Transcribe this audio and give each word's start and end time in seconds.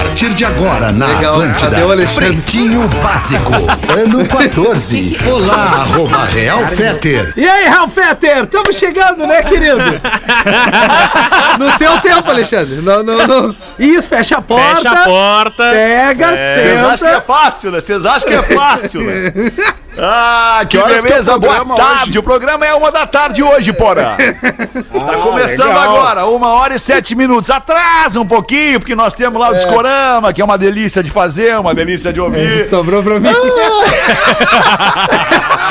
A 0.00 0.02
partir 0.02 0.30
de 0.34 0.44
agora, 0.46 0.90
na 0.92 1.06
Legal. 1.08 1.34
Atlântida, 1.34 1.70
Cadê 1.70 1.82
o 1.82 1.92
Alexandre? 1.92 2.32
Pretinho 2.32 2.88
Básico, 3.02 3.52
ano 3.98 4.24
14. 4.26 5.18
Olá, 5.30 5.54
arroba 5.82 6.24
Real 6.24 6.66
Feter. 6.68 7.34
E 7.36 7.46
aí, 7.46 7.66
Ralf 7.68 7.92
Fetter? 7.92 8.44
Estamos 8.44 8.76
chegando, 8.76 9.26
né, 9.26 9.42
querido? 9.42 9.76
no 11.60 11.78
teu 11.78 12.00
tempo, 12.00 12.30
Alexandre. 12.30 12.76
Não, 12.76 13.02
não, 13.02 13.26
não. 13.26 13.56
Isso, 13.78 14.08
fecha 14.08 14.38
a 14.38 14.42
porta. 14.42 14.76
Fecha 14.80 14.90
a 14.90 15.04
porta. 15.04 15.70
Pega, 15.70 16.28
Vocês 16.28 16.78
acham 16.80 16.98
que 16.98 17.04
é 17.04 17.10
senta. 17.10 17.20
fácil, 17.20 17.70
né? 17.70 17.80
Vocês 17.80 18.06
acham 18.06 18.28
que 18.28 18.34
é 18.34 18.42
fácil, 18.42 19.00
né? 19.02 19.32
Ah, 19.98 20.64
que, 20.68 20.78
horas 20.78 21.00
que 21.00 21.06
é 21.06 21.10
beleza. 21.10 21.38
Boa 21.38 21.56
programa 21.56 21.74
tarde. 21.74 22.18
O 22.18 22.22
programa 22.22 22.66
é 22.66 22.74
uma 22.74 22.92
da 22.92 23.06
tarde 23.06 23.42
hoje, 23.42 23.72
porra. 23.72 24.16
tá 24.16 25.16
começando 25.22 25.68
legal. 25.68 25.96
agora, 25.96 26.26
uma 26.26 26.48
hora 26.48 26.74
e 26.74 26.78
sete 26.78 27.14
minutos. 27.14 27.50
Atrasa 27.50 28.20
um 28.20 28.26
pouquinho, 28.26 28.78
porque 28.78 28.94
nós 28.94 29.14
temos 29.14 29.40
lá 29.40 29.50
o 29.50 29.54
Discorama, 29.54 30.32
que 30.32 30.40
é 30.40 30.44
uma 30.44 30.58
delícia 30.58 31.02
de 31.02 31.10
fazer, 31.10 31.58
uma 31.58 31.74
delícia 31.74 32.12
de 32.12 32.20
ouvir. 32.20 32.66
Sobrou 32.66 33.02
pra 33.02 33.18
mim. 33.18 33.30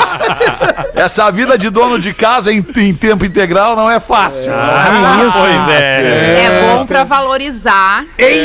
Essa 1.00 1.30
vida 1.30 1.56
de 1.56 1.70
dono 1.70 1.98
de 1.98 2.12
casa 2.12 2.52
em, 2.52 2.64
em 2.76 2.94
tempo 2.94 3.24
integral 3.24 3.74
não 3.74 3.90
é 3.90 3.98
fácil. 3.98 4.52
Ah, 4.54 5.30
pois 5.32 5.68
é. 5.74 6.44
É 6.44 6.60
bom 6.74 6.84
pra 6.84 7.04
valorizar 7.04 8.04
Ei, 8.18 8.42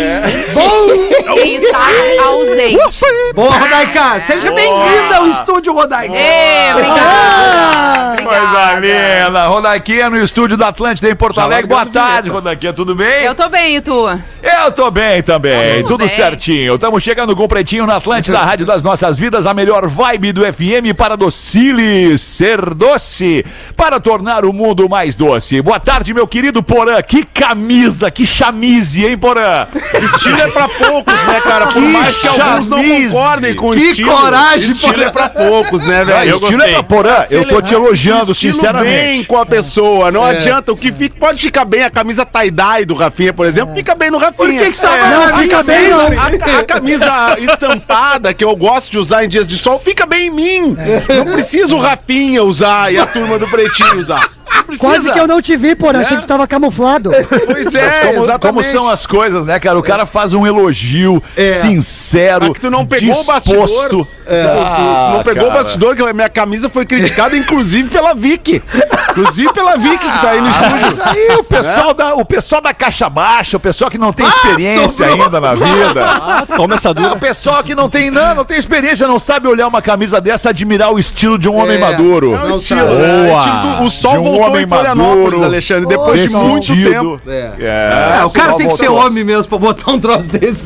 quem 1.34 1.56
está 1.56 1.80
ausente. 2.24 3.02
boa, 3.34 3.58
Rodaica. 3.58 4.22
Seja 4.22 4.52
bem-vinda 4.54 5.18
ao 5.18 5.28
estúdio, 5.28 5.74
Rodaica. 5.74 6.16
Ê, 6.16 6.72
obrigada. 6.72 8.24
Coisa 8.24 8.80
linda. 8.80 9.48
Rodaquinha 9.48 10.10
no 10.10 10.24
estúdio 10.24 10.56
da 10.56 10.70
Atlântida 10.70 11.10
em 11.10 11.16
Porto 11.16 11.42
Alegre. 11.42 11.68
Boa 11.68 11.86
tarde, 11.86 12.30
Rodaquinha. 12.30 12.72
Tudo 12.72 12.96
bem? 12.96 13.24
Eu 13.26 13.36
tô 13.36 13.50
bem, 13.50 13.76
e 13.76 13.82
tu? 13.82 14.08
Eu 14.42 14.72
tô 14.72 14.90
bem 14.92 15.22
também, 15.24 15.78
Tudo 15.78 15.88
tudo 15.88 16.00
bem. 16.00 16.08
certinho. 16.08 16.76
Estamos 16.76 17.04
chegando 17.04 17.36
com 17.36 17.44
o 17.44 17.48
Pretinho 17.48 17.86
na 17.86 17.98
Atlântida, 17.98 18.40
a 18.40 18.44
rádio 18.46 18.66
das 18.66 18.82
nossas 18.84 19.18
vidas, 19.18 19.46
a 19.46 19.54
melhor 19.54 19.88
vibe 19.88 20.32
do 20.32 20.42
FM 20.42 20.96
para 20.96 21.16
docile, 21.18 22.18
ser 22.46 22.76
doce, 22.76 23.44
para 23.76 24.00
tornar 24.00 24.46
o 24.46 24.54
mundo 24.54 24.88
mais 24.88 25.16
doce. 25.16 25.60
Boa 25.64 25.80
tarde, 25.80 26.14
meu 26.14 26.28
querido 26.28 26.62
Porã. 26.62 27.02
Que 27.02 27.24
camisa, 27.24 28.12
que 28.12 28.24
chamise, 28.26 29.04
hein, 29.04 29.18
Porã? 29.18 29.66
Estilo 30.16 30.40
é 30.40 30.48
pra 30.50 30.70
poucos, 30.70 31.14
né, 31.26 31.42
cara? 31.42 31.66
Por 31.68 31.74
Que 31.82 31.90
mais 31.90 32.16
que 32.16 32.28
alguns 32.28 32.70
não 32.70 32.84
concordem 32.84 33.56
com 33.56 33.70
o 33.70 33.74
Que 33.74 33.80
estilo. 33.80 34.12
coragem, 34.12 34.72
Estilo 34.72 34.94
Porã. 34.94 35.06
é 35.06 35.10
pra 35.10 35.30
poucos, 35.30 35.84
né, 35.84 36.06
velho? 36.06 36.36
estilo 36.36 36.62
é 36.62 36.72
pra 36.74 36.84
Porã. 36.84 37.26
Eu 37.32 37.48
tô 37.48 37.62
te 37.64 37.74
elogiando, 37.74 38.32
Estilo 38.32 38.54
bem 38.54 38.62
sinceramente. 38.62 39.28
com 39.28 39.38
a 39.40 39.46
pessoa. 39.46 40.12
Não 40.12 40.24
adianta. 40.24 40.72
O 40.72 40.78
que 40.78 40.92
fica, 40.92 41.16
pode 41.20 41.42
ficar 41.42 41.66
bem. 41.66 41.82
A 41.84 41.90
camisa 41.90 42.26
tie-dye 42.26 42.86
do 42.86 42.94
Rafinha, 42.94 43.34
por 43.34 43.48
exemplo, 43.48 43.74
fica 43.74 43.96
bem 43.96 44.12
no 44.12 44.18
Rafinha. 44.20 44.36
Por 44.36 44.48
que 44.50 44.72
que 44.72 44.86
É, 44.86 44.90
vai 44.90 45.10
não, 45.10 45.40
fica 45.40 45.64
bem, 45.64 45.78
bem. 45.80 45.90
não? 45.90 46.56
A, 46.56 46.60
a 46.60 46.64
camisa 46.64 47.38
estampada 47.40 48.34
que 48.36 48.44
eu 48.44 48.56
gosto 48.56 48.92
de 48.92 49.00
usar 49.00 49.26
em 49.26 49.30
dias 49.30 49.48
de 49.48 49.58
sol 49.58 49.80
fica 49.80 50.06
bem 50.06 50.28
em 50.28 50.30
mim. 50.30 50.78
Não 51.26 51.26
precisa 51.34 51.74
o 51.74 51.80
Rafinha 51.80 52.35
usar 52.44 52.92
e 52.92 52.98
a 52.98 53.06
turma 53.06 53.40
do 53.40 53.48
Pretinho 53.48 54.00
usar. 54.00 54.30
Não 54.54 54.64
precisa. 54.64 54.88
Quase 54.90 55.12
que 55.12 55.20
eu 55.20 55.28
não 55.28 55.42
te 55.42 55.56
vi, 55.58 55.76
porra. 55.76 56.00
Achei 56.00 56.18
que 56.18 56.24
tu 56.24 56.28
tava 56.28 56.48
camuflado. 56.48 57.12
Pois 57.12 57.66
Mas 57.66 57.76
é, 57.76 58.14
como, 58.14 58.40
como 58.40 58.64
são 58.64 58.88
as 58.90 59.06
coisas, 59.06 59.46
né, 59.46 59.60
cara? 59.60 59.78
O 59.78 59.84
cara 59.84 60.06
faz 60.06 60.34
um 60.34 60.46
elogio 60.46 61.22
sincero, 61.62 62.46
Mas 62.46 62.54
que 62.54 62.60
tu 62.60 62.70
não 62.70 62.86
pegou 62.86 63.10
o 63.10 63.14
disposto. 63.14 63.34
bastidor. 63.54 64.08
É. 64.28 64.44
Tu- 64.44 64.56
tu 64.56 64.62
Ah, 64.66 65.12
não 65.18 65.24
pegou 65.24 65.48
cara. 65.48 65.60
o 65.60 65.64
bastidor, 65.64 65.96
que 65.96 66.02
a 66.02 66.14
minha 66.14 66.30
camisa 66.30 66.70
foi 66.70 66.86
criticada, 66.86 67.36
inclusive 67.38 67.90
pela 67.90 68.14
Vicky. 68.14 68.62
Inclusive 69.12 69.54
pela 69.54 69.78
Vicky, 69.78 69.98
que 70.12 70.20
tá 70.22 70.32
aí 70.32 70.42
no 70.42 70.48
Ah, 70.48 70.50
estúdio. 70.50 70.82
mas 70.82 71.00
aí 71.08 71.36
o 71.38 71.44
pessoal, 71.44 71.94
da, 71.94 72.16
o 72.16 72.26
pessoal 72.26 72.62
da 72.62 72.74
caixa 72.74 73.10
baixa, 73.10 73.58
o 73.58 73.60
pessoal 73.60 73.90
que 73.90 73.98
não 73.98 74.12
tem 74.12 74.28
experiência 74.28 74.90
sobrou. 75.08 75.26
ainda 75.26 75.40
na 75.42 75.54
vida. 75.56 76.46
toma 76.56 76.76
essa 76.76 76.94
dura. 76.94 77.14
O 77.14 77.20
pessoal 77.20 77.64
que 77.64 77.76
não 77.76 77.90
tem, 77.90 78.10
não, 78.12 78.36
não 78.36 78.46
tem 78.46 78.58
experiência, 78.58 79.08
não 79.08 79.20
sabe 79.20 79.48
olhar 79.48 79.68
uma 79.68 79.82
camisa 79.82 80.20
dessa, 80.20 80.50
admirar 80.50 80.92
o 80.92 81.00
estilo 81.00 81.38
de 81.38 81.48
um 81.48 81.56
homem 81.56 81.78
É. 81.78 81.80
maduro. 81.80 82.34
É 82.36 82.46
o 82.46 82.58
estilo, 82.58 82.82
né? 82.82 83.28
Boa. 83.30 83.40
Estilo 83.46 83.62
do- 83.78 83.84
o 83.86 83.90
sol 83.90 84.16
um 84.18 84.35
voltou 84.36 84.52
homem 84.52 84.64
em 84.64 84.68
Florianópolis, 84.68 85.24
maduro. 85.24 85.44
Alexandre, 85.44 85.86
depois 85.88 86.22
de 86.22 86.30
muito 86.36 86.68
Decidido. 86.68 86.92
tempo. 86.92 87.22
É, 87.28 88.24
o 88.26 88.30
cara 88.30 88.54
tem 88.56 88.68
que 88.68 88.76
ser 88.76 88.90
homem 88.90 89.24
mesmo 89.24 89.48
pra 89.48 89.58
botar 89.58 89.92
um 89.92 90.00
troço 90.00 90.30
desse. 90.30 90.64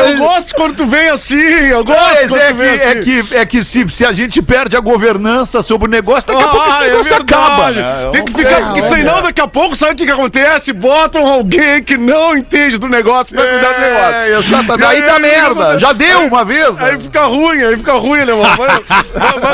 Eu 0.08 0.18
gosto 0.18 0.56
quando 0.56 0.76
tu 0.76 0.86
vem 0.86 1.10
assim, 1.10 1.36
eu 1.38 1.84
gosto 1.84 2.00
Mas 2.02 2.28
quando 2.28 2.42
é 2.42 2.48
tu 2.50 2.56
que, 2.56 2.62
vem 2.62 2.74
assim. 2.74 2.86
é 2.86 2.96
que, 2.96 3.36
é 3.36 3.46
que 3.46 3.64
se, 3.64 3.88
se 3.90 4.06
a 4.06 4.12
gente 4.14 4.42
perde 4.42 4.76
a 4.76 4.80
governança 4.80 5.62
sobre 5.64 5.88
o 5.88 5.92
negócio, 5.92 6.28
daqui 6.28 6.44
a 6.44 6.48
pouco 6.48 6.68
esse 6.68 6.78
Ah, 6.78 6.86
é 6.86 6.90
negócio 6.90 7.14
verdade. 7.14 7.34
acaba, 7.44 7.72
né? 7.72 8.10
Tem 8.12 8.20
não 8.22 8.26
que 8.26 8.34
sei. 8.34 8.46
ficar, 8.46 8.62
porque 8.66 8.82
senão 8.82 9.22
daqui 9.22 9.42
a 9.42 9.48
pouco, 9.48 9.76
sabe 9.76 9.94
o 9.94 9.96
que, 9.96 10.06
que 10.06 10.12
acontece? 10.12 10.74
Botam 10.74 11.26
alguém 11.28 11.84
que 11.84 11.98
não 11.98 12.36
entende 12.38 12.78
do 12.78 12.88
negócio 12.88 13.34
pra 13.36 13.46
cuidar 13.46 13.74
do 13.74 13.80
negócio. 13.82 14.16
É, 14.34 14.38
exatamente. 14.40 14.82
E 14.82 14.86
Aí 14.86 15.02
dá 15.04 15.14
aí, 15.16 15.22
merda. 15.56 15.80
Já 15.80 15.94
deu 15.94 16.28
uma 16.28 16.44
vez, 16.44 16.76
né? 16.76 16.92
Aí 16.92 17.00
fica 17.00 17.24
ruim, 17.24 17.64
aí 17.64 17.78
fica 17.78 17.94
ruim, 17.94 18.26
né, 18.26 18.34
mano? 18.34 18.84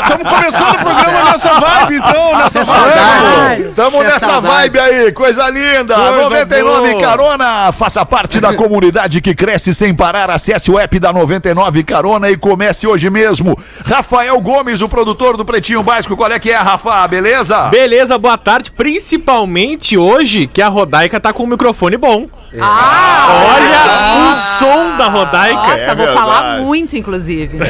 Estamos 0.04 0.34
começando 0.34 0.76
o 0.76 0.80
programa 0.80 1.32
nessa 1.32 1.60
vibe, 1.60 1.96
então, 1.96 2.38
nessa 2.38 2.64
vibe. 2.64 3.74
É 3.78 4.04
nessa 4.04 4.42
vibe 4.42 4.80
aí, 4.80 5.12
coisa 5.12 5.50
linda. 5.50 5.96
Coisa 5.96 6.22
99 6.24 6.92
boa. 6.92 7.02
Carona, 7.02 7.72
faça 7.72 8.06
parte 8.06 8.40
da 8.40 8.54
comunidade 8.54 9.22
que 9.22 9.36
cresce 9.36 9.74
sem 9.74 9.94
parar. 9.94 10.30
Acesse 10.30 10.72
o 10.72 10.80
app 10.80 11.00
da 11.00 11.12
99 11.14 11.84
Carona 11.84 12.30
e 12.30 12.38
comece 12.38 12.88
hoje 12.88 13.10
mesmo. 13.10 13.58
Rafael 13.86 14.40
Gomes, 14.40 14.82
o 14.82 14.90
produtor 14.90 15.38
do 15.38 15.46
Pretinho 15.46 15.84
Básico, 15.84 16.16
qual 16.16 16.32
é 16.32 16.40
que 16.40 16.52
é, 16.52 16.58
Rafa? 16.58 17.08
Beleza? 17.08 17.70
Beleza, 17.70 18.18
boa 18.18 18.38
tarde. 18.38 18.72
Principalmente 18.72 19.98
hoje 19.98 20.48
que 20.48 20.62
a 20.62 20.68
Rodaica 20.68 21.20
tá 21.20 21.34
com 21.34 21.44
um 21.44 21.48
microfone 21.48 21.98
bom. 21.98 22.28
Ah, 22.62 23.54
Olha 23.56 24.32
o 24.32 24.36
som 24.36 24.98
da 24.98 25.08
Rodaica. 25.08 25.56
Nossa, 25.56 25.80
é 25.80 25.88
vou 25.96 26.06
verdade. 26.06 26.18
falar 26.18 26.60
muito, 26.62 26.96
inclusive. 26.96 27.58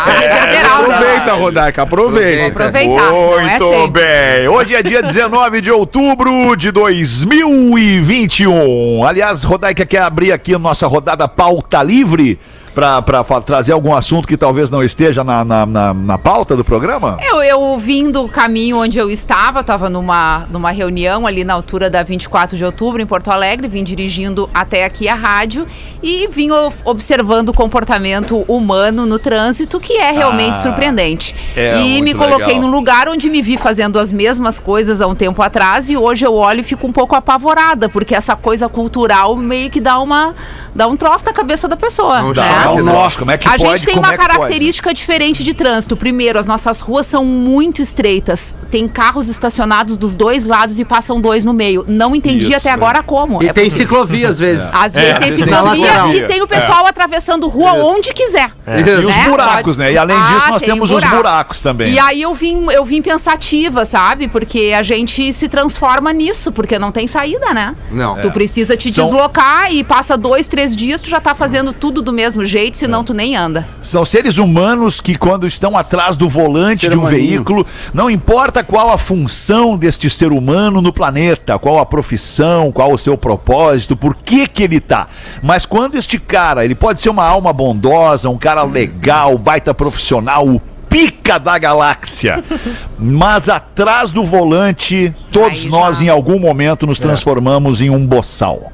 Ah, 0.00 0.10
reverberar 0.10 0.80
o 0.80 0.90
Aproveita. 0.92 1.32
Rodaica, 1.34 1.82
aproveita. 1.82 2.64
É 2.64 2.70
Muito 3.58 3.88
bem. 3.92 4.48
Hoje 4.48 4.74
é 4.74 4.82
dia 4.82 5.02
19 5.02 5.60
de 5.60 5.70
outubro 5.70 6.56
de 6.56 6.70
2021. 6.70 9.04
Aliás, 9.06 9.44
Rodaica 9.44 9.84
quer 9.86 10.02
abrir 10.02 10.32
aqui 10.32 10.54
a 10.54 10.58
nossa 10.58 10.86
rodada 10.86 11.26
pauta 11.28 11.82
livre 11.82 12.38
fa- 13.24 13.40
trazer 13.40 13.72
algum 13.72 13.94
assunto 13.94 14.26
que 14.28 14.36
talvez 14.36 14.70
não 14.70 14.82
esteja 14.82 15.24
na, 15.24 15.44
na, 15.44 15.66
na- 15.66 15.94
na 15.94 16.18
pauta 16.18 16.56
do 16.56 16.64
programa? 16.64 17.18
Eu, 17.22 17.42
eu 17.42 17.78
vim 17.78 18.10
do 18.10 18.28
caminho 18.28 18.78
onde 18.78 18.98
eu 18.98 19.10
estava, 19.10 19.60
estava 19.60 19.88
numa, 19.90 20.46
numa 20.50 20.70
reunião 20.70 21.26
ali 21.26 21.44
na 21.44 21.54
altura 21.54 21.90
da 21.90 22.02
24 22.02 22.56
de 22.56 22.64
outubro, 22.64 23.00
em 23.02 23.06
Porto 23.06 23.30
Alegre, 23.30 23.66
vim 23.68 23.82
dirigindo 23.82 24.48
até 24.54 24.84
aqui 24.84 25.08
a 25.08 25.14
rádio 25.14 25.66
e 26.02 26.28
vim 26.28 26.48
observando 26.84 27.48
o 27.48 27.52
comportamento 27.52 28.44
humano 28.48 29.04
no 29.06 29.18
trânsito, 29.18 29.80
que 29.80 29.94
é 29.94 30.10
realmente 30.12 30.52
Ah, 30.58 30.62
surpreendente. 30.62 31.34
é 31.56 31.80
e 31.80 32.02
me 32.02 32.14
coloquei 32.14 32.46
legal. 32.54 32.60
num 32.62 32.70
lugar 32.70 33.08
onde 33.08 33.28
me 33.28 33.42
vi 33.42 33.56
fazendo 33.56 33.98
as 33.98 34.12
mesmas 34.12 34.58
coisas 34.58 35.00
há 35.00 35.06
um 35.06 35.14
tempo 35.14 35.42
atrás 35.42 35.90
e 35.90 35.96
hoje 35.96 36.24
eu 36.24 36.34
olho 36.34 36.60
e 36.60 36.62
fico 36.62 36.86
um 36.86 36.92
pouco 36.92 37.16
apavorada, 37.16 37.88
porque 37.88 38.14
essa 38.14 38.36
coisa 38.36 38.68
cultural 38.68 39.34
meio 39.36 39.70
que 39.70 39.80
dá 39.80 39.98
uma 39.98 40.34
dá 40.74 40.86
um 40.86 40.96
troço 40.96 41.24
na 41.24 41.32
cabeça 41.32 41.66
da 41.66 41.76
pessoa. 41.76 42.20
Não, 42.22 42.32
né? 42.32 42.67
Nossa, 42.76 42.92
nosso, 42.92 43.18
como 43.18 43.30
é 43.30 43.38
que 43.38 43.48
a 43.48 43.52
pode? 43.52 43.62
gente 43.62 43.84
tem 43.86 43.94
como 43.94 44.06
uma 44.06 44.14
é 44.14 44.16
característica 44.16 44.92
diferente 44.94 45.42
de 45.44 45.54
trânsito. 45.54 45.96
Primeiro, 45.96 46.38
as 46.38 46.46
nossas 46.46 46.80
ruas 46.80 47.06
são 47.06 47.24
muito 47.24 47.80
estreitas. 47.82 48.54
Tem 48.70 48.86
carros 48.86 49.28
estacionados 49.28 49.96
dos 49.96 50.14
dois 50.14 50.44
lados 50.44 50.78
e 50.78 50.84
passam 50.84 51.20
dois 51.20 51.44
no 51.44 51.52
meio. 51.52 51.84
Não 51.88 52.14
entendi 52.14 52.46
Isso, 52.48 52.56
até 52.56 52.68
é. 52.68 52.72
agora 52.72 53.02
como. 53.02 53.42
E 53.42 53.48
É 53.48 53.52
tem 53.52 53.64
possível. 53.64 53.86
ciclovia 53.88 54.28
às 54.28 54.38
vezes. 54.38 54.68
Às 54.72 54.94
vezes 54.94 55.12
às 55.12 55.18
tem 55.18 55.30
vezes 55.30 55.44
tem 55.44 55.54
ciclovia 55.54 56.16
e 56.16 56.22
tem 56.28 56.42
o 56.42 56.46
pessoal 56.46 56.86
atravessando 56.86 57.48
rua 57.48 57.72
onde 57.72 58.12
quiser. 58.12 58.50
E 58.66 58.82
os 59.06 59.16
né? 59.16 59.28
buracos, 59.28 59.76
Pode- 59.76 59.78
né? 59.78 59.92
E 59.92 59.98
além 59.98 60.16
Ah, 60.16 60.34
disso, 60.34 60.48
nós 60.50 60.58
tem 60.62 60.68
temos 60.70 60.90
os 60.90 60.98
buraco. 61.00 61.16
buracos 61.16 61.62
também. 61.62 61.92
E 61.92 61.98
aí 61.98 62.20
eu 62.20 62.34
vim, 62.34 62.66
eu 62.70 62.84
vim 62.84 63.00
pensativa, 63.00 63.84
sabe? 63.84 64.28
Porque 64.28 64.74
a 64.76 64.82
gente 64.82 65.32
se 65.32 65.48
transforma 65.48 66.12
nisso, 66.12 66.52
porque 66.52 66.78
não 66.78 66.92
tem 66.92 67.06
saída, 67.06 67.54
né? 67.54 67.74
Não. 67.90 68.16
Tu 68.20 68.30
precisa 68.32 68.76
te 68.76 68.92
São- 68.92 69.04
deslocar 69.04 69.72
e 69.72 69.82
passa 69.82 70.16
dois, 70.16 70.46
três 70.48 70.76
dias, 70.76 71.00
tu 71.00 71.08
já 71.08 71.20
tá 71.20 71.34
fazendo 71.34 71.72
tudo 71.72 72.02
do 72.02 72.12
mesmo 72.12 72.44
jeito, 72.48 72.76
senão 72.76 73.04
tu 73.04 73.14
nem 73.14 73.36
anda. 73.36 73.68
São 73.80 74.04
seres 74.04 74.38
humanos 74.38 75.00
que, 75.00 75.16
quando 75.16 75.46
estão 75.46 75.76
atrás 75.76 76.16
do 76.16 76.28
volante 76.28 76.86
Ser 76.86 76.90
de 76.90 76.98
um 76.98 77.04
veículo, 77.04 77.66
não 77.94 78.10
importa 78.10 78.64
qual 78.64 78.90
a 78.90 78.98
função 78.98 79.76
deste 79.76 80.10
ser 80.10 80.32
humano 80.32 80.82
no 80.82 80.92
planeta, 80.92 81.58
qual 81.58 81.78
a 81.78 81.86
profissão, 81.86 82.72
qual 82.72 82.92
o 82.92 82.98
seu 82.98 83.16
propósito, 83.16 83.96
por 83.96 84.16
que 84.16 84.46
que 84.48 84.62
ele 84.64 84.80
tá. 84.80 85.06
Mas 85.42 85.64
quando 85.66 85.96
este 85.96 86.18
cara, 86.18 86.64
ele 86.64 86.74
pode 86.74 87.00
ser 87.00 87.10
uma 87.10 87.24
alma 87.24 87.52
bondosa, 87.52 88.28
um 88.28 88.38
cara 88.38 88.62
legal, 88.64 89.36
baita 89.38 89.72
profissional, 89.74 90.48
o 90.48 90.60
pica 90.88 91.38
da 91.38 91.58
galáxia. 91.58 92.42
Mas 92.98 93.48
atrás 93.48 94.10
do 94.10 94.24
volante, 94.24 95.14
todos 95.30 95.58
Aí 95.58 95.64
já- 95.64 95.70
nós 95.70 96.00
em 96.00 96.08
algum 96.08 96.38
momento 96.38 96.86
nos 96.86 96.98
transformamos 96.98 97.80
em 97.82 97.90
um 97.90 98.06
boçal. 98.06 98.72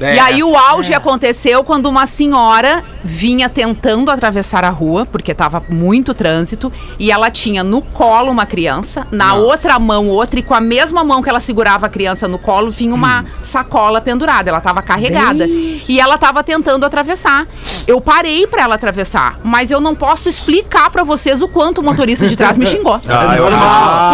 É. 0.00 0.16
E 0.16 0.18
aí 0.18 0.42
o 0.42 0.56
auge 0.56 0.92
aconteceu 0.94 1.62
quando 1.64 1.86
uma 1.86 2.06
senhora 2.06 2.82
vinha 3.02 3.48
tentando 3.48 4.10
atravessar 4.10 4.64
a 4.64 4.70
rua, 4.70 5.06
porque 5.06 5.32
estava 5.32 5.62
muito 5.68 6.14
trânsito, 6.14 6.72
e 6.98 7.10
ela 7.12 7.30
tinha 7.30 7.62
no 7.62 7.80
colo 7.82 8.30
uma 8.30 8.46
criança, 8.46 9.06
na 9.10 9.34
outra 9.34 9.78
mão 9.78 10.08
outra, 10.08 10.38
e 10.40 10.42
com 10.42 10.54
a 10.54 10.60
mesma 10.60 11.04
mão 11.04 11.22
que 11.22 11.28
ela 11.28 11.40
segurava 11.40 11.86
a 11.86 11.88
criança 11.88 12.26
no 12.26 12.38
colo, 12.38 12.70
vinha 12.70 12.94
uma 12.94 13.22
Hum. 13.22 13.24
sacola 13.42 14.00
pendurada, 14.00 14.48
ela 14.50 14.58
estava 14.58 14.80
carregada. 14.82 15.46
E 15.46 16.00
ela 16.00 16.14
estava 16.16 16.42
tentando 16.42 16.84
atravessar. 16.86 17.46
Eu 17.86 18.00
parei 18.00 18.46
para 18.46 18.62
ela 18.62 18.74
atravessar, 18.74 19.38
mas 19.44 19.70
eu 19.70 19.80
não 19.80 19.94
posso 19.94 20.28
explicar 20.28 20.90
para 20.90 21.04
vocês 21.04 21.42
o 21.42 21.48
quanto 21.48 21.78
o 21.78 21.84
motorista 21.84 22.26
de 22.26 22.36
trás 22.36 22.56
me 22.58 22.64
xingou. 22.66 23.00
Ah, 23.06 23.36
eu- 23.36 23.44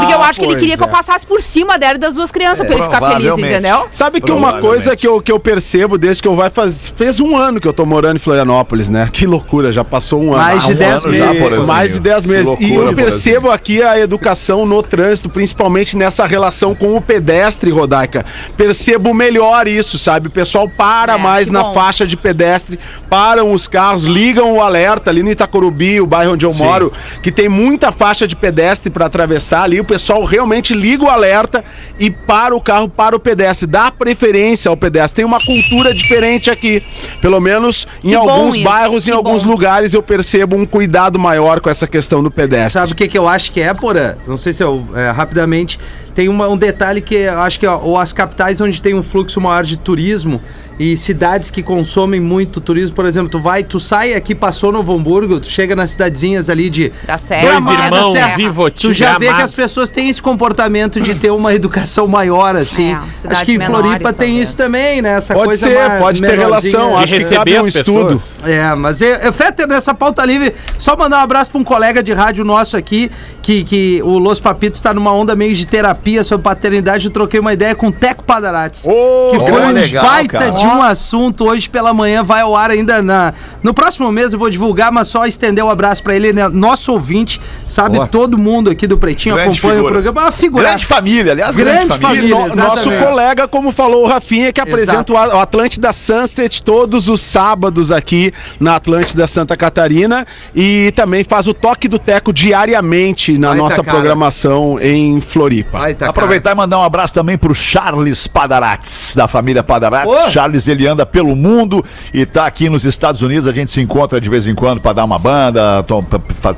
Porque 0.01 0.15
eu 0.15 0.23
acho 0.23 0.41
que 0.41 0.47
ele 0.47 0.57
queria 0.57 0.77
que 0.77 0.83
eu 0.83 0.89
é. 0.89 0.91
passasse 0.91 1.25
por 1.25 1.41
cima 1.41 1.79
dela 1.79 1.95
e 1.95 1.99
das 1.99 2.13
duas 2.15 2.31
crianças, 2.31 2.67
para 2.67 2.75
ele 2.77 2.85
ficar 2.85 3.01
feliz, 3.13 3.39
entendeu? 3.39 3.89
Sabe 3.93 4.21
que 4.21 4.31
uma 4.33 4.61
coisa 4.61 4.95
que 4.97 5.07
eu, 5.07 5.21
que 5.23 5.31
eu 5.33 5.39
percebo 5.41 5.71
desde 5.99 6.23
que 6.23 6.29
eu 6.29 6.35
vai 6.37 6.51
faz, 6.51 6.93
fez 6.97 7.21
um 7.21 7.37
ano 7.37 7.61
que 7.61 7.67
eu 7.69 7.73
tô 7.73 7.85
morando 7.85 8.17
em 8.17 8.21
Florianópolis, 8.21 8.89
né? 8.89 9.09
Que 9.13 9.27
loucura, 9.27 9.73
já 9.73 9.85
passou 9.85 10.21
um 10.23 10.29
ano. 10.35 10.43
Mais 10.43 10.65
de 10.65 10.71
Ah, 10.73 10.75
um 10.75 10.79
10 10.79 11.05
ano 11.05 11.13
meses. 11.13 11.67
Mais 11.67 11.93
de 11.93 12.01
10 12.01 12.27
meses. 12.27 12.57
E 12.61 12.73
eu 12.73 12.95
percebo 12.95 13.51
aqui 13.51 13.83
a 13.83 13.99
educação 13.99 14.65
no 14.67 14.83
trânsito, 14.83 15.29
principalmente 15.29 15.97
nessa 15.97 16.27
relação 16.27 16.75
com 16.75 16.97
o 16.97 17.01
pedestre, 17.01 17.71
Rodaica. 17.71 18.25
Percebo 18.57 19.13
melhor 19.15 19.67
isso, 19.69 19.99
sabe? 19.99 20.29
O 20.29 20.31
pessoal 20.31 20.69
para 20.69 21.15
É, 21.15 21.19
mais 21.19 21.49
na 21.49 21.63
bom. 21.65 21.75
faixa 21.75 22.07
de 22.07 22.17
pedestre, 22.17 22.79
param 23.09 23.53
os 23.53 23.67
carros, 23.67 24.05
ligam 24.05 24.53
o 24.53 24.61
alerta 24.63 25.11
ali 25.11 25.23
no 25.23 25.31
Itacorubi, 25.31 26.01
o 26.01 26.07
bairro 26.07 26.33
onde 26.33 26.45
eu 26.47 26.53
moro, 26.55 26.93
que 27.23 27.31
tem 27.31 27.49
muita 27.49 27.91
faixa 27.93 28.27
de 28.27 28.37
pedestre 28.37 28.91
para 28.91 29.07
atravessar 29.07 29.63
ali. 29.65 29.81
O 29.81 29.85
pessoal 29.85 30.25
realmente 30.25 30.75
liga 30.75 31.05
o 31.05 31.09
alerta 31.09 31.65
e 31.99 32.11
para 32.11 32.55
o 32.55 32.61
carro 32.61 32.89
para 32.89 33.17
o 33.17 33.21
pedestre, 33.21 33.67
dá 33.67 33.91
preferência 33.91 34.69
ao 34.69 34.77
pedestre. 34.77 35.17
Tem 35.17 35.25
uma 35.25 35.39
cultura 35.39 35.60
diferente 35.95 36.51
aqui. 36.51 36.83
Pelo 37.21 37.41
menos 37.41 37.87
em 38.05 38.11
Que 38.11 38.15
alguns 38.17 38.63
bairros, 38.63 39.07
em 39.07 39.11
que 39.11 39.17
alguns 39.17 39.43
bom. 39.45 39.51
lugares, 39.51 39.93
eu 39.95 40.03
percebo 40.03 40.57
um 40.57 40.65
cuidado 40.67 41.19
maior 41.19 41.61
com 41.61 41.69
essa 41.71 41.87
questão 41.87 42.23
do 42.23 42.31
pedestre. 42.31 42.73
Sabe 42.73 42.93
o 42.93 42.95
que, 42.95 43.09
que 43.09 43.19
eu 43.19 43.29
acho 43.29 43.53
que 43.53 43.61
é, 43.61 43.73
Porã? 43.75 44.15
Não 44.27 44.37
sei 44.37 44.53
se 44.53 44.63
eu. 44.63 44.87
é, 44.95 45.11
rapidamente. 45.11 45.79
Tem 46.15 46.29
uma- 46.29 46.49
um 46.49 46.57
detalhe 46.57 47.01
que 47.01 47.15
eu 47.15 47.41
acho 47.41 47.59
que 47.61 47.67
ó, 47.67 47.79
ou 47.79 47.97
as 47.97 48.13
capitais 48.13 48.61
onde 48.61 48.83
tem 48.83 48.95
um 48.95 49.03
fluxo 49.03 49.41
maior 49.41 49.65
de 49.65 49.77
turismo 49.77 50.41
e 50.81 50.97
cidades 50.97 51.51
que 51.51 51.63
consomem 51.63 52.19
muito 52.19 52.59
turismo, 52.59 52.97
por 52.97 53.05
exemplo, 53.05 53.29
tu 53.29 53.39
vai, 53.39 53.63
tu 53.63 53.79
sai 53.79 54.15
aqui, 54.15 54.35
passou 54.35 54.73
Novo 54.73 54.97
Hamburgo, 54.97 55.39
tu 55.39 55.51
chega 55.51 55.77
nas 55.77 55.91
cidadezinhas 55.91 56.49
ali 56.49 56.71
de. 56.71 56.91
Da 57.07 57.19
Serra. 57.19 57.51
Dois 57.51 57.65
da 57.67 57.85
irmãos 57.85 58.13
Serra. 58.13 58.41
e 58.41 58.49
Voti. 58.49 58.87
Tu 58.87 58.95
já 58.95 59.19
vê 59.19 59.27
que 59.27 59.43
as 59.43 59.53
pessoas 59.53 59.91
têm 59.91 60.09
esse 60.09 60.23
comportamento 60.23 60.99
de 60.99 61.15
ter 61.15 61.31
uma 61.33 61.53
educação 61.55 62.07
maior, 62.07 62.57
assim. 62.57 62.93
É, 62.93 63.29
acho 63.29 63.45
que 63.45 63.53
em 63.53 63.61
Floripa 63.61 63.99
menores, 63.99 64.17
tem 64.17 64.29
talvez. 64.29 64.49
isso 64.49 64.57
também, 64.57 65.03
né? 65.03 65.19
Essa 65.19 65.35
Pode 65.35 65.49
coisa 65.49 65.67
ser, 65.69 65.99
pode 65.99 66.21
ter 66.23 66.39
relação. 66.39 66.89
De 66.89 66.97
Acho 66.97 67.07
que 67.13 67.19
receber 67.19 67.37
cabe 67.37 67.59
um 67.59 67.61
as 67.61 67.75
estudo. 67.75 68.23
É, 68.45 68.75
mas 68.75 69.03
eu, 69.03 69.17
eu 69.17 69.33
Fetter, 69.35 69.67
nessa 69.67 69.93
pauta 69.93 70.25
livre, 70.25 70.55
só 70.79 70.97
mandar 70.97 71.19
um 71.19 71.25
abraço 71.25 71.51
pra 71.51 71.61
um 71.61 71.65
colega 71.65 72.03
de 72.03 72.15
rádio 72.15 72.43
nosso 72.43 72.75
aqui, 72.75 73.11
que, 73.43 73.65
que 73.65 74.03
o 74.03 74.19
Los 74.19 74.41
Papitos 74.41 74.81
tá 74.81 74.95
numa 74.95 75.13
onda 75.13 75.37
meio 75.37 75.55
de 75.55 75.67
terapia 75.67 76.25
sobre 76.25 76.45
paternidade. 76.45 77.05
Eu 77.05 77.11
troquei 77.11 77.39
uma 77.39 77.53
ideia 77.53 77.75
com 77.75 77.89
o 77.89 77.93
Teco 77.93 78.25
Padarates. 78.25 78.87
Ô, 78.87 79.31
que 79.33 79.39
foi 79.41 79.61
um 79.61 79.73
legal, 79.73 80.07
baita 80.07 80.39
cara. 80.39 80.51
de 80.53 80.70
um 80.77 80.83
assunto. 80.83 81.45
Hoje 81.49 81.69
pela 81.69 81.93
manhã 81.93 82.23
vai 82.23 82.43
ao 82.43 82.57
ar 82.57 82.71
ainda 82.71 83.03
na. 83.03 83.33
No 83.63 83.73
próximo 83.75 84.11
mês 84.13 84.33
eu 84.33 84.39
vou 84.39 84.51
divulgar, 84.51 84.91
mas 84.93 85.09
só 85.09 85.27
estender 85.27 85.65
um 85.65 85.71
abraço 85.71 86.03
pra 86.03 86.15
ele, 86.15 86.29
ele 86.29 86.41
é 86.41 86.49
nosso 86.49 86.93
ouvinte, 86.93 87.41
sabe? 87.67 87.97
Boa. 87.97 88.07
Todo 88.07 88.37
mundo 88.39 88.71
aqui 88.71 88.87
do 88.87 88.97
Pretinho 88.99 89.35
Grande 89.35 89.51
acompanha 89.59 89.75
figura. 89.75 89.91
o 89.91 89.93
programa. 90.03 90.21
É 90.21 90.25
Uma 90.25 90.33
figura. 90.33 90.69
Grande 90.69 90.87
família, 90.87 91.33
aliás, 91.33 91.57
grande, 91.57 91.87
Grande 91.87 92.01
família. 92.03 92.37
família. 92.37 92.55
No- 92.57 92.69
nosso 92.71 92.91
colega, 92.91 93.49
como 93.49 93.73
falou 93.73 94.05
o 94.05 94.07
Rafinha, 94.09 94.53
que 94.53 94.61
apresenta 94.61 95.13
Exato. 95.13 95.13
o 95.15 95.17
o 95.37 95.41
Atlântida 95.41 95.93
Sunset 95.93 96.63
todos 96.63 97.09
os 97.09 97.21
sábados 97.21 97.93
aqui 97.93 98.33
na 98.59 98.77
Atlântida 98.77 99.27
Santa 99.27 99.57
Catarina 99.57 100.27
e 100.55 100.93
também 100.97 101.25
faz 101.25 101.47
o 101.47 101.55
toque 101.55 101.89
do 101.89 101.99
teco 101.99 102.33
diariamente 102.33 103.37
na 103.39 103.55
nossa 103.55 103.83
cara. 103.83 103.97
programação 103.97 104.79
em 104.81 105.21
Floripa. 105.21 105.79
Tá, 105.79 105.95
cara. 105.95 106.11
Aproveitar 106.11 106.53
e 106.53 106.55
mandar 106.55 106.79
um 106.79 106.83
abraço 106.83 107.15
também 107.15 107.37
pro 107.39 107.55
Charles 107.55 108.27
Padarates, 108.27 109.15
da 109.17 109.27
família 109.29 109.63
Padarates. 109.63 110.15
Charles, 110.31 110.60
ele 110.69 110.87
anda 110.87 111.05
pelo 111.07 111.35
mundo 111.37 111.85
e 112.13 112.25
tá 112.27 112.47
aqui 112.47 112.69
nos 112.69 112.85
Estados 112.85 113.23
Unidos. 113.23 113.47
A 113.47 113.53
gente 113.53 113.71
se 113.71 113.81
encontra 113.81 114.21
de 114.21 114.29
vez 114.29 114.47
em 114.47 114.55
quando 114.55 114.81
pra 114.81 114.93
dar 114.93 115.05
uma 115.05 115.19
banda, 115.19 115.83
to- 115.85 116.05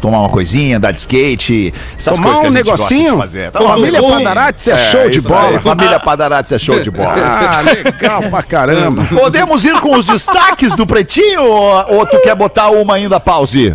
tomar 0.00 0.20
uma 0.20 0.28
coisinha, 0.28 0.76
andar 0.78 0.92
de 0.92 0.98
skate. 0.98 1.72
Essas 1.98 2.16
Tomar 2.16 2.28
coisas 2.36 2.40
que 2.40 2.46
a 2.46 2.50
um 2.50 2.52
gente 2.54 2.64
de 2.64 2.70
negocinho? 2.70 3.16
fazer. 3.18 3.50
Família 3.52 3.76
um 3.76 3.92
negocinho. 3.92 4.18
Padarates 4.18 4.68
é 4.68 4.78
show 4.90 5.08
de 5.10 5.18
isso 5.18 5.28
bola. 5.28 5.48
aí, 5.48 5.58
Família 5.60 6.00
Padarates 6.00 6.52
é 6.52 6.58
show 6.58 6.80
de 6.80 6.90
bola. 6.90 7.14
Ah, 7.16 7.60
legal 7.60 8.22
pra 8.30 8.42
caramba. 8.42 9.04
Podemos 9.04 9.64
ir 9.64 9.78
com 9.80 9.96
os 9.96 10.04
destaques 10.04 10.74
do 10.76 10.86
Pretinho 10.86 11.42
ou, 11.42 11.96
ou 11.96 12.06
tu 12.06 12.18
quer 12.20 12.34
botar 12.34 12.70
uma 12.70 12.94
ainda 12.94 13.18
pause? 13.20 13.74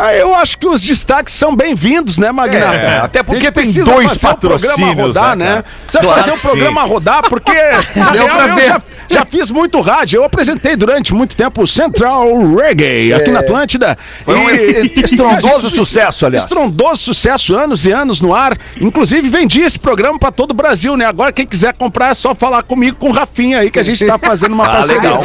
Ah, 0.00 0.14
eu 0.14 0.32
acho 0.34 0.56
que 0.58 0.66
os 0.66 0.80
destaques 0.80 1.34
são 1.34 1.56
bem-vindos, 1.56 2.18
né, 2.18 2.30
Magnata? 2.30 2.74
É, 2.76 2.98
até 2.98 3.22
porque 3.22 3.50
tem 3.50 3.64
dois 3.82 4.16
patrocínios, 4.16 4.74
programa 4.76 5.02
rodar, 5.06 5.36
né, 5.36 5.54
né? 5.56 5.64
Precisa 5.82 6.02
Claro 6.04 6.18
fazer 6.20 6.30
o 6.30 6.34
que 6.36 6.40
programa 6.42 6.82
sim. 6.82 6.88
rodar, 6.88 7.22
porque 7.28 7.52
na 7.96 8.10
Deu 8.12 8.26
real, 8.26 8.48
eu 8.48 8.54
ver. 8.54 8.66
já, 8.68 8.82
já 9.10 9.24
fiz 9.26 9.50
muito 9.50 9.80
rádio. 9.80 10.18
Eu 10.18 10.24
apresentei 10.24 10.76
durante 10.76 11.12
muito 11.12 11.34
tempo 11.36 11.62
o 11.62 11.66
Central 11.66 12.28
Reggae 12.54 13.12
aqui 13.12 13.30
na 13.32 13.40
Atlântida. 13.40 13.98
Foi 14.24 14.36
um 14.38 14.48
E- 14.48 14.92
estrondoso 15.02 15.68
sucesso, 15.68 16.24
aliás. 16.26 16.44
Estrondoso 16.44 17.02
sucesso, 17.02 17.56
anos 17.58 17.84
e 17.84 17.90
anos 17.90 18.20
no 18.20 18.32
ar. 18.32 18.56
Inclusive, 18.80 19.28
vendi 19.28 19.62
esse 19.62 19.80
programa 19.80 20.16
pra 20.16 20.30
todo 20.30 20.52
o 20.52 20.54
Brasil, 20.54 20.96
né? 20.96 21.06
Agora, 21.06 21.32
quem 21.32 21.44
quiser 21.46 21.72
comprar, 21.72 22.12
é 22.12 22.14
só 22.14 22.36
falar 22.36 22.62
comigo 22.62 22.96
com 22.98 23.08
o 23.10 23.12
Rafinha 23.12 23.58
aí, 23.58 23.70
que 23.70 23.80
a 23.80 23.82
gente 23.82 24.06
tá 24.06 24.16
fazendo 24.16 24.52
uma 24.52 24.64
Ah, 24.68 24.70
parceria. 24.70 25.00
legal. 25.02 25.22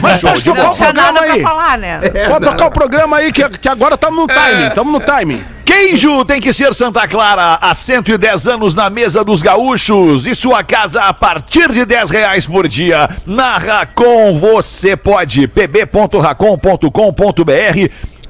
Mas 0.00 0.20
pode 0.22 0.42
tocar 0.42 0.62
Não 0.62 0.70
o 0.70 0.74
programa 0.76 1.12
nada 1.12 1.20
aí. 1.20 1.40
pra 1.42 1.48
falar, 1.50 1.76
né? 1.78 2.00
Pode 2.30 2.44
tocar 2.46 2.66
o 2.66 2.70
programa 2.70 3.16
aí, 3.18 3.30
que, 3.30 3.46
que 3.58 3.68
agora 3.68 3.96
estamos 4.06 4.16
no 4.16 4.26
timing. 4.26 4.66
Estamos 4.68 4.92
no 4.92 5.00
timing. 5.00 5.44
Queijo 5.64 6.24
tem 6.24 6.40
que 6.40 6.52
ser 6.54 6.72
Santa 6.74 7.08
Clara, 7.08 7.58
há 7.60 7.74
110 7.74 8.46
anos 8.46 8.74
na 8.74 8.88
mesa 8.88 9.24
dos 9.24 9.42
gaúchos 9.42 10.26
e 10.26 10.34
sua 10.34 10.62
casa 10.62 11.02
a 11.02 11.12
partir 11.12 11.72
de 11.72 11.84
10 11.84 12.10
reais 12.10 12.46
por 12.46 12.68
dia. 12.68 13.08
Na 13.26 13.58
Racon 13.58 14.34
você 14.34 14.96
pode, 14.96 15.48
pb.racon.com.br 15.48 16.90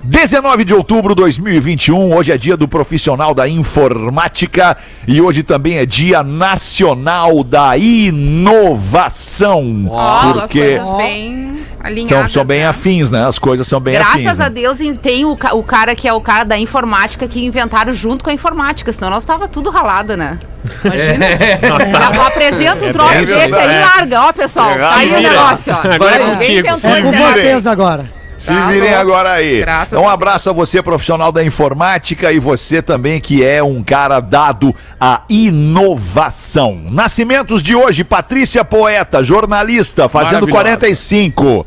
19 0.02 0.64
de 0.64 0.72
outubro 0.72 1.14
de 1.14 1.20
2021, 1.20 2.14
hoje 2.14 2.30
é 2.30 2.38
dia 2.38 2.56
do 2.56 2.68
profissional 2.68 3.34
da 3.34 3.48
informática 3.48 4.76
e 5.06 5.20
hoje 5.20 5.42
também 5.42 5.78
é 5.78 5.84
dia 5.84 6.22
nacional 6.22 7.42
da 7.42 7.76
inovação. 7.76 9.64
As 9.92 10.32
porque 10.32 10.78
coisas 10.78 10.96
bem 10.96 11.65
alinhadas. 11.86 12.32
São, 12.32 12.40
são 12.40 12.44
bem 12.44 12.60
né? 12.60 12.68
afins, 12.68 13.10
né? 13.10 13.26
As 13.26 13.38
coisas 13.38 13.66
são 13.66 13.80
bem 13.80 13.94
Graças 13.94 14.26
afins. 14.26 14.40
a 14.40 14.44
né? 14.44 14.50
Deus 14.50 14.80
em- 14.80 14.94
tem 14.94 15.24
o, 15.24 15.32
o 15.32 15.62
cara 15.62 15.94
que 15.94 16.06
é 16.06 16.12
o 16.12 16.20
cara 16.20 16.44
da 16.44 16.58
informática 16.58 17.26
que 17.26 17.44
inventaram 17.44 17.92
junto 17.94 18.24
com 18.24 18.30
a 18.30 18.32
informática, 18.32 18.92
senão 18.92 19.10
nós 19.10 19.24
tava 19.24 19.48
tudo 19.48 19.70
ralado, 19.70 20.16
né? 20.16 20.38
Imagina. 20.84 21.26
É. 21.36 22.26
Apresenta 22.26 22.84
um 22.84 22.92
troço 22.92 23.12
bem 23.12 23.24
desse 23.24 23.32
aí 23.42 23.50
verdade. 23.50 23.74
e 23.74 23.80
larga, 23.80 24.22
ó, 24.22 24.32
pessoal. 24.32 24.74
Tá 24.76 24.96
aí 24.96 25.10
o 25.14 25.20
negócio, 25.20 25.72
ó. 25.74 25.94
Agora 25.94 26.16
é 26.16 26.18
contigo. 26.18 26.68
É 26.68 27.02
com 27.02 27.12
vocês 27.12 27.66
agora. 27.66 28.10
Se 28.36 28.48
Tá 28.52 28.66
virem 28.68 28.90
louco. 28.90 28.96
agora 29.00 29.32
aí. 29.32 29.60
Graças 29.60 29.92
então, 29.92 30.04
um 30.04 30.08
a 30.08 30.12
abraço 30.12 30.50
a 30.50 30.52
você, 30.52 30.82
profissional 30.82 31.32
da 31.32 31.42
informática, 31.44 32.32
e 32.32 32.38
você 32.38 32.82
também 32.82 33.20
que 33.20 33.44
é 33.44 33.62
um 33.62 33.82
cara 33.82 34.20
dado 34.20 34.74
à 35.00 35.22
inovação. 35.28 36.80
Nascimentos 36.90 37.62
de 37.62 37.74
hoje: 37.74 38.04
Patrícia 38.04 38.64
Poeta, 38.64 39.22
jornalista, 39.22 40.08
fazendo 40.08 40.46
Maravilhosa. 40.48 40.62
45. 40.64 41.66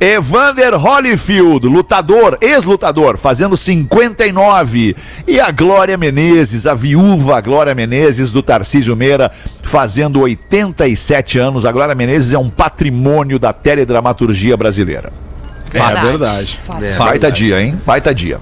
Evander 0.00 0.74
Holyfield, 0.74 1.64
lutador, 1.68 2.36
ex-lutador, 2.40 3.16
fazendo 3.16 3.56
59. 3.56 4.96
E 5.28 5.38
a 5.38 5.52
Glória 5.52 5.96
Menezes, 5.96 6.66
a 6.66 6.74
viúva 6.74 7.40
Glória 7.40 7.72
Menezes 7.72 8.32
do 8.32 8.42
Tarcísio 8.42 8.96
Meira, 8.96 9.30
fazendo 9.62 10.20
87 10.20 11.38
anos. 11.38 11.64
A 11.64 11.70
Glória 11.70 11.94
Menezes 11.94 12.32
é 12.32 12.38
um 12.38 12.50
patrimônio 12.50 13.38
da 13.38 13.52
teledramaturgia 13.52 14.56
brasileira. 14.56 15.12
É 15.74 15.78
verdade. 16.06 16.60
Baita 16.98 17.32
dia, 17.32 17.60
hein? 17.62 17.80
Baita 17.86 18.14
dia. 18.14 18.40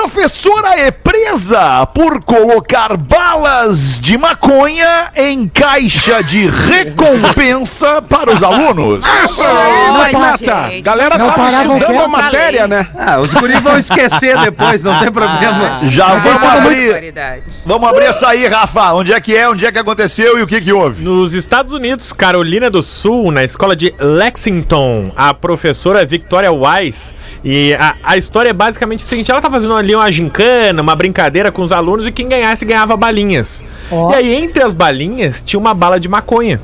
Professora 0.00 0.80
é 0.80 0.90
presa 0.90 1.84
por 1.84 2.24
colocar 2.24 2.96
balas 2.96 4.00
de 4.00 4.16
maconha 4.16 5.12
em 5.14 5.46
caixa 5.46 6.22
de 6.22 6.48
recompensa 6.48 8.00
para 8.00 8.32
os 8.32 8.42
alunos. 8.42 9.04
Renata, 10.06 10.70
gente. 10.70 10.80
galera 10.80 11.18
Não 11.18 11.26
tava 11.26 11.36
paravam 11.36 11.76
estudando 11.76 12.00
a 12.00 12.08
matéria, 12.08 12.66
né? 12.66 12.88
Ah, 12.96 13.20
os 13.20 13.34
guris 13.34 13.60
vão 13.60 13.76
esquecer 13.76 14.38
depois, 14.40 14.82
não 14.82 14.98
tem 15.00 15.12
problema. 15.12 15.78
Já 15.90 16.14
vamos 16.14 16.42
abrir, 16.42 16.86
Barbaridade. 16.86 17.42
vamos 17.66 17.88
abrir 17.88 18.04
essa 18.06 18.28
aí, 18.28 18.46
Rafa. 18.46 18.94
Onde 18.94 19.12
é 19.12 19.20
que 19.20 19.36
é? 19.36 19.50
Onde 19.50 19.66
é 19.66 19.70
que 19.70 19.78
aconteceu 19.78 20.38
e 20.38 20.42
o 20.42 20.46
que 20.46 20.62
que 20.62 20.72
houve? 20.72 21.04
Nos 21.04 21.34
Estados 21.34 21.74
Unidos, 21.74 22.10
Carolina 22.10 22.70
do 22.70 22.82
Sul, 22.82 23.30
na 23.30 23.44
escola 23.44 23.76
de 23.76 23.94
Lexington, 23.98 25.12
a 25.14 25.34
professora 25.34 26.06
Victoria 26.06 26.50
Wise, 26.50 27.14
e 27.44 27.74
a, 27.74 27.96
a 28.02 28.16
história 28.16 28.48
é 28.48 28.54
basicamente 28.54 29.00
o 29.00 29.06
seguinte: 29.06 29.30
ela 29.30 29.42
tá 29.42 29.50
fazendo 29.50 29.74
ali 29.90 29.94
uma 29.94 30.10
gincana, 30.10 30.80
uma 30.80 30.94
brincadeira 30.94 31.50
com 31.50 31.62
os 31.62 31.72
alunos, 31.72 32.06
e 32.06 32.12
quem 32.12 32.28
ganhasse 32.28 32.64
ganhava 32.64 32.96
balinhas. 32.96 33.64
Ó. 33.90 34.12
E 34.12 34.14
aí, 34.14 34.34
entre 34.34 34.62
as 34.62 34.72
balinhas, 34.72 35.42
tinha 35.42 35.58
uma 35.58 35.74
bala 35.74 35.98
de 35.98 36.08
maconha. 36.08 36.60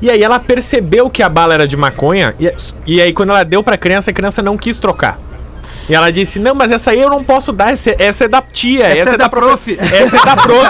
E 0.00 0.10
aí 0.10 0.22
ela 0.22 0.40
percebeu 0.40 1.10
que 1.10 1.22
a 1.22 1.28
bala 1.28 1.52
era 1.52 1.68
de 1.68 1.76
maconha, 1.76 2.34
e, 2.40 2.50
e 2.86 3.00
aí 3.00 3.12
quando 3.12 3.30
ela 3.30 3.44
deu 3.44 3.62
pra 3.62 3.76
criança, 3.76 4.10
a 4.10 4.14
criança 4.14 4.42
não 4.42 4.56
quis 4.56 4.78
trocar. 4.78 5.18
E 5.88 5.94
ela 5.94 6.10
disse: 6.12 6.38
Não, 6.38 6.54
mas 6.54 6.70
essa 6.70 6.90
aí 6.90 7.00
eu 7.00 7.10
não 7.10 7.22
posso 7.24 7.52
dar, 7.52 7.72
essa, 7.72 7.94
essa 7.98 8.24
é 8.24 8.28
da 8.28 8.40
tia, 8.42 8.84
Essa 8.86 9.10
é 9.14 9.16
da 9.16 9.28
profe- 9.28 9.76
prof. 9.76 9.94
Essa 9.94 10.16
é 10.16 10.24
da 10.24 10.36
prof. 10.36 10.68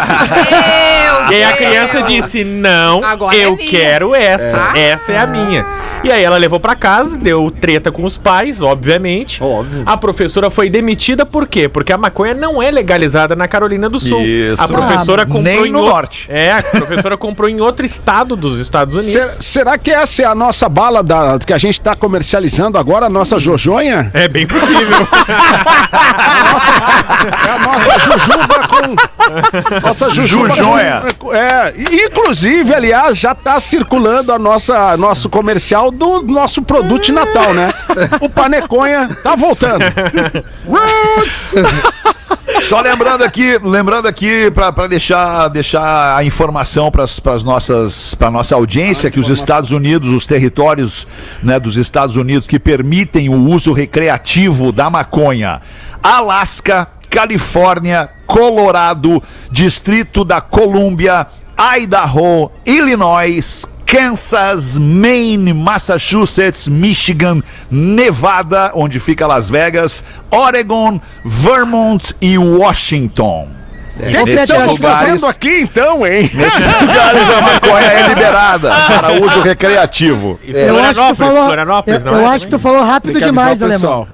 Meu 1.28 1.30
E 1.30 1.35
aí 1.35 1.45
a 1.45 1.57
criança 1.57 2.02
disse: 2.02 2.45
Não, 2.45 3.02
Agora 3.04 3.37
é 3.37 3.45
eu 3.47 3.57
minha." 3.57 3.69
quero 3.69 4.14
essa. 4.14 4.73
É. 4.75 4.90
Essa 4.90 5.12
é 5.12 5.19
a 5.19 5.26
minha. 5.26 5.64
E 6.02 6.11
aí 6.11 6.25
ela 6.25 6.38
levou 6.38 6.59
pra 6.59 6.75
casa, 6.75 7.19
deu 7.19 7.50
treta 7.50 7.92
com 7.92 8.04
os 8.04 8.16
pais, 8.16 8.62
obviamente. 8.62 9.42
Óbvio. 9.42 9.83
A 9.85 9.99
professora 9.99 10.49
foi 10.49 10.71
demitida 10.71 11.26
por 11.26 11.47
quê? 11.47 11.69
Porque 11.69 11.92
a 11.92 11.99
maconha 11.99 12.33
não 12.33 12.62
é 12.62 12.71
legalizada 12.71 13.37
na 13.37 13.47
Carolina 13.47 13.87
do 13.87 14.00
Sul. 14.00 14.23
Isso. 14.23 14.62
A 14.62 14.66
professora 14.66 15.23
Ah, 15.25 15.26
comprou 15.26 15.42
nem 15.42 15.66
em 15.66 15.71
no 15.71 15.80
outro- 15.80 15.92
norte. 15.95 16.26
É, 16.30 16.52
a 16.52 16.62
professora 16.62 17.19
comprou 17.19 17.50
em 17.50 17.61
outro 17.61 17.85
estado 17.85 18.35
dos 18.35 18.59
Estados 18.59 19.04
Ser- 19.04 19.19
Unidos. 19.25 19.45
será 19.45 19.76
que 19.76 19.90
essa 19.90 20.23
é 20.23 20.25
a 20.25 20.35
nossa 20.35 20.71
bala 20.71 21.02
da, 21.02 21.38
que 21.38 21.52
a 21.52 21.59
gente 21.59 21.78
tá 21.78 21.95
comercializando 21.95 22.78
agora, 22.78 23.04
a 23.04 23.11
nossa 23.11 23.38
Jojonha? 23.38 24.11
É 24.14 24.26
bem 24.26 24.47
possível. 24.47 24.89
É 27.47 27.50
a 27.50 27.59
nossa 27.59 27.99
Jujuba 28.00 28.68
com. 28.68 29.80
Nossa 29.87 30.11
Jujuba 30.11 30.54
com- 31.18 31.35
É, 31.35 31.75
inclusive, 32.06 32.75
aliás, 32.75 33.18
já 33.18 33.35
tá 33.35 33.59
circulando 33.61 34.32
a 34.32 34.38
nossa 34.38 34.97
nosso 34.97 35.28
comercial 35.28 35.90
do 35.90 36.23
nosso 36.23 36.62
produto 36.62 37.04
de 37.04 37.12
Natal, 37.12 37.52
né? 37.54 37.73
O 38.20 38.28
Paneconha 38.28 39.16
tá 39.23 39.37
voltando. 39.37 39.85
Roots! 40.66 41.54
Só 42.62 42.80
lembrando 42.80 43.23
aqui, 43.25 43.59
lembrando 43.62 44.06
aqui 44.06 44.50
para 44.50 44.87
deixar, 44.87 45.49
deixar 45.49 46.16
a 46.16 46.25
informação 46.25 46.90
para 46.90 47.04
as 47.04 47.44
nossas 47.44 48.14
para 48.14 48.30
nossa 48.30 48.54
audiência 48.54 49.11
que 49.11 49.18
os 49.18 49.28
Estados 49.30 49.70
Unidos, 49.70 50.11
os 50.12 50.26
territórios 50.26 51.06
né, 51.42 51.59
dos 51.59 51.76
Estados 51.76 52.16
Unidos 52.16 52.47
que 52.47 52.59
permitem 52.59 53.28
o 53.28 53.49
uso 53.49 53.73
recreativo 53.73 54.73
da 54.80 54.88
maconha, 54.88 55.60
Alasca, 56.02 56.88
Califórnia, 57.10 58.08
Colorado, 58.26 59.22
Distrito 59.52 60.25
da 60.25 60.40
Colômbia, 60.40 61.26
Idaho, 61.76 62.50
Illinois, 62.64 63.66
Kansas, 63.84 64.78
Maine, 64.78 65.52
Massachusetts, 65.52 66.66
Michigan, 66.66 67.42
Nevada, 67.70 68.72
onde 68.75 68.99
fica 68.99 69.26
Las 69.26 69.50
Vegas, 69.50 70.02
Oregon, 70.30 70.99
Vermont 71.26 72.14
e 72.18 72.38
Washington. 72.38 73.59
O 74.00 74.25
que, 74.25 74.30
estamos 74.33 74.73
lugares- 74.73 74.99
fazendo 75.00 75.26
aqui 75.26 75.61
então, 75.61 76.07
hein? 76.07 76.30
Nesses 76.33 76.66
lugares 76.80 77.23
a 77.37 77.40
maconha 77.40 77.87
é 77.87 78.09
liberada 78.09 78.71
para 78.99 79.12
uso 79.25 79.40
recreativo. 79.42 80.38
Eu 80.47 80.78
acho 80.83 81.00
que 81.00 81.09
tu 81.09 81.14
falou, 81.16 81.50
eu, 81.52 81.64
não 81.64 81.85
eu 82.12 82.21
é 82.21 82.26
acho 82.35 82.45
que 82.47 82.50
tu 82.50 82.59
falou 82.59 82.83
rápido 82.83 83.19
Tem 83.19 83.28
demais, 83.28 83.62
alemão. 83.62 84.07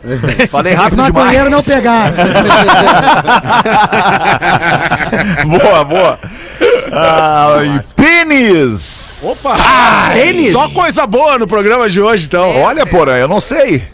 Falei 0.50 0.72
Os 0.74 0.78
rápido 0.78 1.02
maconheiros 1.02 1.50
não 1.50 1.58
demais. 1.58 1.66
pegaram. 1.66 2.14
boa, 5.46 5.84
boa. 5.84 6.18
Ai, 6.92 7.80
pênis. 7.94 9.22
Opa! 9.44 9.56
tênis? 10.12 10.52
Só 10.52 10.68
coisa 10.70 11.06
boa 11.06 11.38
no 11.38 11.46
programa 11.46 11.88
de 11.88 12.00
hoje, 12.00 12.26
então. 12.26 12.60
Olha, 12.62 12.86
porra, 12.86 13.12
eu 13.12 13.28
não 13.28 13.40
sei. 13.40 13.84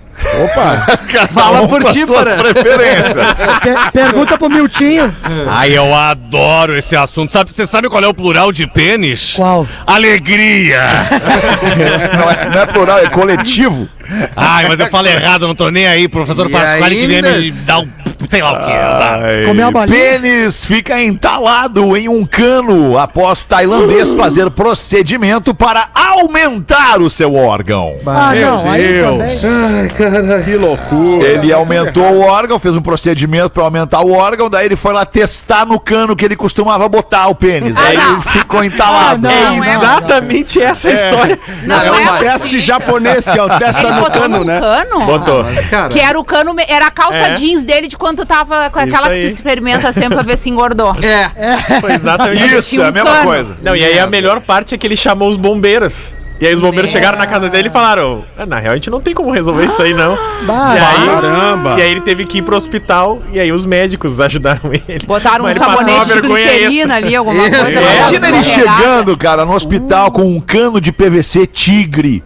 Opa! 0.44 0.86
Fala 1.32 1.66
por 1.68 1.84
ti, 1.92 2.04
preferências. 2.06 3.14
Per- 3.62 3.92
pergunta 3.92 4.38
pro 4.38 4.48
Miltinho. 4.48 5.14
Ai, 5.48 5.76
eu 5.76 5.94
adoro 5.94 6.76
esse 6.76 6.96
assunto. 6.96 7.30
Sabe, 7.32 7.52
você 7.52 7.66
sabe 7.66 7.88
qual 7.88 8.02
é 8.02 8.08
o 8.08 8.14
plural 8.14 8.50
de 8.52 8.66
pênis? 8.66 9.34
Qual? 9.36 9.66
Alegria! 9.86 10.80
Não 12.18 12.30
é, 12.30 12.50
não 12.52 12.60
é 12.62 12.66
plural, 12.66 12.98
é 12.98 13.08
coletivo. 13.08 13.88
Ai, 14.36 14.66
mas 14.68 14.78
eu 14.80 14.88
falo 14.88 15.06
errado, 15.08 15.46
não 15.46 15.54
tô 15.54 15.70
nem 15.70 15.86
aí. 15.86 16.08
Professor 16.08 16.46
E 16.48 16.50
Pasquale 16.52 16.94
queria 16.96 17.22
me 17.22 17.50
dar 17.52 17.78
um. 17.80 17.88
Sei 18.28 18.42
lá 18.42 18.52
o 18.52 18.56
que? 18.66 18.72
Ai, 18.72 19.44
Comeu 19.46 19.68
a 19.68 19.70
balinha? 19.70 19.98
Pênis 19.98 20.64
fica 20.64 21.00
entalado 21.02 21.96
em 21.96 22.08
um 22.08 22.24
cano 22.26 22.98
após 22.98 23.44
tailandês 23.44 24.12
fazer 24.14 24.50
procedimento 24.50 25.54
para 25.54 25.88
aumentar 25.94 27.00
o 27.00 27.08
seu 27.10 27.34
órgão. 27.34 27.96
Ah, 28.06 28.32
não, 28.34 28.70
aí 28.70 28.88
Deus. 28.88 29.40
também. 29.40 30.42
Que 30.44 30.56
loucura. 30.56 31.26
Ele 31.26 31.52
aumentou 31.52 32.04
o 32.04 32.20
órgão, 32.20 32.58
fez 32.58 32.76
um 32.76 32.82
procedimento 32.82 33.50
para 33.50 33.62
aumentar 33.64 34.00
o 34.02 34.12
órgão, 34.12 34.48
daí 34.50 34.66
ele 34.66 34.76
foi 34.76 34.92
lá 34.92 35.04
testar 35.04 35.66
no 35.66 35.78
cano 35.78 36.14
que 36.16 36.24
ele 36.24 36.36
costumava 36.36 36.88
botar 36.88 37.28
o 37.28 37.34
pênis. 37.34 37.76
Ah, 37.76 37.82
Aí 37.82 37.96
não. 37.96 38.12
ele 38.14 38.22
ficou 38.22 38.62
entalado. 38.64 39.26
Ah, 39.26 39.32
É 39.32 39.44
não, 39.56 39.64
é 39.64 39.74
exatamente 39.74 40.60
essa 40.62 40.88
a 40.88 40.92
história. 40.92 41.38
Não, 41.64 41.76
Não, 41.84 41.94
é 41.94 42.04
mas- 42.04 42.22
Teste 42.32 42.60
japonês, 42.60 43.24
que 43.28 43.38
é 43.38 43.42
o 43.42 43.48
teste 43.58 43.82
no 43.82 44.10
cano, 44.10 44.44
né? 44.44 44.60
cano? 44.60 45.00
Botou. 45.06 45.44
Mas, 45.44 45.68
cara, 45.68 45.88
Que 45.88 46.00
era 46.00 46.18
o 46.18 46.24
cano, 46.24 46.54
era 46.68 46.86
a 46.86 46.90
calça 46.90 47.16
É. 47.18 47.34
jeans 47.34 47.64
dele 47.64 47.88
de 47.88 47.96
quando 48.02 48.26
tava 48.26 48.68
com 48.68 48.80
aquela 48.80 49.08
que 49.10 49.20
tu 49.20 49.26
experimenta 49.26 49.92
sempre 49.92 50.16
pra 50.16 50.24
ver 50.24 50.36
se 50.36 50.50
engordou. 50.50 50.92
É, 51.00 51.78
Foi 51.80 51.92
exatamente 51.94 52.52
Isso, 52.56 52.70
Tinha 52.70 52.82
é 52.82 52.84
um 52.86 52.88
a 52.88 52.90
mesma 52.92 53.10
cano. 53.10 53.24
coisa. 53.24 53.56
Não, 53.62 53.76
e 53.76 53.84
aí 53.84 53.96
a 54.00 54.08
melhor 54.08 54.40
parte 54.40 54.74
é 54.74 54.78
que 54.78 54.84
ele 54.84 54.96
chamou 54.96 55.28
os 55.28 55.36
bombeiros. 55.36 56.12
E 56.40 56.46
aí 56.48 56.52
os 56.52 56.60
bombeiros 56.60 56.90
Meu. 56.92 57.00
chegaram 57.00 57.16
na 57.16 57.26
casa 57.28 57.48
dele 57.48 57.68
e 57.68 57.70
falaram: 57.70 58.24
"Ah, 58.36 58.44
Na 58.44 58.58
real, 58.58 58.72
a 58.72 58.74
gente 58.74 58.90
não 58.90 59.00
tem 59.00 59.14
como 59.14 59.30
resolver 59.30 59.66
isso 59.66 59.80
aí, 59.80 59.94
não. 59.94 60.18
Bah, 60.44 60.74
e, 60.74 60.78
aí, 60.80 61.06
Caramba. 61.06 61.74
e 61.78 61.82
aí 61.82 61.90
ele 61.92 62.00
teve 62.00 62.24
que 62.24 62.38
ir 62.38 62.42
pro 62.42 62.56
hospital 62.56 63.22
e 63.32 63.38
aí 63.38 63.52
os 63.52 63.64
médicos 63.64 64.18
ajudaram 64.20 64.62
ele. 64.88 65.06
Botaram 65.06 65.44
um 65.44 65.48
Mas 65.48 65.56
passou 65.58 65.78
sabonete 65.78 66.12
uma 66.12 66.14
de 66.16 66.20
glicerina 66.22 66.96
ali, 66.96 67.14
alguma 67.14 67.46
Isso. 67.46 67.56
coisa. 67.62 67.80
É. 67.80 67.96
Imagina 67.98 68.28
ele 68.30 68.42
chegando, 68.42 69.16
cara, 69.16 69.44
no 69.44 69.54
hospital 69.54 70.10
com 70.10 70.22
um 70.24 70.40
cano 70.40 70.80
de 70.80 70.90
PVC 70.90 71.46
tigre 71.46 72.24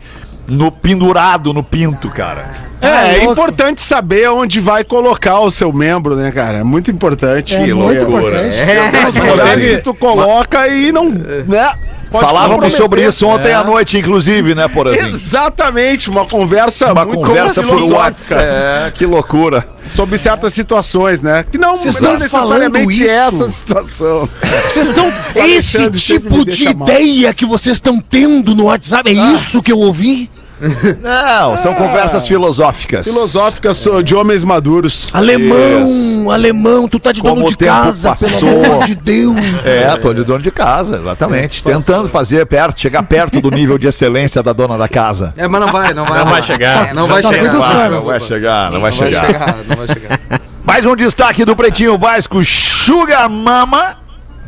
no 0.48 0.70
pendurado 0.70 1.52
no 1.52 1.62
pinto, 1.62 2.08
cara. 2.08 2.66
É, 2.80 3.14
é 3.14 3.16
louco. 3.18 3.32
importante 3.32 3.82
saber 3.82 4.28
onde 4.30 4.60
vai 4.60 4.84
colocar 4.84 5.40
o 5.40 5.50
seu 5.50 5.72
membro, 5.72 6.14
né, 6.14 6.30
cara? 6.30 6.58
É 6.58 6.62
muito 6.64 6.90
importante. 6.90 7.54
É 7.54 7.74
muito 7.74 8.02
importante. 8.02 8.56
É, 8.56 9.08
Os 9.08 9.16
lugares 9.16 9.66
que 9.66 9.82
tu 9.82 9.94
coloca 9.94 10.68
e 10.68 10.92
não, 10.92 11.08
né? 11.08 11.72
pode 12.10 12.24
Falávamos 12.24 12.74
sobre 12.74 13.04
isso 13.04 13.26
ontem 13.26 13.52
à 13.52 13.64
noite, 13.64 13.98
inclusive, 13.98 14.54
né, 14.54 14.68
Porazinho? 14.68 15.08
Exatamente, 15.08 16.08
uma 16.08 16.24
conversa 16.24 16.92
Uma 16.92 17.04
muito 17.04 17.26
conversa 17.26 17.62
por 17.62 17.82
WhatsApp. 17.82 18.42
É, 18.42 18.92
que 18.94 19.06
loucura. 19.06 19.66
sobre 19.94 20.18
certas 20.18 20.52
situações, 20.52 21.20
né? 21.20 21.44
Que 21.50 21.58
não, 21.58 21.76
Vocês 21.76 21.98
não 22.00 22.14
estão 22.14 22.46
necessariamente 22.46 23.08
falando 23.08 23.34
isso? 23.34 23.44
essa 23.44 23.48
situação. 23.48 24.28
Vocês 24.68 24.88
estão. 24.88 25.12
Esse 25.46 25.90
tipo 25.90 26.44
de 26.44 26.68
ideia 26.68 27.32
que 27.34 27.44
vocês 27.44 27.76
estão 27.76 27.98
tendo 28.00 28.54
no 28.54 28.64
WhatsApp, 28.64 29.10
é 29.10 29.34
isso 29.34 29.62
que 29.62 29.72
eu 29.72 29.78
ouvi? 29.78 30.30
Não, 30.60 31.56
são 31.58 31.74
conversas 31.74 32.26
filosóficas. 32.26 33.06
Filosóficas 33.06 33.76
so- 33.76 34.02
de 34.02 34.14
homens 34.14 34.42
maduros. 34.42 35.08
Alemão, 35.12 36.30
alemão, 36.30 36.88
tu 36.88 36.98
tá 36.98 37.12
de 37.12 37.20
Como 37.20 37.36
dono 37.36 37.48
de 37.48 37.56
casa, 37.56 38.10
passou. 38.10 38.28
pelo 38.38 38.64
amor 38.64 38.84
de 38.84 38.94
Deus. 38.94 39.36
É, 39.64 39.96
tô 39.96 40.14
de 40.14 40.24
dono 40.24 40.42
de 40.42 40.50
casa, 40.50 40.96
exatamente. 40.96 41.62
Tentando 41.62 42.08
fazer 42.08 42.46
perto, 42.46 42.80
chegar 42.80 43.02
perto 43.02 43.40
do 43.40 43.50
nível 43.50 43.76
de 43.78 43.86
excelência 43.86 44.42
da 44.42 44.52
dona 44.52 44.78
da 44.78 44.88
casa. 44.88 45.32
É, 45.36 45.46
mas 45.46 45.60
não 45.60 45.68
vai, 45.68 45.92
não 45.92 46.04
vai. 46.04 46.18
Não 46.24 46.30
vai 46.30 46.42
chegar. 46.42 46.94
Não 46.94 47.06
vai 47.08 47.22
chegar. 47.22 47.90
Não. 47.90 47.96
Não 47.96 48.04
vai 48.04 48.20
chegar, 48.20 48.70
não 48.72 48.80
vai 48.80 48.92
chegar. 48.92 49.26
chegar, 49.26 49.56
não 49.68 49.76
vai 49.76 49.86
chegar. 49.88 50.20
Mais 50.64 50.84
um 50.86 50.96
destaque 50.96 51.44
do 51.44 51.54
Pretinho 51.54 51.96
Básico, 51.98 52.44
Sugar 52.44 53.28
Mama. 53.28 53.96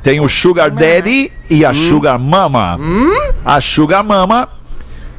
Tem 0.03 0.21
o 0.21 0.29
Sugar 0.29 0.71
Daddy 0.71 1.31
e 1.51 1.65
a 1.65 1.75
Sugar 1.75 2.19
Mama. 2.19 2.79
A 3.45 3.61
Sugar 3.61 4.03
Mama 4.05 4.49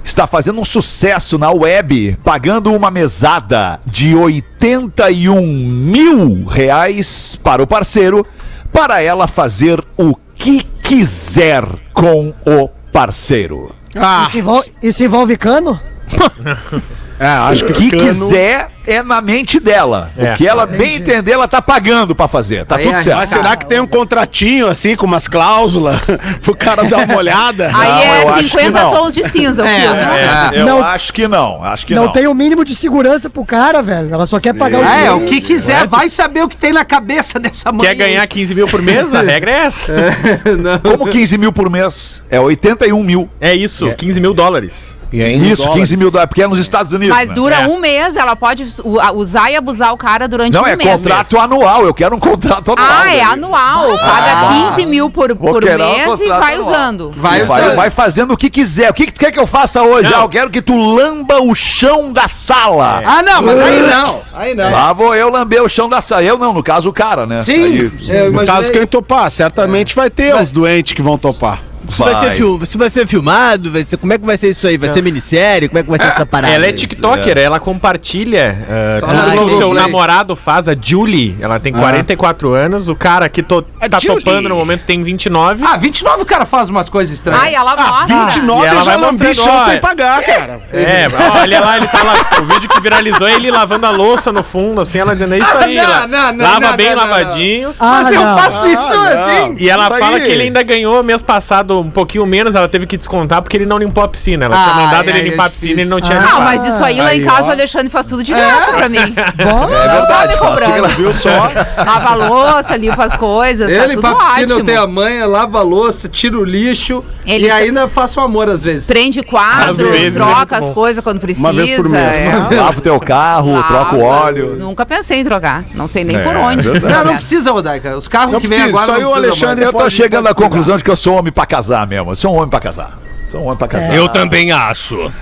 está 0.10 0.26
fazendo 0.26 0.60
um 0.60 0.66
sucesso 0.66 1.38
na 1.38 1.52
web, 1.52 2.18
pagando 2.24 2.74
uma 2.74 2.90
mesada 2.90 3.80
de 3.86 4.16
81 4.16 5.40
mil 5.46 6.46
reais 6.46 7.36
para 7.42 7.62
o 7.62 7.68
parceiro, 7.68 8.26
para 8.72 9.02
ela 9.02 9.28
fazer 9.28 9.84
o 9.96 10.16
que 10.36 10.64
quiser 10.82 11.64
com 11.94 12.34
o 12.46 12.68
parceiro. 12.92 13.74
Ah, 13.96 14.26
E 14.28 14.32
se 14.32 14.38
envolve, 14.40 14.74
e 14.82 14.94
se 14.94 15.04
envolve 15.06 15.38
cano? 15.38 15.80
é, 17.20 17.26
acho 17.28 17.66
O 17.66 17.68
que 17.74 17.90
que 17.90 17.90
cano- 17.98 18.04
quiser 18.04 18.70
é 18.88 19.04
na 19.04 19.22
mente 19.22 19.60
dela. 19.60 20.10
É. 20.18 20.32
O 20.32 20.36
que 20.36 20.48
ela 20.48 20.66
bem 20.66 20.96
entender, 20.96 21.34
ela 21.34 21.48
tá 21.48 21.62
pagando 21.62 22.16
pra 22.16 22.28
fazer. 22.28 22.66
Tá 22.66 22.78
Aí 22.78 22.86
tudo 22.86 22.96
é 22.96 22.98
certo. 23.04 23.18
Mas 23.20 23.30
será 23.30 23.56
que 23.56 23.66
tem 23.68 23.80
um 23.80 23.86
contratinho 23.86 24.68
assim, 24.68 24.96
com 24.96 25.06
umas 25.06 25.28
cláusulas, 25.28 26.00
pro 26.42 26.56
cara 26.56 26.84
dar 26.86 27.06
uma 27.06 27.18
olhada? 27.18 27.70
Aí 27.74 28.08
eu 28.08 28.30
é 28.30 28.34
acho 28.34 28.44
que 28.44 28.50
50 28.50 28.72
não. 28.82 28.92
tons 28.92 29.14
de 29.14 29.30
cinza 29.30 29.62
o 29.64 29.66
É, 29.66 29.80
filme. 29.80 30.58
Eu 30.60 30.66
Não- 30.66 30.84
acho 30.84 31.14
que 31.14 31.28
não, 31.28 31.64
acho 31.64 31.86
que 31.86 31.94
Não, 31.94 32.06
não. 32.06 32.12
tem 32.12 32.26
o 32.26 32.34
mínimo 32.34 32.66
de 32.66 32.76
segurança 32.76 33.30
pro 33.30 33.46
cara, 33.46 33.82
velho. 33.84 34.12
Ela 34.12 34.26
só 34.26 34.40
quer 34.40 34.54
pagar 34.56 34.80
o 34.80 34.84
É, 34.84 34.96
dinheiro. 34.96 35.18
o 35.18 35.26
que 35.26 35.40
quiser, 35.42 35.86
vai 35.86 36.10
saber 36.10 36.44
o 36.44 36.50
que 36.50 36.58
tem 36.58 36.74
na 36.74 36.84
cabeça 36.86 37.38
dessa 37.40 37.72
mãe. 37.72 37.82
Quer 37.82 37.94
ganhar 37.96 38.26
15 38.28 38.56
mil 38.56 38.68
por 38.68 38.82
mês? 38.82 39.14
A 39.14 39.22
regra 39.22 39.52
é 39.52 39.56
essa. 39.66 39.94
Como 40.82 41.06
15 41.08 41.38
mil 41.38 41.52
por 41.54 41.70
mês? 41.70 42.24
É 42.30 42.40
81 42.40 43.04
mil. 43.04 43.30
É 43.40 43.54
isso, 43.54 43.94
15 43.96 44.20
mil 44.20 44.34
dólares. 44.34 44.98
Isso, 45.12 45.70
15 45.70 45.98
mil 45.98 46.12
dólares, 46.12 46.30
porque 46.30 46.44
é 46.44 46.48
nos 46.48 46.60
Estados 46.60 46.92
Unidos. 46.92 47.16
Mas 47.16 47.30
né? 47.30 47.36
dura 47.36 47.56
É. 47.62 47.68
um 47.68 47.80
mês, 47.80 48.16
ela 48.16 48.36
pode 48.36 48.68
usar 49.14 49.52
e 49.52 49.56
abusar 49.56 49.94
o 49.94 49.98
cara 49.98 50.28
durante 50.28 50.54
Não, 50.54 50.64
um 50.64 50.68
é 50.68 50.76
mês. 50.76 50.90
contrato 50.90 51.40
anual. 51.40 51.86
Eu 51.86 51.94
quero 51.94 52.16
um 52.16 52.20
contrato 52.20 52.72
anual. 52.74 52.88
Ah, 52.92 53.08
é 53.08 53.20
Daí. 53.20 53.22
anual. 53.22 53.98
Paga 53.98 54.74
15 54.76 54.86
mil 54.86 55.10
por, 55.10 55.36
por 55.36 55.60
querer 55.62 55.82
um 55.82 55.90
mês 55.96 56.20
e 56.20 56.28
vai 56.28 56.56
anual. 56.56 56.70
usando. 56.70 57.12
Vai, 57.16 57.44
Vai, 57.44 57.62
usando. 57.64 57.76
vai 57.76 57.90
fazendo 57.90 58.34
o 58.34 58.38
que 58.38 58.50
quiser. 58.50 58.90
O 58.90 58.94
que, 58.94 59.06
que 59.08 59.14
tu 59.14 59.20
quer 59.20 59.32
que 59.32 59.40
eu 59.40 59.48
faça 59.48 59.82
hoje? 59.82 60.10
Não. 60.12 60.20
Ah, 60.20 60.24
eu 60.24 60.30
quero 60.30 60.50
que 60.50 60.62
tu 60.62 60.76
lamba 60.76 61.42
o 61.42 61.56
chão 61.56 62.14
da 62.14 62.28
sala. 62.28 63.02
Ah, 63.06 63.24
não, 63.24 63.42
mas 63.42 63.60
aí 63.60 63.82
não. 63.82 64.22
Aí 64.34 64.54
não. 64.56 64.72
Lá 64.72 64.94
vou 64.94 65.16
eu 65.16 65.30
lamber 65.30 65.64
o 65.64 65.70
chão 65.70 65.90
da 65.90 66.02
sala. 66.02 66.24
Eu 66.24 66.38
não, 66.38 66.54
no 66.54 66.62
caso 66.64 66.90
o 66.90 66.94
cara, 66.94 67.26
né? 67.26 67.40
Sim, 67.44 67.64
Aí, 67.64 67.78
eu 67.80 68.24
No 68.26 68.30
imaginei. 68.32 68.46
caso, 68.46 68.72
quem 68.72 68.86
topar, 68.86 69.30
certamente 69.32 69.96
vai 69.96 70.10
ter 70.10 70.36
os 70.36 70.52
doentes 70.52 70.94
que 70.94 71.02
vão 71.02 71.18
topar. 71.18 71.60
Isso 71.90 72.04
vai, 72.04 72.16
ser 72.16 72.34
fil- 72.36 72.60
isso 72.62 72.78
vai 72.78 72.90
ser 72.90 73.08
filmado? 73.08 73.72
Vai 73.72 73.84
ser, 73.84 73.98
como 73.98 74.14
é 74.14 74.18
que 74.18 74.26
vai 74.26 74.38
ser 74.38 74.50
isso 74.50 74.66
aí? 74.68 74.78
Vai 74.78 74.90
ser 74.90 75.02
minissérie? 75.02 75.68
Como 75.68 75.80
é 75.80 75.84
que 75.84 75.90
vai 75.90 76.00
ser 76.00 76.08
essa 76.08 76.26
parada? 76.26 76.54
Ela 76.54 76.68
é 76.68 76.72
tiktoker, 76.72 77.38
ela 77.38 77.60
compartilha 77.60 78.58
uh, 79.02 79.32
que 79.32 79.40
o 79.40 79.58
seu 79.58 79.74
namorado 79.74 80.36
faz, 80.36 80.68
a 80.68 80.76
Julie. 80.80 81.36
Ela 81.40 81.60
tem 81.60 81.74
44 81.74 82.54
anos, 82.54 82.88
o 82.88 82.96
cara 82.96 83.28
que 83.30 83.42
to- 83.44 83.62
tá 83.62 84.00
Julie. 84.00 84.24
topando 84.24 84.50
no 84.50 84.56
momento 84.56 84.84
tem 84.86 85.04
29. 85.04 85.64
Ah, 85.66 85.78
29 85.78 86.22
o 86.24 86.26
cara 86.26 86.46
faz 86.46 86.70
umas 86.70 86.90
coisas 86.90 87.14
estranhas. 87.14 87.42
Ai, 87.44 87.56
ela 87.56 87.76
mostra. 87.76 88.26
29 88.26 88.64
E 88.64 88.68
ela 88.68 88.80
eu 88.82 88.86
já 88.86 88.92
vai 88.98 89.02
lambi 89.02 89.26
mostrando, 89.28 89.46
chão 89.48 89.58
ó, 89.60 89.66
sem 89.66 89.74
é. 89.76 89.80
pagar, 89.80 90.24
cara. 90.24 90.62
É, 90.74 91.08
olha 91.42 91.60
lá, 91.60 91.78
ele 91.78 91.88
tá 91.88 92.04
lá. 92.04 92.14
O 92.40 92.44
vídeo 92.44 92.70
que 92.70 92.80
viralizou 92.82 93.28
é 93.28 93.34
ele 93.34 93.52
lavando 93.52 93.86
a 93.86 93.92
louça 93.92 94.32
no 94.32 94.44
fundo, 94.44 94.82
assim, 94.82 95.00
ela 95.00 95.14
dizendo, 95.14 95.34
é 95.36 95.40
isso 95.40 95.58
aí. 95.58 95.76
não, 95.76 95.90
la- 95.90 96.08
não, 96.08 96.34
não, 96.34 96.46
lava 96.46 96.60
não, 96.60 96.76
bem 96.78 96.90
não, 96.90 96.96
não, 96.96 97.04
lavadinho. 97.10 97.76
Ah, 97.80 98.02
Mas 98.04 98.14
eu 98.14 98.24
não. 98.24 98.38
faço 98.38 98.68
isso 98.68 98.94
assim. 98.94 99.56
E 99.60 99.70
ela 99.70 99.88
fala 99.90 100.20
que 100.20 100.30
ele 100.30 100.44
ainda 100.44 100.62
ganhou 100.64 101.02
mês 101.04 101.22
passado 101.22 101.79
um 101.82 101.90
pouquinho 101.90 102.26
menos, 102.26 102.56
ela 102.56 102.68
teve 102.68 102.86
que 102.86 102.98
descontar 102.98 103.42
porque 103.42 103.58
ele 103.58 103.66
não 103.66 103.78
limpou 103.78 104.04
a 104.04 104.08
piscina. 104.08 104.46
Ela 104.46 104.56
tinha 104.56 104.76
Ai, 104.76 104.84
mandado 104.86 105.10
ele 105.10 105.18
ai, 105.20 105.24
limpar 105.30 105.44
é 105.44 105.48
a 105.48 105.50
piscina 105.50 105.80
e 105.80 105.84
ele 105.84 105.90
não 105.90 106.02
tinha 106.02 106.18
Ah, 106.18 106.22
Não, 106.22 106.28
limpado. 106.40 106.44
mas 106.44 106.74
isso 106.74 106.84
aí 106.84 106.98
lá 106.98 107.16
em 107.16 107.20
Aí, 107.20 107.26
casa 107.26 107.44
ó. 107.44 107.48
o 107.48 107.52
Alexandre 107.52 107.90
faz 107.90 108.06
tudo 108.08 108.24
de 108.24 108.32
graça 108.34 108.74
pra 108.74 108.90
mim. 108.90 109.16
Bom, 109.44 109.70
É 109.70 109.88
verdade, 109.90 110.34
me 110.34 110.40
cobrando. 110.40 110.88
Viu 110.96 111.14
só? 111.14 111.30
Lava 111.78 112.10
a 112.10 112.14
louça, 112.16 112.76
limpa 112.78 113.06
as 113.06 113.16
coisas, 113.16 113.68
tá 113.68 113.74
Ele 113.86 113.96
tudo 113.96 114.02
pra 114.02 114.16
piscina, 114.16 114.34
ótimo. 114.36 114.60
eu 114.60 114.64
tenho 114.66 114.82
a 114.82 114.88
manha, 114.88 115.26
lava 115.26 115.60
a 115.60 115.62
louça, 115.64 116.08
tira 116.10 116.38
o 116.38 116.44
lixo 116.44 117.04
Ele 117.26 117.46
e 117.46 117.50
tá- 117.50 117.56
ainda 117.56 117.88
faço 117.88 118.20
amor 118.20 118.50
às 118.50 118.64
vezes. 118.64 118.88
Prende 118.88 119.22
quadro, 119.24 119.72
Às 119.72 119.78
vezes 119.78 120.16
é 120.16 120.20
troca 120.20 120.58
as 120.58 120.68
bom. 120.68 120.74
coisas 120.74 121.04
quando 121.04 121.20
precisa. 121.20 121.48
Uma 121.48 121.54
vez 121.54 121.76
por 121.76 121.90
mês. 121.90 122.04
é. 122.04 122.34
Lava 122.60 122.78
o 122.78 122.82
teu 122.82 123.00
carro, 123.00 123.52
Lava. 123.54 123.68
troca 123.68 123.96
o 123.96 124.02
óleo. 124.02 124.56
Nunca 124.58 124.86
pensei 124.86 125.20
em 125.20 125.24
trocar. 125.26 125.64
Não 125.74 125.88
sei 125.88 126.04
nem 126.04 126.18
É, 126.18 126.24
por 126.24 126.36
onde. 126.36 126.70
verdade. 126.70 126.94
Não, 126.94 127.06
não 127.06 127.16
precisa, 127.16 127.52
Rodaica. 127.52 127.96
Os 127.98 128.08
carros 128.08 128.34
Não 128.34 128.40
que 128.42 128.48
vem 128.48 128.60
precisa, 128.60 128.78
agora 128.78 128.86
só 128.94 129.00
não 129.02 129.08
aí 129.10 129.14
o 129.14 129.16
Alexandre. 129.26 129.66
Eu 129.66 129.74
tô 129.74 129.90
chegando 129.90 130.28
à 130.28 130.34
conclusão 130.34 130.78
de 130.78 130.84
que 130.84 130.90
eu 130.90 130.96
sou 130.96 131.16
homem 131.16 131.32
pra 131.32 131.46
casar 131.70 131.86
mesmo. 131.88 132.12
Eu 132.12 132.16
sou 132.16 132.34
um 132.34 132.38
homem 132.38 132.50
pra 132.50 132.60
casar. 132.60 132.98
Sou 133.30 133.42
um 133.42 133.46
homem 133.46 133.58
pra 133.58 133.68
casar. 133.68 133.94
eu 133.96 134.10
também 134.10 134.52
acho. 134.52 134.98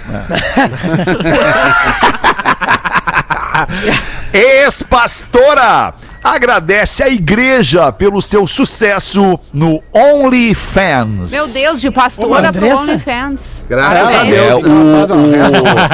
Ex-pastora 4.31 5.93
agradece 6.23 7.03
a 7.03 7.09
igreja 7.09 7.91
pelo 7.91 8.21
seu 8.21 8.47
sucesso 8.47 9.37
no 9.53 9.83
OnlyFans. 9.93 11.31
Meu 11.31 11.47
Deus, 11.47 11.81
de 11.81 11.91
pastora 11.91 12.51
pro? 12.53 12.77
OnlyFans. 12.77 13.65
Graças 13.67 14.15
a 14.15 14.23
Deus. 14.23 14.37
É, 14.39 14.55
o, 14.55 14.59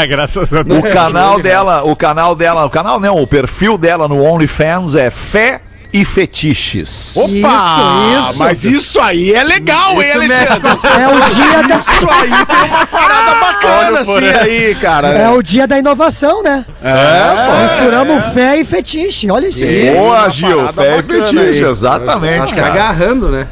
o, 0.04 0.08
Graças 0.10 0.54
a 0.54 0.64
Deus. 0.64 0.80
o 0.80 0.90
canal 0.92 1.40
dela, 1.40 1.84
o 1.84 1.96
canal 1.96 2.36
dela, 2.36 2.66
o 2.66 2.70
canal 2.70 3.00
não, 3.00 3.22
o 3.22 3.28
perfil 3.28 3.78
dela 3.78 4.08
no 4.08 4.24
OnlyFans 4.24 4.96
é 4.96 5.10
Fé 5.10 5.62
e 5.94 6.04
Fetiches. 6.04 7.16
Opa! 7.16 7.28
Isso, 7.30 8.30
isso. 8.32 8.40
Mas 8.40 8.64
isso 8.66 9.00
aí 9.00 9.32
é 9.34 9.44
legal, 9.44 10.02
hein, 10.02 10.12
Alexandre? 10.12 10.68
é 11.00 11.08
o 11.08 11.20
dia 11.36 11.64
da, 11.68 11.78
Isso 11.78 12.10
aí 12.10 12.46
tem 12.46 12.70
uma 12.72 12.88
parada 12.88 13.36
bacana 13.40 14.00
assim 14.00 14.26
aí, 14.26 14.76
cara. 14.76 15.08
é 15.10 15.30
o 15.30 15.42
dia 15.44 15.68
da 15.68 15.78
inovação, 15.78 16.42
né? 16.42 16.66
É, 16.84 17.64
Misturamos 17.64 18.26
fé 18.34 18.58
e 18.58 18.66
fetiche. 18.66 19.30
Olha 19.30 19.48
isso 19.48 19.64
aí. 19.64 19.92
Boa, 19.92 20.28
Gil, 20.30 20.74
Fé 20.74 20.98
e 20.98 21.04
Fetiche, 21.04 21.40
aí. 21.40 21.64
exatamente. 21.64 22.40
Tá 22.40 22.48
se 22.48 22.60
agarrando, 22.60 23.30
né? 23.30 23.48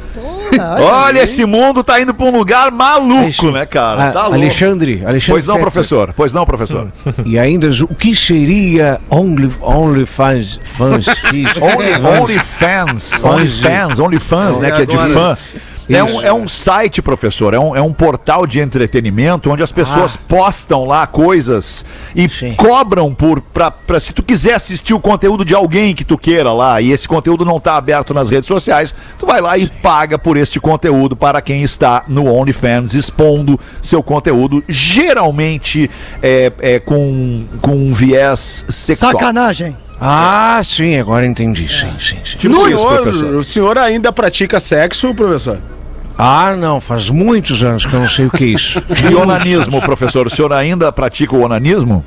Olha, 0.60 1.22
esse 1.22 1.44
mundo 1.44 1.82
tá 1.82 2.00
indo 2.00 2.12
pra 2.14 2.26
um 2.26 2.36
lugar 2.36 2.70
maluco, 2.70 3.50
né, 3.50 3.66
cara? 3.66 4.12
Tá 4.12 4.22
louco. 4.22 4.36
Alexandre, 4.36 5.02
Alexandre. 5.04 5.32
Pois 5.32 5.46
não, 5.46 5.54
Fetter. 5.54 5.70
professor. 5.70 6.14
Pois 6.16 6.32
não, 6.32 6.44
professor. 6.44 6.92
E 7.24 7.38
ainda, 7.38 7.68
o 7.84 7.94
que 7.94 8.14
seria 8.14 9.00
Only, 9.10 9.50
OnlyFans? 9.60 10.60
Fans, 10.64 11.06
X? 11.06 11.50
Only, 11.60 12.20
OnlyFans, 12.20 13.22
OnlyFans, 13.22 13.98
OnlyFans, 13.98 14.58
né, 14.58 14.70
que 14.70 14.82
é 14.82 14.86
de 14.86 14.96
fã. 14.96 15.36
É 15.88 16.02
um, 16.02 16.20
é 16.22 16.32
um 16.32 16.46
site, 16.48 17.02
professor, 17.02 17.54
é 17.54 17.58
um, 17.58 17.76
é 17.76 17.82
um 17.82 17.92
portal 17.92 18.46
de 18.46 18.60
entretenimento 18.60 19.50
onde 19.50 19.62
as 19.62 19.72
pessoas 19.72 20.16
postam 20.16 20.84
lá 20.84 21.06
coisas 21.06 21.84
e 22.14 22.28
Sim. 22.28 22.54
cobram 22.54 23.12
por 23.14 23.40
pra, 23.40 23.70
pra- 23.70 24.00
se 24.00 24.12
tu 24.12 24.22
quiser 24.22 24.54
assistir 24.54 24.94
o 24.94 25.00
conteúdo 25.00 25.44
de 25.44 25.54
alguém 25.54 25.94
que 25.94 26.04
tu 26.04 26.16
queira 26.16 26.52
lá 26.52 26.80
e 26.80 26.92
esse 26.92 27.06
conteúdo 27.08 27.44
não 27.44 27.58
tá 27.60 27.76
aberto 27.76 28.14
nas 28.14 28.30
redes 28.30 28.46
sociais, 28.46 28.94
tu 29.18 29.26
vai 29.26 29.40
lá 29.40 29.58
e 29.58 29.68
paga 29.68 30.18
por 30.18 30.36
este 30.36 30.60
conteúdo 30.60 31.16
para 31.16 31.40
quem 31.42 31.62
está 31.62 32.04
no 32.08 32.26
OnlyFans 32.26 32.94
expondo 32.94 33.58
seu 33.80 34.02
conteúdo, 34.02 34.62
geralmente 34.68 35.90
é, 36.22 36.52
é 36.60 36.78
com, 36.78 37.44
com 37.60 37.72
um 37.72 37.92
viés 37.92 38.64
sexual. 38.68 39.12
Sacanagem. 39.12 39.76
Ah, 40.04 40.60
sim, 40.64 40.98
agora 40.98 41.24
entendi. 41.24 41.68
Sim, 41.68 41.92
sim, 42.00 42.18
sim. 42.24 42.36
Tipo 42.36 42.56
o, 42.56 42.68
isso, 42.68 42.78
senhor, 42.78 43.02
professor. 43.02 43.34
o 43.36 43.44
senhor 43.44 43.78
ainda 43.78 44.12
pratica 44.12 44.58
sexo, 44.58 45.14
professor? 45.14 45.60
Ah, 46.18 46.56
não, 46.56 46.80
faz 46.80 47.08
muitos 47.08 47.62
anos 47.62 47.86
que 47.86 47.94
eu 47.94 48.00
não 48.00 48.08
sei 48.08 48.26
o 48.26 48.30
que 48.30 48.42
é 48.42 48.46
isso. 48.48 48.82
E 49.08 49.14
onanismo, 49.14 49.80
professor? 49.80 50.26
O 50.26 50.30
senhor 50.30 50.52
ainda 50.52 50.90
pratica 50.90 51.36
o 51.36 51.42
onanismo? 51.42 52.04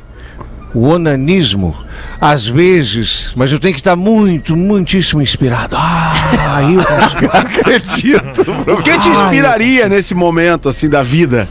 O 0.73 0.89
onanismo, 0.89 1.73
às 2.19 2.45
vezes, 2.45 3.31
mas 3.33 3.49
eu 3.49 3.59
tenho 3.59 3.73
que 3.73 3.79
estar 3.79 3.95
muito, 3.95 4.57
muitíssimo 4.57 5.21
inspirado. 5.21 5.77
Ah, 5.77 6.11
aí 6.57 6.75
eu 6.75 6.83
consigo. 6.83 7.31
Acredito. 7.31 8.41
O 8.73 8.83
que 8.83 8.99
te 8.99 9.07
inspiraria 9.07 9.87
nesse 9.87 10.13
momento, 10.13 10.67
assim, 10.67 10.89
da 10.89 11.01
vida? 11.01 11.47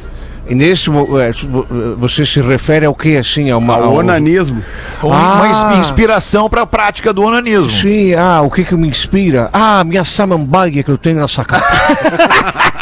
E 0.47 0.55
nesse, 0.55 0.91
mo- 0.91 1.19
eh, 1.19 1.31
vo- 1.45 1.67
você 1.97 2.27
se 2.27 2.41
refere 2.41 2.85
ao 2.85 2.95
que, 2.95 3.17
assim? 3.17 3.51
A 3.51 3.57
uma, 3.57 3.75
Ao 3.77 3.85
ao- 3.85 3.95
onanismo. 3.95 4.63
Uma 5.03 5.73
Ah. 5.73 5.77
inspiração 5.79 6.51
para 6.51 6.63
a 6.63 6.67
prática 6.67 7.13
do 7.13 7.23
onanismo. 7.23 7.71
Sim, 7.71 8.13
ah, 8.15 8.43
o 8.43 8.51
que 8.51 8.63
que 8.65 8.75
me 8.75 8.87
inspira? 8.89 9.49
Ah, 9.53 9.83
minha 9.85 10.05
samambaia 10.05 10.83
que 10.83 10.91
eu 10.91 10.99
tenho 10.99 11.19
na 11.21 11.29
sacada. 11.29 11.65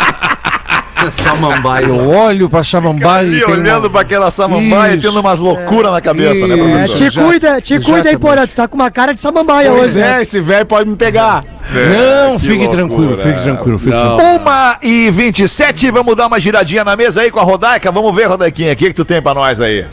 Samambaia. 1.11 1.87
Eu 1.87 2.09
olho 2.11 2.49
pra 2.49 2.63
samambaia 2.63 3.27
e 3.27 3.45
olhando 3.45 3.85
uma- 3.85 3.91
para 3.91 4.01
aquela 4.03 4.31
samambaia 4.31 4.95
e 4.95 5.01
tendo 5.01 5.19
umas 5.21 5.39
loucuras 5.39 5.93
na 5.93 6.01
cabeça, 6.01 6.47
né, 6.47 6.55
Isso. 6.55 6.65
É, 6.65 6.69
professor? 6.87 6.97
te 6.97 7.05
Exa- 7.05 7.23
cuida, 7.23 7.61
te 7.61 7.81
cuida 7.81 8.11
aí. 8.11 8.19
Porã. 8.19 8.47
Tu 8.47 8.55
tá 8.55 8.69
com 8.69 8.77
uma 8.77 8.91
cara 8.91 9.13
de 9.13 9.21
samambaia 9.21 9.71
Pois 9.71 9.83
hoje, 9.91 9.99
né? 9.99 10.19
é, 10.19 10.23
esse 10.23 10.41
velho 10.41 10.67
pode 10.67 10.89
me 10.89 10.97
pegar. 10.97 11.43
Não, 11.73 12.35
que 12.39 12.41
fique 12.47 12.59
loucura. 12.67 12.77
tranquilo, 12.77 13.17
fique 13.17 13.43
tranquilo, 13.43 13.79
fique 13.79 13.91
tranquilo. 13.93 14.37
Uma 14.41 14.79
e 14.83 15.11
27, 15.11 15.91
vamos 15.91 16.15
dar 16.17 16.27
uma 16.27 16.39
giradinha 16.41 16.85
na 16.85 16.95
mesa 16.97 17.23
aí 17.23 17.31
com 17.31 17.39
a 17.41 17.43
Rodaica. 17.43 17.91
Vamos 17.91 18.15
ver, 18.15 18.27
Rodaiquinha, 18.27 18.73
o 18.73 18.77
que, 18.77 18.87
que 18.89 18.95
tu 18.95 19.05
tem 19.05 19.21
pra 19.23 19.33
nós 19.35 19.61
aí? 19.61 19.87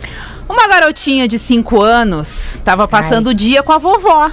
Uma 0.47 0.67
garotinha 0.67 1.27
de 1.27 1.37
5 1.37 1.79
anos 1.81 2.55
estava 2.55 2.87
passando 2.87 3.27
o 3.27 3.33
dia 3.33 3.61
com 3.61 3.71
a 3.71 3.77
vovó. 3.77 4.29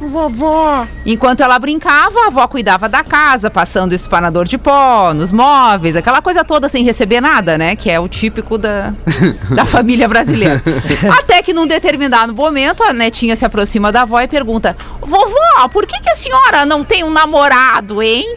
Vovó. 0.00 0.86
Enquanto 1.04 1.42
ela 1.42 1.58
brincava, 1.58 2.20
a 2.20 2.26
avó 2.26 2.46
cuidava 2.46 2.88
da 2.88 3.02
casa, 3.02 3.50
passando 3.50 3.92
espanador 3.92 4.46
de 4.46 4.56
pó 4.56 5.12
nos 5.12 5.32
móveis, 5.32 5.96
aquela 5.96 6.22
coisa 6.22 6.44
toda 6.44 6.68
sem 6.68 6.84
receber 6.84 7.20
nada, 7.20 7.58
né? 7.58 7.74
Que 7.74 7.90
é 7.90 7.98
o 7.98 8.08
típico 8.08 8.56
da, 8.56 8.94
da 9.54 9.64
família 9.66 10.08
brasileira. 10.08 10.62
Até 11.18 11.42
que 11.42 11.52
num 11.52 11.66
determinado 11.66 12.32
momento 12.34 12.82
a 12.82 12.92
netinha 12.92 13.34
se 13.34 13.44
aproxima 13.44 13.90
da 13.90 14.02
avó 14.02 14.20
e 14.20 14.28
pergunta: 14.28 14.76
Vovó, 15.00 15.68
por 15.72 15.86
que, 15.86 16.00
que 16.00 16.10
a 16.10 16.14
senhora 16.14 16.64
não 16.64 16.84
tem 16.84 17.04
um 17.04 17.10
namorado, 17.10 18.02
hein? 18.02 18.36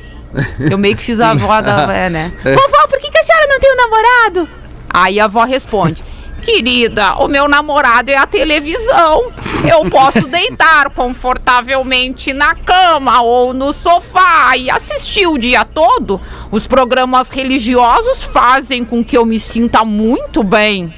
Eu 0.59 0.77
meio 0.77 0.95
que 0.95 1.03
fiz 1.03 1.19
a 1.19 1.31
avó 1.31 1.61
da. 1.61 1.81
É, 1.91 2.09
né? 2.09 2.31
Vovó, 2.43 2.87
por 2.87 2.99
que, 2.99 3.09
que 3.09 3.19
a 3.19 3.23
senhora 3.23 3.47
não 3.47 3.59
tem 3.59 3.73
um 3.73 3.75
namorado? 3.75 4.47
Aí 4.89 5.19
a 5.19 5.25
avó 5.25 5.43
responde: 5.43 6.03
Querida, 6.41 7.15
o 7.15 7.27
meu 7.27 7.47
namorado 7.47 8.09
é 8.09 8.17
a 8.17 8.25
televisão. 8.25 9.31
Eu 9.69 9.89
posso 9.89 10.25
deitar 10.27 10.89
confortavelmente 10.89 12.33
na 12.33 12.55
cama 12.55 13.21
ou 13.21 13.53
no 13.53 13.71
sofá 13.71 14.57
e 14.57 14.69
assistir 14.69 15.27
o 15.27 15.37
dia 15.37 15.63
todo. 15.63 16.19
Os 16.51 16.65
programas 16.65 17.29
religiosos 17.29 18.23
fazem 18.23 18.83
com 18.83 19.03
que 19.03 19.17
eu 19.17 19.25
me 19.25 19.39
sinta 19.39 19.85
muito 19.85 20.43
bem. 20.43 20.93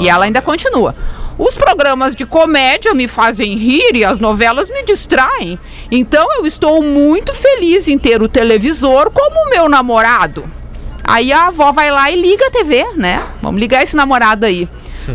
E 0.00 0.08
ela 0.08 0.24
ainda 0.24 0.42
continua. 0.42 0.94
Os 1.38 1.54
programas 1.54 2.16
de 2.16 2.24
comédia 2.24 2.94
me 2.94 3.06
fazem 3.06 3.56
rir 3.56 3.94
e 3.94 4.04
as 4.04 4.18
novelas 4.18 4.70
me 4.70 4.82
distraem. 4.82 5.58
Então 5.90 6.26
eu 6.34 6.46
estou 6.46 6.82
muito 6.82 7.34
feliz 7.34 7.86
em 7.86 7.98
ter 7.98 8.22
o 8.22 8.28
televisor 8.28 9.10
como 9.10 9.50
meu 9.50 9.68
namorado. 9.68 10.48
Aí 11.04 11.32
a 11.32 11.48
avó 11.48 11.70
vai 11.72 11.90
lá 11.90 12.10
e 12.10 12.20
liga 12.20 12.46
a 12.46 12.50
TV, 12.50 12.84
né? 12.96 13.22
Vamos 13.40 13.60
ligar 13.60 13.82
esse 13.82 13.94
namorado 13.94 14.46
aí. 14.46 14.68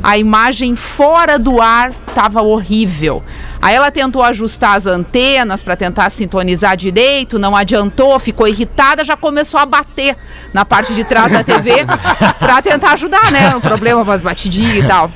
A 0.04 0.18
imagem 0.18 0.76
fora 0.76 1.38
do 1.38 1.62
ar 1.62 1.92
tava 2.14 2.42
horrível. 2.42 3.24
Aí 3.62 3.76
ela 3.76 3.92
tentou 3.92 4.24
ajustar 4.24 4.78
as 4.78 4.86
antenas 4.86 5.62
para 5.62 5.76
tentar 5.76 6.10
sintonizar 6.10 6.76
direito, 6.78 7.40
não 7.40 7.56
adiantou, 7.56 8.20
ficou 8.20 8.48
irritada, 8.48 9.04
já 9.04 9.16
começou 9.16 9.60
a 9.60 9.66
bater 9.66 10.16
na 10.54 10.66
parte 10.66 10.94
de 10.94 11.04
trás 11.04 11.32
da 11.32 11.44
TV 11.44 11.86
para 12.40 12.62
tentar 12.62 12.94
ajudar, 12.94 13.32
né? 13.32 13.52
No 13.52 13.62
problema, 13.62 14.02
umas 14.02 14.22
batidinhas 14.22 14.84
e 14.84 14.88
tal. 14.88 15.12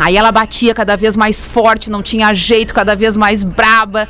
Aí 0.00 0.16
ela 0.16 0.30
batia 0.32 0.74
cada 0.74 0.96
vez 0.96 1.16
mais 1.16 1.44
forte, 1.44 1.90
não 1.90 2.02
tinha 2.02 2.32
jeito, 2.34 2.74
cada 2.74 2.94
vez 2.94 3.16
mais 3.16 3.42
braba. 3.42 4.08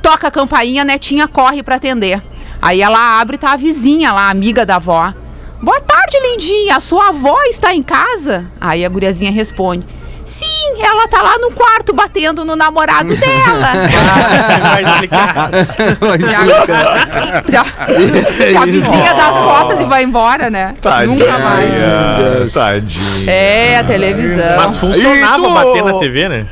Toca 0.00 0.28
a 0.28 0.30
campainha, 0.30 0.82
a 0.82 0.84
netinha 0.84 1.26
corre 1.26 1.62
para 1.62 1.76
atender. 1.76 2.22
Aí 2.60 2.80
ela 2.80 3.20
abre, 3.20 3.38
tá 3.38 3.52
a 3.52 3.56
vizinha 3.56 4.12
lá, 4.12 4.22
a 4.22 4.30
amiga 4.30 4.64
da 4.64 4.76
avó. 4.76 5.12
Boa 5.62 5.80
tarde, 5.80 6.18
lindinha. 6.22 6.76
A 6.76 6.80
sua 6.80 7.08
avó 7.08 7.36
está 7.44 7.74
em 7.74 7.82
casa? 7.82 8.44
Aí 8.60 8.84
a 8.84 8.88
guriazinha 8.88 9.30
responde: 9.32 9.84
Sim, 10.24 10.44
ela 10.80 11.08
tá 11.08 11.22
lá 11.22 11.38
no 11.38 11.50
quarto 11.52 11.92
batendo 11.94 12.44
no 12.44 12.54
namorado 12.56 13.08
dela. 13.16 13.72
Vai 14.62 14.84
explicar. 14.84 15.50
se, 16.20 16.34
a, 16.34 17.42
se, 17.42 17.56
a, 17.56 17.64
se 18.50 18.56
a 18.56 18.64
vizinha 18.66 19.14
dá 19.14 19.28
as 19.30 19.38
costas 19.38 19.80
e 19.80 19.84
vai 19.84 20.02
embora, 20.04 20.50
né? 20.50 20.74
Nunca 21.06 21.38
mais. 21.38 21.70
Tadinha. 21.70 23.30
É, 23.30 23.78
a 23.78 23.84
televisão. 23.84 24.56
Mas 24.56 24.76
funcionava 24.76 25.42
tu- 25.42 25.54
bater 25.54 25.84
na 25.84 25.94
TV, 25.98 26.28
né? 26.28 26.46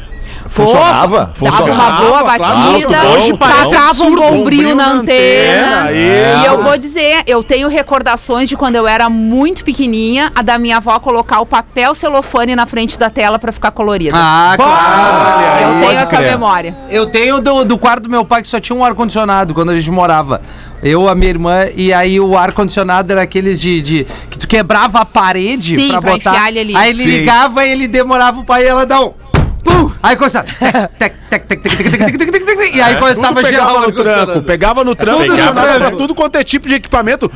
Funcionava? 0.54 1.32
Dava 1.40 1.64
uma 1.72 1.90
boa 1.90 2.22
claro, 2.22 2.42
batida, 2.44 3.04
hoje 3.08 3.34
parece 3.34 3.70
tacava 3.70 3.84
um 3.84 3.88
absurdo, 3.88 4.22
bombril 4.22 4.74
na 4.76 4.92
antena. 4.92 5.90
é. 5.90 6.36
E 6.42 6.46
eu 6.46 6.62
vou 6.62 6.78
dizer, 6.78 7.22
eu 7.26 7.42
tenho 7.42 7.68
recordações 7.68 8.48
de 8.48 8.56
quando 8.56 8.76
eu 8.76 8.86
era 8.86 9.10
muito 9.10 9.64
pequenininha, 9.64 10.30
a 10.32 10.42
da 10.42 10.56
minha 10.56 10.76
avó 10.76 10.96
colocar 11.00 11.40
o 11.40 11.46
papel 11.46 11.92
celofane 11.94 12.54
na 12.54 12.66
frente 12.66 12.96
da 12.96 13.10
tela 13.10 13.36
pra 13.36 13.50
ficar 13.50 13.72
colorida. 13.72 14.12
Ah, 14.16 14.52
claro. 14.56 15.74
eu 15.74 15.88
tenho 15.88 15.98
essa 16.00 16.20
memória. 16.20 16.74
Eu 16.88 17.06
tenho 17.06 17.40
do, 17.40 17.64
do 17.64 17.76
quarto 17.76 18.04
do 18.04 18.10
meu 18.10 18.24
pai 18.24 18.40
que 18.40 18.48
só 18.48 18.60
tinha 18.60 18.76
um 18.76 18.84
ar-condicionado 18.84 19.54
quando 19.54 19.70
a 19.70 19.74
gente 19.74 19.90
morava. 19.90 20.40
Eu, 20.82 21.08
a 21.08 21.14
minha 21.16 21.30
irmã, 21.30 21.64
e 21.74 21.92
aí 21.92 22.20
o 22.20 22.36
ar-condicionado 22.38 23.10
era 23.12 23.22
aqueles 23.22 23.58
de, 23.60 23.82
de- 23.82 24.06
que 24.30 24.38
tu 24.38 24.46
quebrava 24.46 25.00
a 25.00 25.04
parede 25.04 25.74
Sim, 25.74 25.88
pra 25.88 26.00
pra 26.02 26.12
botar. 26.12 26.44
ali. 26.44 26.76
Aí 26.76 26.90
ele 26.90 27.02
Sim. 27.02 27.10
ligava 27.10 27.64
e 27.66 27.70
ele 27.72 27.88
demorava 27.88 28.38
o 28.40 28.44
pai 28.44 28.62
e 28.62 28.66
ela 28.66 28.86
dá 28.86 29.00
um 29.00 29.12
pum! 29.64 29.90
Aí 30.02 30.16
começava. 30.16 30.46
E 32.74 32.80
aí 32.80 32.96
começava 32.96 33.40
a 33.40 33.42
gerar 33.42 33.88
o 33.88 33.92
tranco. 33.92 34.42
Pegava 34.42 34.84
no 34.84 34.94
tranco, 34.94 35.24
pegava 35.24 35.90
tudo 35.92 36.14
quanto 36.14 36.36
é 36.36 36.44
tipo 36.44 36.68
de 36.68 36.74
equipamento. 36.74 37.30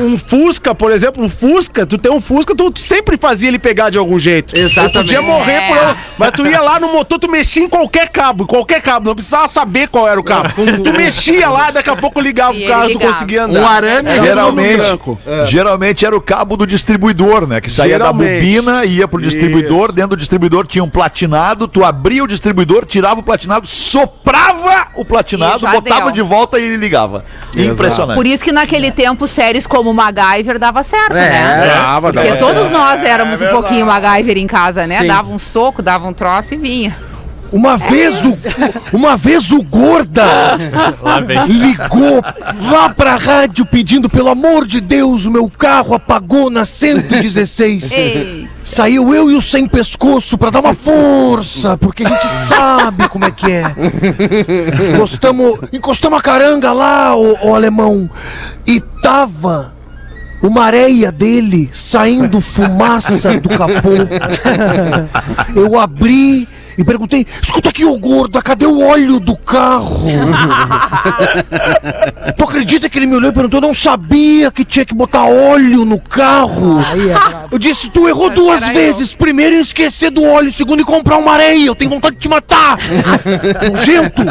Um 0.00 0.18
Fusca, 0.18 0.74
por 0.74 0.90
exemplo, 0.90 1.22
um 1.22 1.28
Fusca, 1.28 1.86
tu 1.86 1.96
tem 1.96 2.10
um 2.10 2.20
Fusca, 2.20 2.54
tu 2.54 2.72
sempre 2.76 3.16
fazia 3.16 3.48
ele 3.48 3.58
pegar 3.58 3.90
de 3.90 3.98
algum 3.98 4.18
jeito. 4.18 4.58
Exatamente. 4.58 4.92
Tu 4.92 4.98
podia 4.98 5.22
morrer 5.22 5.60
por 5.68 5.78
mas 6.18 6.32
tu 6.32 6.46
ia 6.46 6.60
lá 6.60 6.80
no 6.80 6.92
motor, 6.92 7.18
tu 7.18 7.30
mexia 7.30 7.62
em 7.62 7.68
qualquer 7.68 8.08
cabo, 8.08 8.46
qualquer 8.46 8.82
cabo, 8.82 9.06
não 9.06 9.14
precisava 9.14 9.46
saber 9.46 9.88
qual 9.88 10.08
era 10.08 10.18
o 10.18 10.24
cabo. 10.24 10.50
Tu 10.82 10.92
mexia 10.92 11.48
lá, 11.48 11.70
daqui 11.70 11.90
a 11.90 11.96
pouco 11.96 12.20
ligava 12.20 12.56
o 12.56 12.66
carro, 12.66 12.90
tu 12.90 12.98
conseguia 12.98 13.44
andar. 13.44 13.60
Um 13.60 13.66
arame 13.66 14.10
geralmente, 14.20 14.98
geralmente 15.46 16.04
era 16.04 16.16
o 16.16 16.20
cabo 16.20 16.56
do 16.56 16.66
distribuidor, 16.66 17.46
né, 17.46 17.60
que 17.60 17.70
saía 17.70 17.98
da 17.98 18.12
bobina, 18.12 18.84
ia 18.84 19.06
pro 19.06 19.20
distribuidor, 19.20 19.92
dentro 19.92 20.10
do 20.10 20.16
distribuidor 20.16 20.66
tinha 20.66 20.82
um 20.82 20.90
platinado, 20.90 21.67
tu 21.68 21.84
abria 21.84 22.24
o 22.24 22.26
distribuidor, 22.26 22.84
tirava 22.84 23.20
o 23.20 23.22
platinado, 23.22 23.66
soprava 23.66 24.88
o 24.94 25.04
platinado, 25.04 25.66
botava 25.66 26.04
deu. 26.06 26.12
de 26.12 26.22
volta 26.22 26.58
e 26.58 26.64
ele 26.64 26.76
ligava. 26.76 27.24
Impressionante. 27.54 28.16
Por 28.16 28.26
isso 28.26 28.42
que 28.44 28.52
naquele 28.52 28.90
tempo 28.90 29.26
séries 29.28 29.66
como 29.66 29.92
MacGyver 29.94 30.58
dava 30.58 30.82
certo, 30.82 31.16
É, 31.16 31.30
né? 31.30 31.66
Dava, 31.74 32.12
Porque 32.12 32.28
dava 32.28 32.40
todos 32.40 32.62
certo. 32.62 32.72
nós 32.72 33.02
éramos 33.02 33.40
É 33.40 33.48
um 33.48 33.52
pouquinho 33.52 33.86
MacGyver 33.86 34.38
em 34.38 34.46
casa, 34.46 34.86
né? 34.86 35.00
Sim. 35.00 35.06
Dava 35.06 35.30
um 35.30 35.38
soco, 35.38 35.82
dava 35.82 36.06
um 36.08 36.12
troço 36.12 36.54
e 36.54 36.56
vinha. 36.56 36.96
Uma 37.50 37.78
vez 37.78 38.26
o. 38.26 38.36
Uma 38.92 39.16
vez 39.16 39.50
o 39.52 39.62
gorda 39.62 40.26
ligou 41.48 42.22
lá 42.70 42.90
pra 42.90 43.16
rádio 43.16 43.64
pedindo, 43.64 44.08
pelo 44.08 44.28
amor 44.28 44.66
de 44.66 44.80
Deus, 44.82 45.24
o 45.24 45.30
meu 45.30 45.48
carro 45.48 45.94
apagou 45.94 46.50
na 46.50 46.64
116. 46.66 47.92
Ei. 47.92 48.47
Saiu 48.68 49.14
eu 49.14 49.30
e 49.30 49.34
o 49.34 49.40
sem 49.40 49.66
pescoço 49.66 50.36
pra 50.36 50.50
dar 50.50 50.60
uma 50.60 50.74
força, 50.74 51.76
porque 51.78 52.04
a 52.04 52.08
gente 52.10 52.28
sabe 52.46 53.08
como 53.08 53.24
é 53.24 53.30
que 53.30 53.50
é. 53.50 53.64
Encostamos, 54.94 55.58
encostamos 55.72 56.18
a 56.18 56.22
caranga 56.22 56.70
lá, 56.70 57.16
o, 57.16 57.54
alemão, 57.54 58.10
e 58.66 58.78
tava 58.78 59.72
uma 60.42 60.64
areia 60.64 61.10
dele 61.10 61.70
saindo 61.72 62.42
fumaça 62.42 63.40
do 63.40 63.48
capô. 63.48 63.88
Eu 65.56 65.80
abri 65.80 66.46
e 66.78 66.84
perguntei: 66.84 67.26
escuta 67.42 67.70
aqui, 67.70 67.84
ô 67.84 67.98
gordo, 67.98 68.40
cadê 68.40 68.64
o 68.64 68.86
óleo 68.86 69.18
do 69.18 69.36
carro? 69.36 70.06
tu 72.38 72.44
acredita 72.44 72.88
que 72.88 72.96
ele 72.96 73.06
me 73.06 73.16
olhou 73.16 73.30
e 73.30 73.34
perguntou? 73.34 73.58
Eu 73.58 73.66
não 73.66 73.74
sabia 73.74 74.48
que 74.52 74.64
tinha 74.64 74.84
que 74.84 74.94
botar 74.94 75.24
óleo 75.24 75.84
no 75.84 75.98
carro. 75.98 76.78
Eu 77.50 77.58
disse: 77.58 77.90
tu 77.90 78.08
errou 78.08 78.30
duas 78.30 78.68
vezes. 78.68 79.12
Primeiro 79.12 79.56
em 79.56 79.60
esquecer 79.60 80.10
do 80.10 80.22
óleo, 80.22 80.52
segundo 80.52 80.80
em 80.80 80.84
comprar 80.84 81.16
uma 81.16 81.32
areia. 81.32 81.66
Eu 81.66 81.74
tenho 81.74 81.90
vontade 81.90 82.14
de 82.14 82.22
te 82.22 82.28
matar. 82.28 82.78
Nojento. 83.72 84.22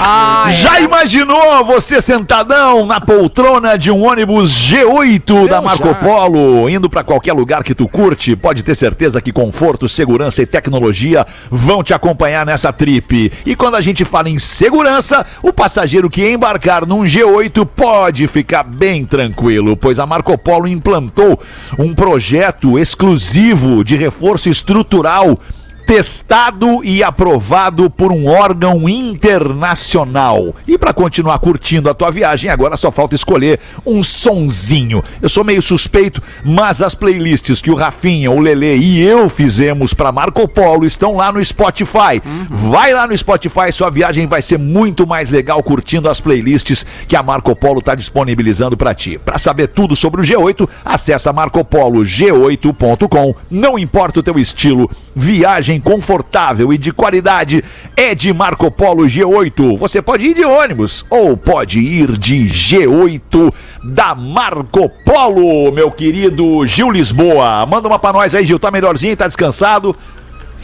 Ai, 0.00 0.54
Já 0.54 0.80
imaginou 0.80 1.62
você 1.66 2.00
sentadão 2.00 2.86
na 2.86 2.98
poltrona 2.98 3.76
de 3.76 3.90
um 3.90 4.06
ônibus 4.06 4.52
G8 4.52 5.48
da 5.48 5.60
Marco 5.60 5.94
Polo, 5.96 6.70
indo 6.70 6.88
pra 6.88 7.04
qualquer 7.04 7.34
lugar 7.34 7.62
que 7.62 7.74
tu 7.74 7.86
curte? 7.86 8.34
Pode 8.34 8.62
ter 8.62 8.74
certeza 8.74 9.20
que 9.20 9.30
conforto, 9.30 9.86
segurança 9.86 10.13
e 10.42 10.46
tecnologia 10.46 11.26
vão 11.50 11.82
te 11.82 11.92
acompanhar 11.92 12.46
nessa 12.46 12.72
trip. 12.72 13.32
E 13.44 13.56
quando 13.56 13.74
a 13.74 13.80
gente 13.80 14.04
fala 14.04 14.28
em 14.28 14.38
segurança, 14.38 15.24
o 15.42 15.52
passageiro 15.52 16.08
que 16.08 16.28
embarcar 16.28 16.86
num 16.86 17.02
G8 17.02 17.66
pode 17.66 18.28
ficar 18.28 18.62
bem 18.62 19.04
tranquilo, 19.04 19.76
pois 19.76 19.98
a 19.98 20.06
Marco 20.06 20.36
Polo 20.38 20.68
implantou 20.68 21.38
um 21.78 21.92
projeto 21.92 22.78
exclusivo 22.78 23.82
de 23.82 23.96
reforço 23.96 24.48
estrutural 24.48 25.38
testado 25.86 26.82
e 26.82 27.02
aprovado 27.02 27.90
por 27.90 28.10
um 28.10 28.26
órgão 28.26 28.88
internacional. 28.88 30.54
E 30.66 30.78
para 30.78 30.92
continuar 30.92 31.38
curtindo 31.38 31.90
a 31.90 31.94
tua 31.94 32.10
viagem, 32.10 32.50
agora 32.50 32.76
só 32.76 32.90
falta 32.90 33.14
escolher 33.14 33.60
um 33.86 34.02
sonzinho. 34.02 35.02
Eu 35.20 35.28
sou 35.28 35.44
meio 35.44 35.62
suspeito, 35.62 36.22
mas 36.44 36.82
as 36.82 36.94
playlists 36.94 37.60
que 37.60 37.70
o 37.70 37.74
Rafinha, 37.74 38.30
o 38.30 38.40
Lele 38.40 38.76
e 38.76 39.02
eu 39.02 39.28
fizemos 39.28 39.92
para 39.92 40.12
Marco 40.12 40.48
Polo 40.48 40.84
estão 40.84 41.16
lá 41.16 41.30
no 41.30 41.44
Spotify. 41.44 42.20
Vai 42.48 42.94
lá 42.94 43.06
no 43.06 43.16
Spotify, 43.16 43.72
sua 43.72 43.90
viagem 43.90 44.26
vai 44.26 44.42
ser 44.42 44.58
muito 44.58 45.06
mais 45.06 45.30
legal 45.30 45.62
curtindo 45.62 46.08
as 46.08 46.20
playlists 46.20 46.84
que 47.06 47.16
a 47.16 47.22
Marco 47.22 47.54
Polo 47.54 47.80
está 47.80 47.94
disponibilizando 47.94 48.76
para 48.76 48.94
ti. 48.94 49.18
Para 49.18 49.38
saber 49.38 49.68
tudo 49.68 49.94
sobre 49.94 50.20
o 50.20 50.24
G8, 50.24 50.68
acessa 50.84 51.32
marcopolog8.com. 51.32 53.34
Não 53.50 53.78
importa 53.78 54.20
o 54.20 54.22
teu 54.22 54.38
estilo, 54.38 54.90
viagem 55.14 55.73
viagem 55.74 55.80
confortável 55.80 56.72
e 56.72 56.78
de 56.78 56.92
qualidade 56.92 57.62
é 57.96 58.14
de 58.14 58.32
Marco 58.32 58.70
Polo 58.70 59.04
G8. 59.04 59.76
Você 59.78 60.00
pode 60.00 60.26
ir 60.26 60.34
de 60.34 60.44
ônibus 60.44 61.04
ou 61.10 61.36
pode 61.36 61.78
ir 61.80 62.16
de 62.18 62.46
G8 62.46 63.52
da 63.82 64.14
Marco 64.14 64.88
Polo, 65.04 65.70
meu 65.72 65.90
querido 65.90 66.66
Gil 66.66 66.90
Lisboa. 66.90 67.66
Manda 67.66 67.88
uma 67.88 67.98
pra 67.98 68.12
nós 68.12 68.34
aí, 68.34 68.44
Gil. 68.44 68.58
Tá 68.58 68.70
melhorzinho, 68.70 69.16
tá 69.16 69.26
descansado? 69.26 69.94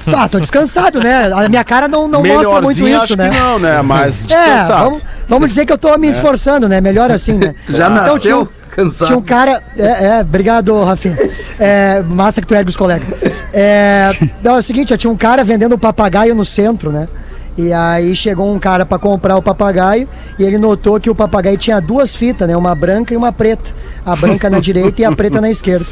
Ah, 0.06 0.26
tô 0.28 0.40
descansado, 0.40 0.98
né? 1.00 1.30
A 1.30 1.46
minha 1.46 1.62
cara 1.62 1.86
não, 1.86 2.08
não 2.08 2.24
mostra 2.24 2.62
muito 2.62 2.88
isso, 2.88 3.02
acho 3.02 3.16
né? 3.16 3.28
que 3.28 3.36
não, 3.36 3.58
né? 3.58 3.82
Mas 3.82 4.22
É, 4.24 4.26
descansado. 4.26 4.84
vamos, 4.84 5.02
vamos 5.28 5.48
dizer 5.50 5.66
que 5.66 5.72
eu 5.72 5.78
tô 5.78 5.94
me 5.98 6.08
esforçando, 6.08 6.66
né? 6.68 6.80
Melhor 6.80 7.10
assim, 7.10 7.34
né? 7.34 7.54
Já 7.68 7.86
tinha, 7.90 8.00
nasceu 8.00 8.40
um- 8.42 8.48
cansado. 8.70 9.06
tinha 9.06 9.18
um 9.18 9.22
cara. 9.22 9.62
É, 9.76 10.06
é, 10.06 10.20
obrigado, 10.20 10.82
Rafinha. 10.84 11.16
É, 11.58 12.02
massa 12.02 12.40
que 12.40 12.46
tu 12.46 12.54
ergue 12.54 12.70
os 12.70 12.76
colegas. 12.76 13.06
É, 13.52 14.12
não, 14.42 14.56
é 14.56 14.58
o 14.58 14.62
seguinte, 14.62 14.96
tinha 14.96 15.10
um 15.10 15.16
cara 15.16 15.44
vendendo 15.44 15.74
um 15.74 15.78
papagaio 15.78 16.34
no 16.34 16.44
centro, 16.44 16.90
né? 16.90 17.08
E 17.58 17.72
aí 17.72 18.14
chegou 18.16 18.50
um 18.54 18.58
cara 18.58 18.86
pra 18.86 18.98
comprar 18.98 19.36
o 19.36 19.42
papagaio 19.42 20.08
e 20.38 20.44
ele 20.44 20.56
notou 20.56 20.98
que 21.00 21.10
o 21.10 21.14
papagaio 21.14 21.58
tinha 21.58 21.80
duas 21.80 22.14
fitas, 22.14 22.48
né? 22.48 22.56
Uma 22.56 22.74
branca 22.74 23.12
e 23.12 23.16
uma 23.16 23.32
preta. 23.32 23.68
A 24.06 24.16
branca 24.16 24.48
na 24.48 24.60
direita 24.60 25.02
e 25.02 25.04
a 25.04 25.12
preta 25.12 25.40
na 25.40 25.50
esquerda. 25.50 25.84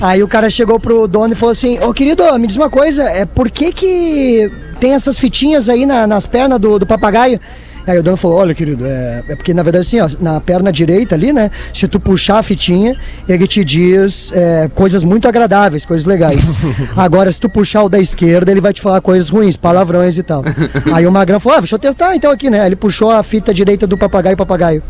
Aí 0.00 0.20
o 0.22 0.26
cara 0.26 0.50
chegou 0.50 0.80
pro 0.80 1.06
dono 1.06 1.32
e 1.32 1.36
falou 1.36 1.52
assim: 1.52 1.78
Ô 1.78 1.92
querido, 1.94 2.24
me 2.40 2.46
diz 2.48 2.56
uma 2.56 2.68
coisa, 2.68 3.04
é 3.04 3.24
por 3.24 3.48
que 3.50 3.72
que 3.72 4.50
tem 4.80 4.94
essas 4.94 5.16
fitinhas 5.16 5.68
aí 5.68 5.86
na- 5.86 6.08
nas 6.08 6.26
pernas 6.26 6.58
do, 6.58 6.78
do 6.80 6.86
papagaio? 6.86 7.38
Aí 7.86 7.98
o 7.98 8.02
dono 8.02 8.16
falou: 8.16 8.38
Olha, 8.38 8.54
querido, 8.54 8.84
é, 8.84 9.22
é 9.28 9.36
porque 9.36 9.54
na 9.54 9.62
verdade 9.62 9.86
assim, 9.86 10.00
ó, 10.00 10.08
na 10.20 10.40
perna 10.40 10.72
direita 10.72 11.14
ali, 11.14 11.32
né? 11.32 11.50
Se 11.72 11.86
tu 11.86 12.00
puxar 12.00 12.38
a 12.38 12.42
fitinha, 12.42 12.98
ele 13.28 13.46
te 13.46 13.64
diz 13.64 14.32
é, 14.32 14.68
coisas 14.74 15.04
muito 15.04 15.28
agradáveis, 15.28 15.84
coisas 15.84 16.04
legais. 16.04 16.56
Agora, 16.96 17.30
se 17.30 17.40
tu 17.40 17.48
puxar 17.48 17.84
o 17.84 17.88
da 17.88 18.00
esquerda, 18.00 18.50
ele 18.50 18.60
vai 18.60 18.72
te 18.72 18.80
falar 18.80 19.00
coisas 19.00 19.28
ruins, 19.28 19.56
palavrões 19.56 20.18
e 20.18 20.22
tal. 20.22 20.42
Aí 20.92 21.06
o 21.06 21.12
Magrão 21.12 21.38
falou: 21.38 21.58
ah, 21.58 21.60
deixa 21.60 21.76
eu 21.76 21.78
tentar 21.78 22.16
então 22.16 22.30
aqui, 22.30 22.50
né? 22.50 22.66
Ele 22.66 22.76
puxou 22.76 23.10
a 23.10 23.22
fita 23.22 23.54
direita 23.54 23.86
do 23.86 23.96
papagaio 23.96 24.34
e 24.34 24.36
papagaio. 24.36 24.82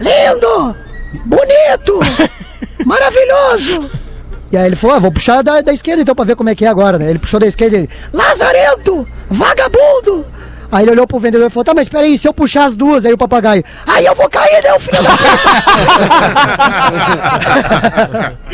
Lindo! 0.00 0.76
Bonito! 1.24 2.00
Maravilhoso! 2.84 3.90
E 4.50 4.56
aí 4.56 4.66
ele 4.66 4.76
falou, 4.76 4.96
ah, 4.96 4.98
vou 5.00 5.10
puxar 5.10 5.42
da, 5.42 5.60
da 5.60 5.72
esquerda 5.72 6.02
então 6.02 6.14
pra 6.14 6.24
ver 6.24 6.36
como 6.36 6.48
é 6.48 6.54
que 6.54 6.64
é 6.64 6.68
agora, 6.68 6.96
né? 6.96 7.10
Ele 7.10 7.18
puxou 7.18 7.40
da 7.40 7.46
esquerda 7.46 7.76
e 7.76 7.80
ele, 7.80 7.90
Lazarento! 8.12 9.06
Vagabundo! 9.28 10.24
Aí 10.74 10.82
ele 10.84 10.90
olhou 10.90 11.06
pro 11.06 11.20
vendedor 11.20 11.46
e 11.46 11.50
falou, 11.50 11.64
tá, 11.64 11.72
mas 11.72 11.88
peraí, 11.88 12.18
se 12.18 12.26
eu 12.26 12.34
puxar 12.34 12.64
as 12.64 12.74
duas, 12.74 13.04
aí 13.04 13.12
o 13.12 13.18
papagaio, 13.18 13.62
aí 13.86 14.04
eu 14.04 14.14
vou 14.16 14.28
cair, 14.28 14.60
né, 14.60 14.74
o 14.74 14.80
filho 14.80 15.00
da... 15.00 15.10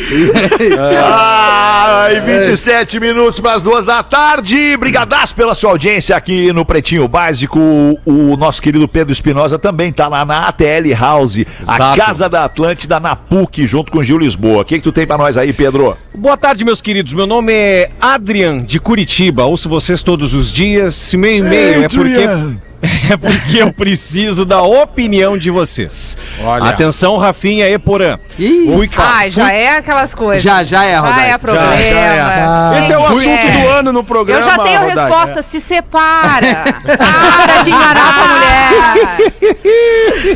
Ai, 1.03 2.19
27 2.19 2.99
minutos 2.99 3.39
para 3.39 3.53
as 3.53 3.63
duas 3.63 3.83
da 3.83 4.03
tarde. 4.03 4.77
Brigadaço 4.77 5.35
pela 5.35 5.55
sua 5.55 5.71
audiência 5.71 6.15
aqui 6.15 6.53
no 6.53 6.65
Pretinho 6.65 7.07
Básico. 7.07 7.59
O 8.05 8.37
nosso 8.37 8.61
querido 8.61 8.87
Pedro 8.87 9.11
Espinosa 9.11 9.57
também 9.57 9.91
tá 9.91 10.07
lá 10.07 10.23
na 10.25 10.47
ATL 10.47 10.93
House, 10.99 11.39
a 11.67 11.75
Exato. 11.75 11.97
Casa 11.97 12.29
da 12.29 12.45
Atlântida, 12.45 12.99
na 12.99 13.15
PUC, 13.15 13.65
junto 13.65 13.91
com 13.91 13.99
o 13.99 14.03
Gil 14.03 14.17
Lisboa. 14.17 14.61
O 14.61 14.65
que, 14.65 14.75
que 14.77 14.83
tu 14.83 14.91
tem 14.91 15.07
para 15.07 15.17
nós 15.17 15.37
aí, 15.37 15.53
Pedro? 15.53 15.97
Boa 16.13 16.37
tarde, 16.37 16.65
meus 16.65 16.81
queridos. 16.81 17.13
Meu 17.13 17.25
nome 17.25 17.53
é 17.53 17.89
Adrian 17.99 18.59
de 18.59 18.79
Curitiba. 18.79 19.45
Ouço 19.45 19.69
vocês 19.69 20.03
todos 20.03 20.33
os 20.33 20.51
dias. 20.51 21.13
Meu 21.13 21.37
e-mail 21.37 21.83
é 21.83 21.87
porque 22.13 22.71
é 23.13 23.17
porque 23.17 23.57
eu 23.61 23.71
preciso 23.71 24.43
da 24.43 24.63
opinião 24.63 25.37
de 25.37 25.51
vocês. 25.51 26.17
Olha. 26.43 26.63
Atenção, 26.65 27.15
Rafinha 27.15 27.69
e 27.69 27.77
Porã. 27.77 28.17
Ih, 28.39 28.65
Fui 28.73 28.89
Ai, 28.97 29.29
já 29.29 29.51
é 29.53 29.77
aquelas 29.77 30.15
coisas. 30.15 30.41
Já, 30.41 30.63
já 30.63 30.83
é, 30.83 30.95
Ah, 30.95 31.01
Rodaica. 31.01 31.31
é 31.31 31.37
problema. 31.37 31.67
Ah, 31.69 32.73
Esse 32.79 32.91
é 32.91 32.97
o 32.97 33.05
assunto 33.05 33.29
é. 33.29 33.61
do 33.61 33.67
ano 33.67 33.93
no 33.93 34.03
programa. 34.03 34.41
Eu 34.43 34.49
já 34.49 34.57
tenho 34.63 34.77
a 34.77 34.79
Rodaica. 34.81 35.01
resposta, 35.01 35.43
se 35.43 35.61
separa. 35.61 36.63
Para 36.97 37.61
de 37.61 37.69
enganar 37.69 38.19
a 38.19 38.27
mulher. 38.27 39.31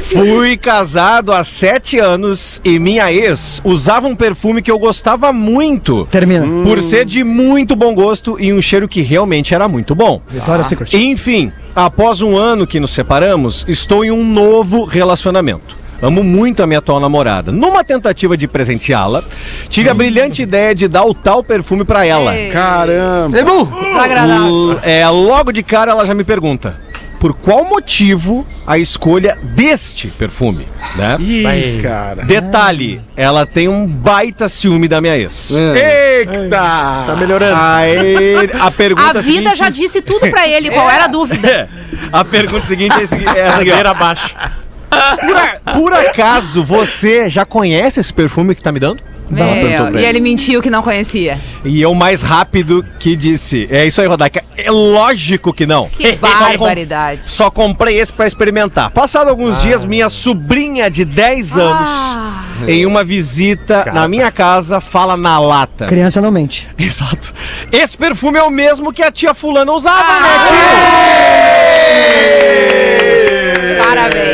Fui 0.02 0.56
casado 0.58 1.32
há 1.34 1.44
sete 1.44 1.98
anos 1.98 2.62
e 2.64 2.78
minha 2.78 3.12
ex 3.12 3.60
usava 3.64 4.06
um 4.08 4.16
perfume 4.16 4.62
que 4.62 4.70
eu 4.70 4.78
gostava 4.78 5.34
muito. 5.34 6.06
Termina. 6.12 6.46
Por 6.64 6.80
ser 6.82 7.06
de 7.06 7.24
muito 7.24 7.76
bom 7.76 7.96
gosto 7.96 8.38
e 8.40 8.54
um 8.54 8.62
cheiro 8.62 8.88
que 8.88 9.02
realmente 9.02 9.56
era 9.56 9.68
muito 9.68 9.96
bom. 9.96 10.22
Vitória 10.28 10.64
Secret. 10.64 10.94
Enfim, 10.96 11.52
após 11.76 12.22
um 12.22 12.38
ano 12.38 12.66
que 12.66 12.80
nos 12.80 12.92
separamos, 12.92 13.66
estou 13.68 14.06
em 14.06 14.12
um 14.12 14.24
novo 14.24 14.86
relacionamento. 14.86 15.76
Amo 16.02 16.24
muito 16.24 16.62
a 16.62 16.68
minha 16.68 16.80
atual 16.80 17.00
namorada. 17.00 17.52
Numa 17.54 17.84
tentativa 17.84 18.36
de 18.36 18.48
presenteá-la, 18.48 19.24
tive 19.70 19.90
a 19.90 19.94
brilhante 19.94 20.42
ideia 20.42 20.76
de 20.76 20.88
dar 20.88 21.04
o 21.06 21.14
tal 21.14 21.42
perfume 21.44 21.86
pra 21.86 22.06
ela. 22.06 22.36
Ei, 22.36 22.52
Caramba. 22.52 23.38
Ei, 23.38 23.44
bu! 23.44 23.66
Desagradável. 23.66 24.72
L- 24.74 24.80
é, 24.84 25.08
logo 25.10 25.52
de 25.54 25.64
cara 25.64 25.92
ela 25.92 26.06
já 26.06 26.14
me 26.14 26.24
pergunta: 26.26 26.80
por 27.20 27.34
qual 27.34 27.66
motivo 27.66 28.46
a 28.68 28.78
escolha 28.78 29.38
deste 29.42 30.08
perfume? 30.08 30.68
Né? 30.96 31.18
Ih, 31.20 31.80
cara. 31.82 32.24
Detalhe, 32.24 33.02
ela 33.16 33.46
tem 33.46 33.68
um 33.68 33.88
baita 33.88 34.48
ciúme 34.50 34.88
da 34.88 35.02
minha 35.02 35.18
ex. 35.18 35.52
Eita! 35.52 36.58
Tá 37.08 37.16
melhorando. 37.20 37.56
Aí 37.60 38.50
a 38.60 38.70
pergunta 38.72 39.20
A 39.20 39.22
vida 39.22 39.24
seguinte- 39.52 39.56
já 39.58 39.70
disse 39.70 40.02
tudo 40.02 40.30
pra 40.30 40.48
ele, 40.48 40.70
qual 40.72 40.90
era 40.90 41.06
a 41.06 41.08
dúvida? 41.08 41.70
A 42.12 42.24
pergunta 42.24 42.66
seguinte 42.66 42.96
é 43.00 43.04
a 43.04 43.08
segui- 43.08 43.28
é 43.28 43.40
essa 43.40 43.62
aqui, 43.62 43.72
ó. 43.72 43.88
Abaixo. 43.90 44.36
Por, 44.90 45.36
a- 45.38 45.74
por 45.74 45.94
acaso 45.94 46.64
você 46.64 47.30
já 47.30 47.46
conhece 47.46 48.00
esse 48.00 48.14
perfume 48.14 48.54
que 48.56 48.62
tá 48.64 48.72
me 48.72 48.80
dando? 48.80 49.02
Meu, 49.30 50.00
e 50.00 50.06
ele 50.06 50.20
mentiu 50.20 50.62
que 50.62 50.70
não 50.70 50.82
conhecia. 50.84 51.40
E 51.64 51.82
eu 51.82 51.94
mais 51.96 52.22
rápido 52.22 52.86
que 53.00 53.16
disse. 53.16 53.68
É 53.72 53.86
isso 53.86 54.00
aí, 54.00 54.08
Rodaica. 54.08 54.44
É 54.58 54.70
lógico 54.70 55.52
que 55.52 55.66
não. 55.66 55.90
Que 55.90 56.12
Só 56.12 56.18
com- 56.18 56.40
barbaridade. 56.40 57.22
Só 57.26 57.50
comprei 57.52 58.00
esse 58.00 58.14
pra 58.14 58.28
experimentar. 58.28 58.92
Passado 58.92 59.30
alguns 59.30 59.58
dias, 59.58 59.84
minha 59.84 60.08
sobrinha 60.10 60.90
de 60.90 61.04
10 61.04 61.58
anos, 61.58 61.90
Ah. 61.90 62.44
em 62.68 62.86
uma 62.86 63.04
visita 63.04 63.86
na 63.94 64.08
minha 64.08 64.32
casa, 64.32 64.80
fala 64.80 65.18
na 65.18 65.40
lata. 65.40 65.86
Criança 65.88 66.22
não 66.22 66.32
mente. 66.32 66.68
Exato. 66.78 67.34
Esse 67.72 67.98
perfume 67.98 68.38
é 68.38 68.44
o 68.44 68.52
mesmo 68.52 68.94
que 68.94 69.02
a 69.04 69.12
tia 69.12 69.34
fulana 69.34 69.72
usava, 69.72 69.98
Ah. 70.00 70.20
né, 70.22 70.30
Parabéns. 73.86 73.86
Parabéns. 73.86 74.25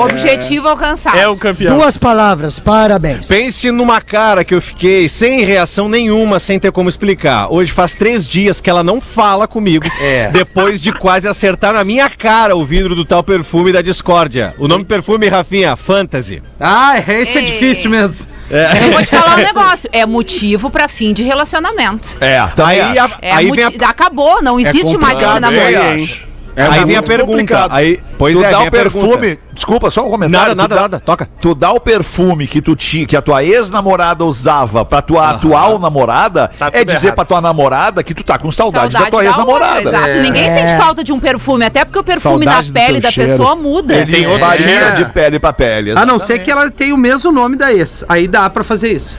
Objetivo 0.00 0.68
alcançado. 0.68 1.16
É 1.18 1.28
o 1.28 1.36
campeão. 1.36 1.76
Duas 1.76 1.96
palavras, 1.96 2.58
parabéns. 2.58 3.28
Pense 3.28 3.70
numa 3.70 4.00
cara 4.00 4.44
que 4.44 4.54
eu 4.54 4.60
fiquei 4.60 5.08
sem 5.08 5.44
reação 5.44 5.88
nenhuma, 5.88 6.38
sem 6.38 6.58
ter 6.58 6.70
como 6.72 6.88
explicar. 6.88 7.48
Hoje 7.52 7.72
faz 7.72 7.94
três 7.94 8.26
dias 8.26 8.60
que 8.60 8.70
ela 8.70 8.82
não 8.82 9.00
fala 9.00 9.46
comigo. 9.48 9.86
É. 10.00 10.30
Depois 10.30 10.80
de 10.80 10.92
quase 10.92 11.26
acertar 11.28 11.72
na 11.72 11.84
minha 11.84 12.08
cara 12.10 12.56
o 12.56 12.64
vidro 12.64 12.94
do 12.94 13.04
tal 13.04 13.22
perfume 13.22 13.72
da 13.72 13.82
discórdia. 13.82 14.54
O 14.58 14.68
nome 14.68 14.84
do 14.84 14.88
perfume, 14.88 15.28
Rafinha, 15.28 15.76
Fantasy. 15.76 16.42
Ah, 16.60 16.98
esse 16.98 17.38
é 17.38 17.40
Ei. 17.40 17.46
difícil 17.46 17.90
mesmo. 17.90 18.28
Eu 18.50 18.92
vou 18.92 19.02
te 19.02 19.10
falar 19.10 19.34
um 19.34 19.42
negócio. 19.42 19.88
É 19.92 20.06
motivo 20.06 20.70
pra 20.70 20.88
fim 20.88 21.12
de 21.12 21.22
relacionamento. 21.22 22.16
É, 22.20 22.38
Aí, 22.64 22.80
a- 22.98 23.10
É 23.20 23.32
aí 23.32 23.50
vem 23.50 23.64
a, 23.64 23.88
Acabou, 23.88 24.42
não 24.42 24.58
existe 24.60 24.96
mais 24.96 25.18
esse 25.18 25.40
namoro. 25.40 26.27
É 26.58 26.66
aí 26.66 26.84
vem 26.84 26.96
a 26.96 27.02
pergunta. 27.02 27.26
complicado. 27.30 27.70
Aí, 27.72 28.00
pois 28.18 28.36
tu 28.36 28.44
é, 28.44 28.50
dá 28.50 28.58
o 28.60 28.66
a 28.66 28.70
pergunta. 28.70 29.06
perfume. 29.08 29.38
Desculpa, 29.52 29.90
só 29.90 30.06
um 30.06 30.10
comentário. 30.10 30.54
Nada, 30.54 30.54
tu 30.54 30.56
nada, 30.56 30.74
dá- 30.74 30.80
nada. 30.82 31.00
Toca. 31.00 31.28
Tu 31.40 31.54
dá 31.54 31.70
o 31.72 31.80
perfume 31.80 32.46
que 32.46 32.60
tu 32.60 32.74
ti, 32.76 33.06
que 33.06 33.16
a 33.16 33.22
tua 33.22 33.42
ex-namorada 33.44 34.24
usava 34.24 34.84
pra 34.84 35.00
tua 35.02 35.30
atual 35.30 35.78
namorada, 35.78 36.50
Tá 36.58 36.70
é 36.72 36.84
dizer 36.84 37.06
errado. 37.06 37.14
pra 37.16 37.24
tua 37.24 37.40
namorada 37.40 38.02
que 38.02 38.14
tu 38.14 38.22
tá 38.22 38.38
com 38.38 38.50
saudade, 38.52 38.92
da 38.92 39.00
Saudade 39.00 39.10
tua 39.10 39.22
da 39.22 39.28
outra, 39.28 39.40
ex-namorada. 39.42 39.88
Exato. 39.88 40.08
É. 40.08 40.20
Ninguém 40.20 40.48
É. 40.48 40.58
sente 40.58 40.76
falta 40.80 41.04
de 41.04 41.12
um 41.12 41.18
perfume, 41.20 41.64
até 41.64 41.84
porque 41.84 41.98
o 41.98 42.04
perfume 42.04 42.44
Saudade 42.44 42.72
da 42.72 42.80
pele 42.80 43.00
da 43.00 43.10
cheiro. 43.10 43.30
pessoa 43.30 43.54
muda. 43.56 43.94
Ele 43.94 44.12
Tem 44.12 44.38
varia 44.38 44.90
de 44.92 45.04
pele 45.12 45.38
pra 45.38 45.52
pele. 45.52 45.92
A 45.96 46.04
não 46.06 46.18
ser 46.18 46.38
que 46.40 46.50
ela 46.50 46.70
tenha 46.70 46.94
o 46.94 46.98
mesmo 46.98 47.30
nome 47.32 47.56
da 47.56 47.72
ex. 47.72 48.04
Aí 48.08 48.26
dá 48.28 48.48
pra 48.50 48.64
fazer 48.64 48.92
isso. 48.92 49.18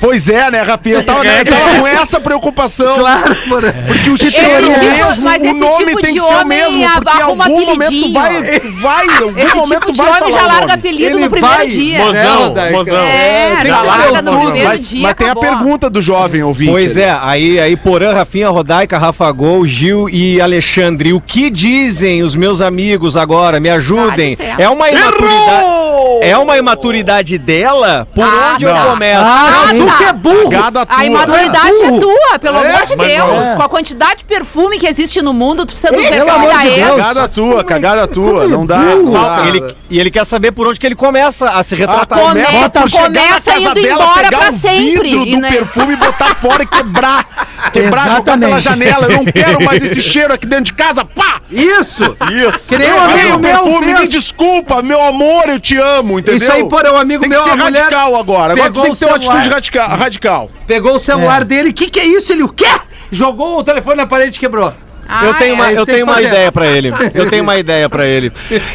Pois 0.00 0.28
é, 0.28 0.50
né, 0.50 0.62
Rafinha? 0.62 0.96
Eu 0.96 1.04
tava, 1.04 1.26
eu 1.26 1.44
tava 1.44 1.78
com 1.80 1.86
essa 1.86 2.18
preocupação. 2.20 2.96
Claro, 2.98 3.36
mano. 3.46 3.72
Porque 3.86 4.10
o 4.10 4.14
título 4.16 4.46
é 4.46 4.56
o 4.56 4.62
tipo- 4.62 4.80
mesmo, 4.80 5.22
mas 5.24 5.42
o 5.42 5.54
nome 5.54 5.84
tipo 5.86 6.00
tem 6.00 6.14
que 6.14 6.20
ser 6.20 6.34
o 6.34 6.46
mesmo, 6.46 6.82
porque 7.02 7.16
em 7.18 7.22
algum 7.22 7.36
momento 7.66 7.72
apelidinho. 7.84 8.12
vai, 8.14 8.60
vai, 8.80 9.06
em 9.06 9.22
algum 9.22 9.38
Esse 9.38 9.54
momento 9.56 9.80
tipo 9.80 9.92
de 9.92 9.98
vai 10.02 10.20
homem 10.22 10.32
já 10.32 10.42
o 10.42 10.46
larga 10.46 10.74
apelido 10.74 11.10
Ele 11.10 11.24
no 11.24 11.30
primeiro 11.30 11.56
vai- 11.56 11.66
dia. 11.68 11.98
É, 11.98 12.04
Mozão, 12.04 12.42
Rodaica. 12.44 12.76
mozão. 12.76 12.96
É, 12.98 13.56
tem 13.56 13.66
já 13.66 13.74
que 13.74 13.80
ser 13.80 13.86
larga 13.86 14.22
no 14.22 14.40
primeiro 14.40 14.68
Mas, 14.68 14.88
dia. 14.88 15.02
mas 15.02 15.14
tem 15.14 15.28
a 15.28 15.36
pergunta 15.36 15.90
do 15.90 16.00
jovem 16.02 16.42
ouvinte. 16.42 16.70
Pois 16.70 16.92
ali. 16.96 17.02
é, 17.02 17.18
aí, 17.20 17.60
aí 17.60 17.76
Porã, 17.76 18.12
Rafinha, 18.14 18.48
Rodaica, 18.48 18.96
Rafa 18.98 19.30
Gol, 19.32 19.66
Gil 19.66 20.08
e 20.08 20.40
Alexandre. 20.40 21.12
O 21.12 21.20
que 21.20 21.50
dizem 21.50 22.22
os 22.22 22.34
meus 22.34 22.60
amigos 22.60 23.16
agora? 23.16 23.60
Me 23.60 23.68
ajudem. 23.70 24.36
Ah. 24.40 24.54
É 24.62 24.68
uma 24.68 24.88
imaturidade. 24.90 25.89
É 26.22 26.36
uma 26.36 26.56
imaturidade 26.58 27.38
dela 27.38 28.06
por 28.12 28.24
Ah, 28.24 28.52
onde 28.54 28.64
tá. 28.64 28.70
eu 28.70 28.90
começo. 28.90 29.22
Ah, 29.24 29.66
sim. 29.70 29.78
tu 29.78 29.96
que 29.98 30.04
é 30.04 30.12
burro! 30.12 30.50
A 30.88 31.04
imaturidade 31.04 31.70
Tu 31.74 31.82
é 31.84 31.86
é 31.96 31.98
tua, 32.00 32.38
pelo 32.38 32.58
É, 32.58 32.70
amor 32.74 32.86
de 32.86 32.96
mas 32.96 33.06
Deus. 33.12 33.28
não. 33.44 33.56
Com 33.56 33.62
a 33.62 33.68
quantidade 33.68 34.16
de 34.18 34.24
perfume 34.24 34.78
que 34.78 34.86
existe 34.86 35.22
no 35.22 35.32
mundo, 35.32 35.64
tu 35.66 35.72
precisa 35.72 35.92
do 35.92 36.02
perfume 36.02 36.46
da 36.46 36.66
ex. 36.66 36.86
Cagada 36.88 37.28
tua, 37.28 37.64
cagada 37.64 38.06
tua. 38.06 38.46
Não 38.48 38.64
dá. 38.66 38.78
não. 38.78 39.46
Ele, 39.46 39.74
e 39.88 39.98
ele 40.00 40.10
quer 40.10 40.24
saber 40.26 40.52
por 40.52 40.66
onde 40.66 40.78
que 40.78 40.86
ele 40.86 40.94
começa 40.94 41.48
a 41.48 41.62
se 41.62 41.74
retratar. 41.74 42.18
come- 42.18 42.42
Começa 42.44 42.70
por 42.70 42.88
chegar 42.90 43.10
na 43.10 43.20
começa 43.20 43.40
casa 43.52 43.60
indo 43.60 43.74
dela, 43.74 44.02
embora 44.04 44.22
pegar 44.24 44.38
pra 44.38 44.50
o 44.50 44.58
sempre, 44.58 45.02
vidro 45.08 45.26
e 45.26 45.34
do 45.34 45.40
né- 45.40 45.50
perfume, 45.50 45.96
botar 45.96 46.34
fora 46.36 46.62
e 46.62 46.66
quebrar. 46.66 47.26
Quebrar, 47.72 48.00
jogar 48.02 48.12
Exatamente. 48.12 48.48
pela 48.48 48.60
janela. 48.60 49.06
Eu 49.06 49.16
não 49.18 49.24
quero 49.26 49.62
mais 49.64 49.82
esse 49.84 50.00
cheiro 50.02 50.32
aqui 50.32 50.46
dentro 50.46 50.64
de 50.64 50.72
casa. 50.72 51.04
Pá! 51.04 51.40
Isso! 51.50 52.16
Isso. 52.48 52.68
Que 52.70 52.78
nem 52.78 52.90
um 52.90 52.96
o 52.96 53.38
meu 53.38 53.38
perfume, 53.38 53.94
me 53.94 54.08
desculpa, 54.08 54.80
meu 54.82 55.00
amor, 55.02 55.48
eu 55.48 55.60
te 55.60 55.76
amo, 55.76 55.89
entendeu? 56.18 56.36
Isso 56.36 56.52
aí, 56.52 56.68
porra, 56.68 56.92
um 56.92 56.96
amigo 56.98 57.20
tem 57.20 57.28
meu, 57.30 57.38
que 57.42 57.44
ser 57.44 57.52
a 57.52 57.56
mulher 57.56 57.82
radical 57.82 58.16
agora. 58.16 58.52
Agora 58.54 58.70
tu 58.70 58.80
pegou 58.80 58.82
tem 58.82 58.90
o 58.92 58.94
que 58.94 58.98
ter 59.00 59.06
uma 59.06 59.18
celular. 59.18 59.34
atitude 59.36 59.54
radical. 59.54 59.88
radical. 59.96 60.50
Pegou 60.66 60.94
o 60.94 60.98
celular 60.98 61.42
É. 61.42 61.44
dele, 61.44 61.72
que 61.72 61.90
que 61.90 62.00
é 62.00 62.04
isso? 62.06 62.32
Ele 62.32 62.42
o 62.44 62.48
quê? 62.48 62.66
Jogou 63.10 63.58
o 63.58 63.64
telefone 63.64 63.96
na 63.96 64.06
parede 64.06 64.36
e 64.36 64.40
quebrou. 64.40 64.72
Ah, 65.08 65.24
Eu 65.26 65.34
tenho 65.34 65.50
é. 65.50 65.54
uma, 65.54 65.72
eu 65.72 65.84
tenho 65.84 66.04
uma 66.04 66.14
fazer. 66.14 66.28
ideia 66.28 66.52
pra 66.52 66.66
ele. 66.66 66.92
Eu 67.14 67.28
tenho 67.28 67.42
uma 67.42 67.56
ideia 67.58 67.88
pra 67.88 68.06
ele. 68.06 68.32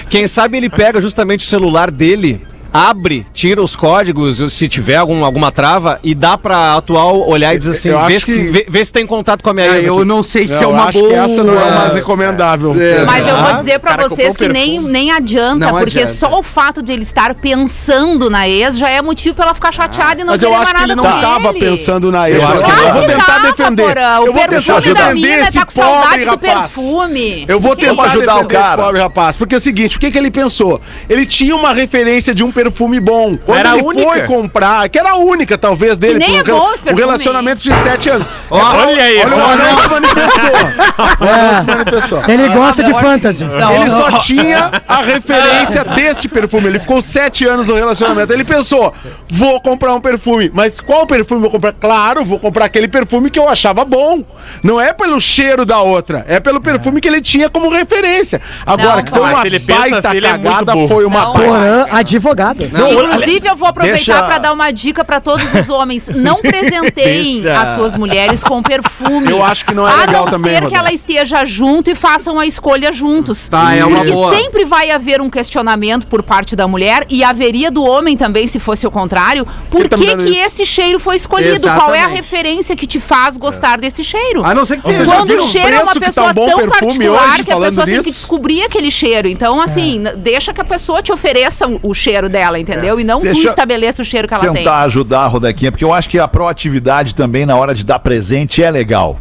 Quem 0.10 0.28
sabe 0.28 0.58
ele 0.58 0.70
pega 0.70 1.00
justamente 1.00 1.46
o 1.46 1.50
celular 1.50 1.90
dele, 1.90 2.46
abre, 2.76 3.26
tira 3.34 3.62
os 3.62 3.76
códigos, 3.76 4.42
se 4.54 4.68
tiver 4.68 4.96
algum, 4.98 5.24
alguma 5.24 5.52
trava, 5.52 6.00
e 6.04 6.14
dá 6.14 6.38
pra 6.38 6.76
atual 6.76 7.28
olhar 7.28 7.54
e 7.56 7.58
dizer 7.58 7.72
assim: 7.72 7.90
Eu 7.90 8.02
vê 8.06 8.20
se, 8.20 8.34
que- 8.34 8.44
vê, 8.50 8.66
vê 8.70 8.86
se 8.86 8.92
tem 8.94 9.06
contato 9.06 9.42
com 9.44 9.50
a 9.50 9.54
minha 9.54 9.72
Ah, 9.72 9.78
ex. 9.78 9.88
eu 9.88 9.96
aqui. 9.98 10.06
não 10.06 10.22
sei 10.24 10.48
se 10.48 10.62
é 10.62 10.66
eu 10.66 10.70
uma 10.72 10.86
acho 10.86 11.00
boa. 11.00 11.10
que 11.12 11.16
essa 11.16 11.44
não 11.44 11.54
é 11.60 11.72
mais 11.72 11.94
recomendável. 11.94 12.76
É. 12.80 13.06
Mas 13.06 13.28
eu 13.28 13.36
Ah, 13.36 13.44
vou 13.44 13.54
dizer 13.64 13.80
pra 13.80 13.92
cara 13.96 14.10
vocês 14.10 14.36
que 14.36 14.48
nem, 14.48 14.72
perfume. 14.74 14.92
nem 14.92 15.12
adianta, 15.12 15.58
Não 15.58 15.80
porque 15.80 16.00
adianta. 16.00 16.14
só 16.14 16.40
o 16.40 16.44
fato 16.44 16.82
de 16.84 16.92
ele 16.92 17.04
estar 17.04 17.34
pensando 17.36 18.30
na 18.30 18.48
ex 18.48 18.78
já 18.78 18.90
é 18.90 19.02
motivo 19.02 19.36
pra 19.36 19.46
ela 19.46 19.54
ficar 19.56 19.72
chateada 19.74 20.22
e 20.22 20.24
não 20.24 20.34
Mas 20.34 20.44
eu 20.44 20.54
acho 20.56 20.74
que 20.74 20.84
ele 20.84 20.96
não 20.96 21.04
com 21.04 21.10
tava 21.22 21.50
ele. 21.50 21.60
pensando 21.60 22.12
na 22.12 22.30
ex. 22.30 22.42
Eu 22.42 22.48
acho 22.48 22.64
que 22.64 22.70
eu 22.72 22.94
vou 22.94 23.04
tentar 23.08 23.40
defender. 23.40 23.84
Eu 24.26 24.34
vou 24.34 24.48
tentar 24.48 24.48
perfume 24.50 24.94
da 24.94 25.12
defender 25.12 25.14
mina 25.14 25.42
esse 25.48 25.54
tá 25.60 25.66
com 25.66 25.72
saudade 25.72 26.04
pobre 26.10 26.26
do 26.26 26.30
rapaz. 26.32 26.60
perfume. 26.62 27.46
Eu 27.48 27.60
vou 27.60 27.76
tentar 27.76 28.04
ajudar 28.04 28.40
o 28.40 28.46
cara. 28.46 28.84
pobre 28.84 29.02
rapaz. 29.02 29.36
Porque 29.38 29.56
é 29.56 29.58
o 29.58 29.62
seguinte, 29.62 29.98
o 29.98 30.00
que, 30.00 30.12
que 30.12 30.18
ele 30.18 30.32
pensou? 30.32 30.82
Ele 31.10 31.26
tinha 31.26 31.56
uma 31.56 31.74
referência 31.74 32.34
de 32.34 32.44
um 32.44 32.52
perfume 32.70 33.00
bom. 33.00 33.36
Quando 33.46 33.58
Era 33.58 33.72
a 33.72 33.76
ele 33.78 33.84
única. 33.84 34.08
foi 34.10 34.22
comprar, 34.24 34.90
que 34.90 34.98
era 35.00 35.12
a 35.12 35.16
única, 35.18 35.58
talvez, 35.58 35.98
dele. 35.98 36.20
nem 36.20 36.30
por 36.30 36.38
é 36.40 36.44
bom 36.44 36.60
rela- 36.60 36.74
esse 36.74 36.82
um 36.82 36.86
perfume. 36.86 37.02
relacionamento 37.02 37.62
de 37.64 37.74
sete 37.84 38.10
anos. 38.10 38.28
Olha 38.50 39.04
aí, 39.04 39.20
Olha, 39.20 39.36
o 39.36 39.40
olha. 39.40 39.48
Magrão 39.58 39.78
se 39.78 39.90
manifestou. 39.90 40.56
Se 41.60 41.66
manifestou. 41.66 42.22
Ele 42.28 42.50
gosta 42.50 42.84
de 42.84 42.94
fantasy. 42.94 43.44
Ele 43.44 43.90
só 43.90 44.20
tinha 44.20 44.72
a 44.88 44.98
referência 45.02 45.84
deste 45.96 46.28
perfume. 46.28 46.68
Ele 46.68 46.80
ficou 46.80 47.02
sete 47.02 47.46
anos 47.48 47.68
no 47.68 47.76
relacionamento. 47.76 48.32
Ele 48.32 48.44
pensou: 48.44 48.94
vou 49.30 49.60
comprar 49.62 49.94
um 49.94 50.02
perfume. 50.02 50.52
Mas 50.54 50.80
qual 50.80 51.06
perfume 51.06 51.42
vou 51.42 51.50
comprar? 51.52 51.74
Claro, 51.74 52.24
vou 52.26 52.40
comprar 52.40 52.66
aquele 52.66 52.88
perfume 52.88 53.30
que 53.30 53.40
eu 53.40 53.48
achava 53.50 53.84
bom. 53.86 54.24
Não 54.64 54.80
é 54.80 54.94
pelo 54.94 55.20
cheiro 55.20 55.66
da 55.66 55.80
outra, 55.82 56.26
é 56.28 56.40
pelo 56.40 56.62
perfume 56.62 57.02
que 57.02 57.08
ele 57.08 57.22
tinha 57.22 57.50
como 57.50 57.70
referência. 57.70 58.42
Agora, 58.66 58.98
Não. 58.98 59.04
que 59.04 59.10
foi 59.12 59.20
uma 59.20 59.44
baita 59.44 60.08
assim, 60.08 60.18
ele 60.18 60.28
é 60.28 60.32
cagada, 60.32 60.74
burro. 60.74 60.88
foi 60.88 61.06
uma 61.06 61.22
Não. 61.26 61.34
Porã, 61.34 61.86
advogado. 61.92 62.55
Inclusive, 62.60 63.48
eu 63.48 63.56
vou 63.56 63.68
aproveitar 63.68 64.24
pra 64.28 64.38
dar 64.38 64.54
uma 64.54 64.72
dica 64.72 65.04
pra 65.04 65.20
todos 65.20 65.54
os 65.54 65.70
homens. 65.70 66.08
Não 66.08 66.36
presenteiem 66.42 67.42
Deixa. 67.42 67.54
as 67.54 67.76
suas 67.76 67.96
mulheres 67.96 68.44
com 68.44 68.62
perfume. 68.62 69.30
Eu 69.30 69.44
acho 69.44 69.66
que 69.66 69.74
não 69.74 69.88
é 69.88 69.92
A 69.92 69.96
legal 70.06 70.26
não 70.26 70.32
também, 70.32 70.54
ser 70.56 70.68
que 70.68 70.76
ela 70.76 70.92
esteja 70.94 71.46
junto 71.46 71.90
e 71.90 71.96
façam 71.96 72.40
a 72.40 72.46
escolha 72.46 72.92
juntos. 72.94 73.48
Tá, 73.48 73.74
é 73.76 73.84
uma 73.86 73.98
Porque 73.98 74.12
boa. 74.12 74.36
sempre 74.36 74.66
vai 74.66 74.92
haver 74.92 75.22
um 75.22 75.30
questionamento 75.30 76.08
por 76.08 76.24
parte 76.24 76.56
da 76.56 76.68
mulher 76.68 77.06
e 77.10 77.24
haveria 77.24 77.70
do 77.72 77.84
homem 77.84 78.16
também, 78.18 78.48
se 78.48 78.60
fosse 78.60 78.86
o 78.88 78.92
contrário. 78.92 79.46
Por 79.70 79.88
tá 79.88 79.98
que, 79.98 80.16
que 80.16 80.24
isso. 80.32 80.46
esse 80.46 80.66
cheiro 80.66 81.00
foi 81.00 81.16
escolhido? 81.16 81.62
Qual 81.62 81.90
é 81.94 82.00
a 82.00 82.02
Exatamente. 82.04 82.16
referência 82.18 82.76
que 82.76 82.88
te 82.88 83.00
faz 83.00 83.38
gostar 83.38 83.78
desse 83.80 84.04
cheiro? 84.04 84.44
A 84.46 84.54
não 84.54 84.66
ser 84.66 84.78
que 84.78 84.82
Quando 85.06 85.32
o 85.36 85.48
cheiro 85.48 85.76
é 85.76 85.84
uma 85.84 85.94
tá 85.94 86.00
pessoa 86.00 86.30
um 86.32 86.34
bom 86.34 86.48
tão 86.48 86.68
particular 86.70 87.34
hoje, 87.34 87.44
que 87.44 87.52
a 87.52 87.58
pessoa 87.60 87.86
tem 87.86 87.96
que 87.96 88.02
disso? 88.02 88.12
descobrir 88.20 88.64
aquele 88.64 88.92
cheiro. 88.92 89.28
Então, 89.28 89.60
assim, 89.60 90.00
n- 90.00 90.16
deixa 90.16 90.54
que 90.54 90.62
a 90.62 90.66
pessoa 90.66 91.02
te 91.02 91.12
ofereça 91.12 91.68
o- 91.68 91.80
o 91.84 91.94
cheiro 91.94 92.30
dela, 92.36 92.60
entendeu? 92.60 93.00
E 93.00 93.04
não 93.06 93.20
tu 93.22 93.24
Deixa 93.24 93.48
estabeleça 93.48 94.02
o 94.02 94.06
cheiro 94.06 94.28
que 94.28 94.34
ela 94.34 94.44
tem. 94.44 94.56
tentar 94.56 94.82
ajudar 94.82 95.22
a 95.22 95.28
Rodequinha, 95.28 95.72
porque 95.72 95.86
eu 95.86 95.94
acho 95.94 96.10
que 96.10 96.20
a 96.20 96.28
proatividade 96.28 97.16
também 97.16 97.46
na 97.46 97.56
hora 97.56 97.74
de 97.74 97.86
dar 97.86 98.00
presente 98.00 98.62
é 98.62 98.70
legal. 98.70 99.18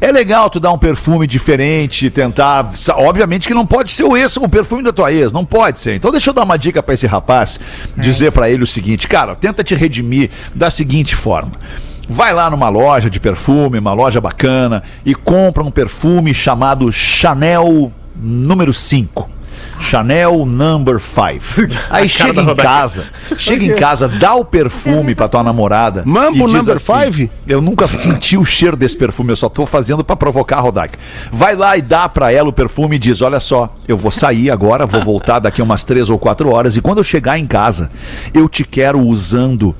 É 0.00 0.10
legal 0.10 0.50
tu 0.50 0.58
dar 0.58 0.72
um 0.72 0.78
perfume 0.78 1.28
diferente, 1.28 2.10
tentar. 2.10 2.68
Obviamente 2.96 3.46
que 3.46 3.54
não 3.54 3.64
pode 3.64 3.92
ser 3.92 4.02
o, 4.02 4.16
ex, 4.16 4.36
o 4.36 4.48
perfume 4.48 4.82
da 4.82 4.92
tua 4.92 5.12
ex, 5.12 5.32
não 5.32 5.44
pode 5.44 5.78
ser. 5.78 5.94
Então 5.94 6.10
deixa 6.10 6.30
eu 6.30 6.34
dar 6.34 6.42
uma 6.42 6.56
dica 6.56 6.82
pra 6.82 6.94
esse 6.94 7.06
rapaz, 7.06 7.60
dizer 7.96 8.32
pra 8.32 8.50
ele 8.50 8.64
o 8.64 8.66
seguinte, 8.66 9.06
cara, 9.06 9.36
tenta 9.36 9.62
te 9.62 9.74
redimir 9.76 10.30
da 10.52 10.68
seguinte 10.68 11.14
forma. 11.14 11.52
Vai 12.08 12.32
lá 12.32 12.50
numa 12.50 12.68
loja 12.68 13.08
de 13.08 13.20
perfume, 13.20 13.78
uma 13.78 13.92
loja 13.92 14.20
bacana, 14.20 14.82
e 15.04 15.14
compra 15.14 15.62
um 15.62 15.70
perfume 15.70 16.34
chamado 16.34 16.92
Chanel 16.92 17.92
número 18.16 18.72
5. 18.72 19.35
Chanel 19.80 20.44
Number 20.46 21.00
5. 21.00 21.72
Aí 21.90 22.08
chega 22.08 22.42
em 22.42 22.54
casa, 22.54 23.04
chega 23.36 23.64
em 23.64 23.74
casa, 23.74 24.08
dá 24.08 24.34
o 24.34 24.44
perfume 24.44 25.14
pra 25.14 25.28
tua 25.28 25.42
namorada. 25.42 26.02
Mambo 26.04 26.44
e 26.44 26.46
diz 26.46 26.52
Number 26.52 26.76
assim, 26.76 26.92
Five? 26.92 27.30
Eu 27.46 27.60
nunca 27.60 27.86
senti 27.88 28.36
o 28.36 28.44
cheiro 28.44 28.76
desse 28.76 28.96
perfume, 28.96 29.32
eu 29.32 29.36
só 29.36 29.48
tô 29.48 29.66
fazendo 29.66 30.04
pra 30.04 30.16
provocar 30.16 30.58
a 30.58 30.60
Rodaica. 30.60 30.98
Vai 31.32 31.54
lá 31.54 31.76
e 31.76 31.82
dá 31.82 32.08
pra 32.08 32.32
ela 32.32 32.48
o 32.48 32.52
perfume 32.52 32.96
e 32.96 32.98
diz: 32.98 33.20
Olha 33.22 33.40
só, 33.40 33.74
eu 33.86 33.96
vou 33.96 34.10
sair 34.10 34.50
agora, 34.50 34.86
vou 34.86 35.02
voltar 35.02 35.38
daqui 35.38 35.62
umas 35.62 35.84
três 35.84 36.10
ou 36.10 36.18
quatro 36.18 36.52
horas, 36.52 36.76
e 36.76 36.80
quando 36.80 36.98
eu 36.98 37.04
chegar 37.04 37.38
em 37.38 37.46
casa, 37.46 37.90
eu 38.34 38.48
te 38.48 38.64
quero 38.64 39.00
usando 39.00 39.74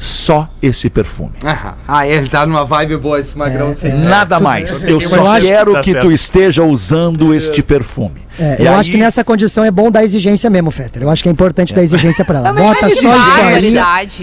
só 0.00 0.48
esse 0.62 0.88
perfume. 0.88 1.32
Ah, 1.44 1.74
ah, 1.86 2.06
ele 2.08 2.26
tá 2.28 2.46
numa 2.46 2.64
vibe 2.64 2.96
boa 2.96 3.20
esse 3.20 3.36
magrão 3.36 3.70
sem. 3.72 3.92
Nada 3.92 4.40
mais. 4.40 4.82
Eu 4.82 4.92
eu 4.92 5.00
só 5.00 5.38
quero 5.38 5.74
tá 5.74 5.80
que 5.82 5.94
tu 5.94 6.10
esteja 6.10 6.64
usando 6.64 7.34
este 7.34 7.62
perfume. 7.62 8.22
É, 8.38 8.56
eu 8.58 8.68
aí- 8.72 8.78
acho 8.80 8.90
que 8.90 8.96
nessa 8.96 9.22
condição 9.22 9.62
é 9.62 9.70
bom 9.70 9.90
dar 9.90 10.02
exigência 10.02 10.48
mesmo, 10.48 10.70
Fetter. 10.70 11.02
Eu 11.02 11.10
acho 11.10 11.22
que 11.22 11.28
é 11.28 11.32
importante 11.32 11.74
dar 11.74 11.82
exigência 11.82 12.24
pra 12.24 12.38
ela. 12.38 12.52
Bota 12.54 12.88
só 12.94 13.50
isso. 13.58 13.76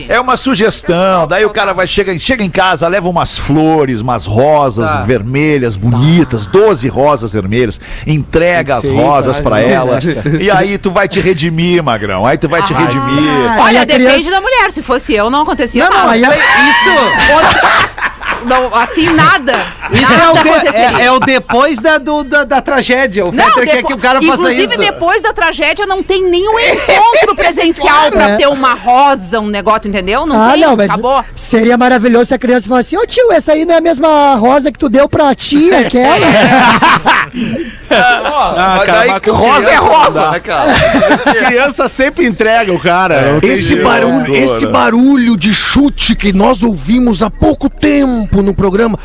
É 0.09 0.19
uma 0.19 0.35
sugestão, 0.37 1.27
daí 1.27 1.45
o 1.45 1.51
cara 1.51 1.73
vai 1.73 1.85
chega, 1.85 2.17
chega 2.17 2.43
em 2.43 2.49
casa, 2.49 2.87
leva 2.87 3.07
umas 3.07 3.37
flores, 3.37 4.01
umas 4.01 4.25
rosas 4.25 4.87
Tá. 4.89 5.01
vermelhas, 5.01 5.75
bonitas, 5.75 6.47
12 6.47 6.87
rosas 6.87 7.33
vermelhas, 7.33 7.79
entrega 8.07 8.77
as 8.77 8.81
Sim, 8.83 8.95
rosas 8.95 9.37
tá, 9.37 9.43
pra 9.43 9.57
sim. 9.57 9.65
ela. 9.69 9.99
E 10.39 10.49
aí 10.49 10.77
tu 10.79 10.89
vai 10.89 11.07
te 11.07 11.19
redimir, 11.19 11.83
Magrão. 11.83 12.25
Aí 12.25 12.37
tu 12.37 12.49
vai 12.49 12.63
te 12.63 12.73
redimir. 12.73 13.51
Aí 13.51 13.59
Olha, 13.59 13.85
depende 13.85 14.31
da 14.31 14.41
mulher. 14.41 14.71
Se 14.71 14.81
fosse 14.81 15.13
eu, 15.13 15.29
não 15.29 15.41
acontecia 15.41 15.66
Não, 15.75 15.89
não, 15.89 16.09
aí 16.09 16.23
ela- 16.23 16.35
Isso! 16.35 16.91
Não, 18.45 18.73
assim, 18.75 19.09
nada. 19.13 19.53
Isso 19.91 20.13
é 20.13 20.17
nada 20.17 20.39
o, 20.39 20.43
de- 20.59 20.75
é, 20.75 21.05
é 21.05 21.11
o 21.11 21.19
depois 21.19 21.79
da, 21.79 21.97
do- 21.97 22.23
da, 22.23 22.43
da 22.43 22.61
tragédia. 22.61 23.25
O 23.25 23.31
Fetter 23.31 23.65
quer 23.69 23.83
que 23.83 23.93
o 23.93 23.97
cara 23.97 24.21
faça 24.21 24.33
Inclusive, 24.33 24.65
isso. 24.73 24.77
depois 24.77 25.21
da 25.21 25.33
tragédia, 25.33 25.85
não 25.85 26.01
tem 26.03 26.23
nenhum 26.29 26.57
encontro 26.59 27.35
presencial 27.35 28.11
pra 28.11 28.29
É. 28.29 28.35
ter 28.37 28.47
uma 28.47 28.73
rosa, 28.73 29.39
um 29.39 29.47
negócio, 29.47 29.87
entendeu? 29.87 30.25
Não 30.25 30.41
Ah, 30.41 30.51
tem, 30.53 30.61
não, 30.61 30.75
mas 30.77 30.91
acabou. 30.91 31.23
seria 31.35 31.77
maravilhoso 31.77 32.25
se 32.25 32.33
a 32.33 32.39
criança 32.39 32.67
falasse 32.69 32.95
assim, 32.95 33.03
ô 33.03 33.07
tio, 33.07 33.31
essa 33.31 33.51
aí 33.53 33.65
não 33.65 33.75
é 33.75 33.77
a 33.77 33.81
mesma 33.81 34.35
rosa 34.35 34.71
que 34.71 34.79
tu 34.79 34.87
deu 34.89 35.07
pra 35.09 35.33
tia, 35.35 35.79
aquela? 35.79 36.27
Ah, 37.89 38.75
Mas 38.79 38.85
cara, 38.85 39.19
daí 39.19 39.31
rosa 39.31 39.69
é 39.71 39.75
rosa, 39.75 40.21
dá. 40.21 40.31
né, 40.31 40.39
cara? 40.41 40.73
Criança 41.47 41.87
sempre 41.87 42.25
entrega 42.27 42.73
o 42.73 42.79
cara. 42.79 43.37
tem 43.39 43.51
Esse 43.51 43.75
barulho, 43.77 44.35
esse 44.35 44.67
barulho 44.67 45.37
de 45.37 45.53
chute 45.53 46.13
que 46.15 46.33
nós 46.33 46.63
ouvimos 46.63 47.23
há 47.23 47.29
pouco 47.29 47.69
tempo 47.69 48.26
no 48.35 48.53
programa. 48.53 48.97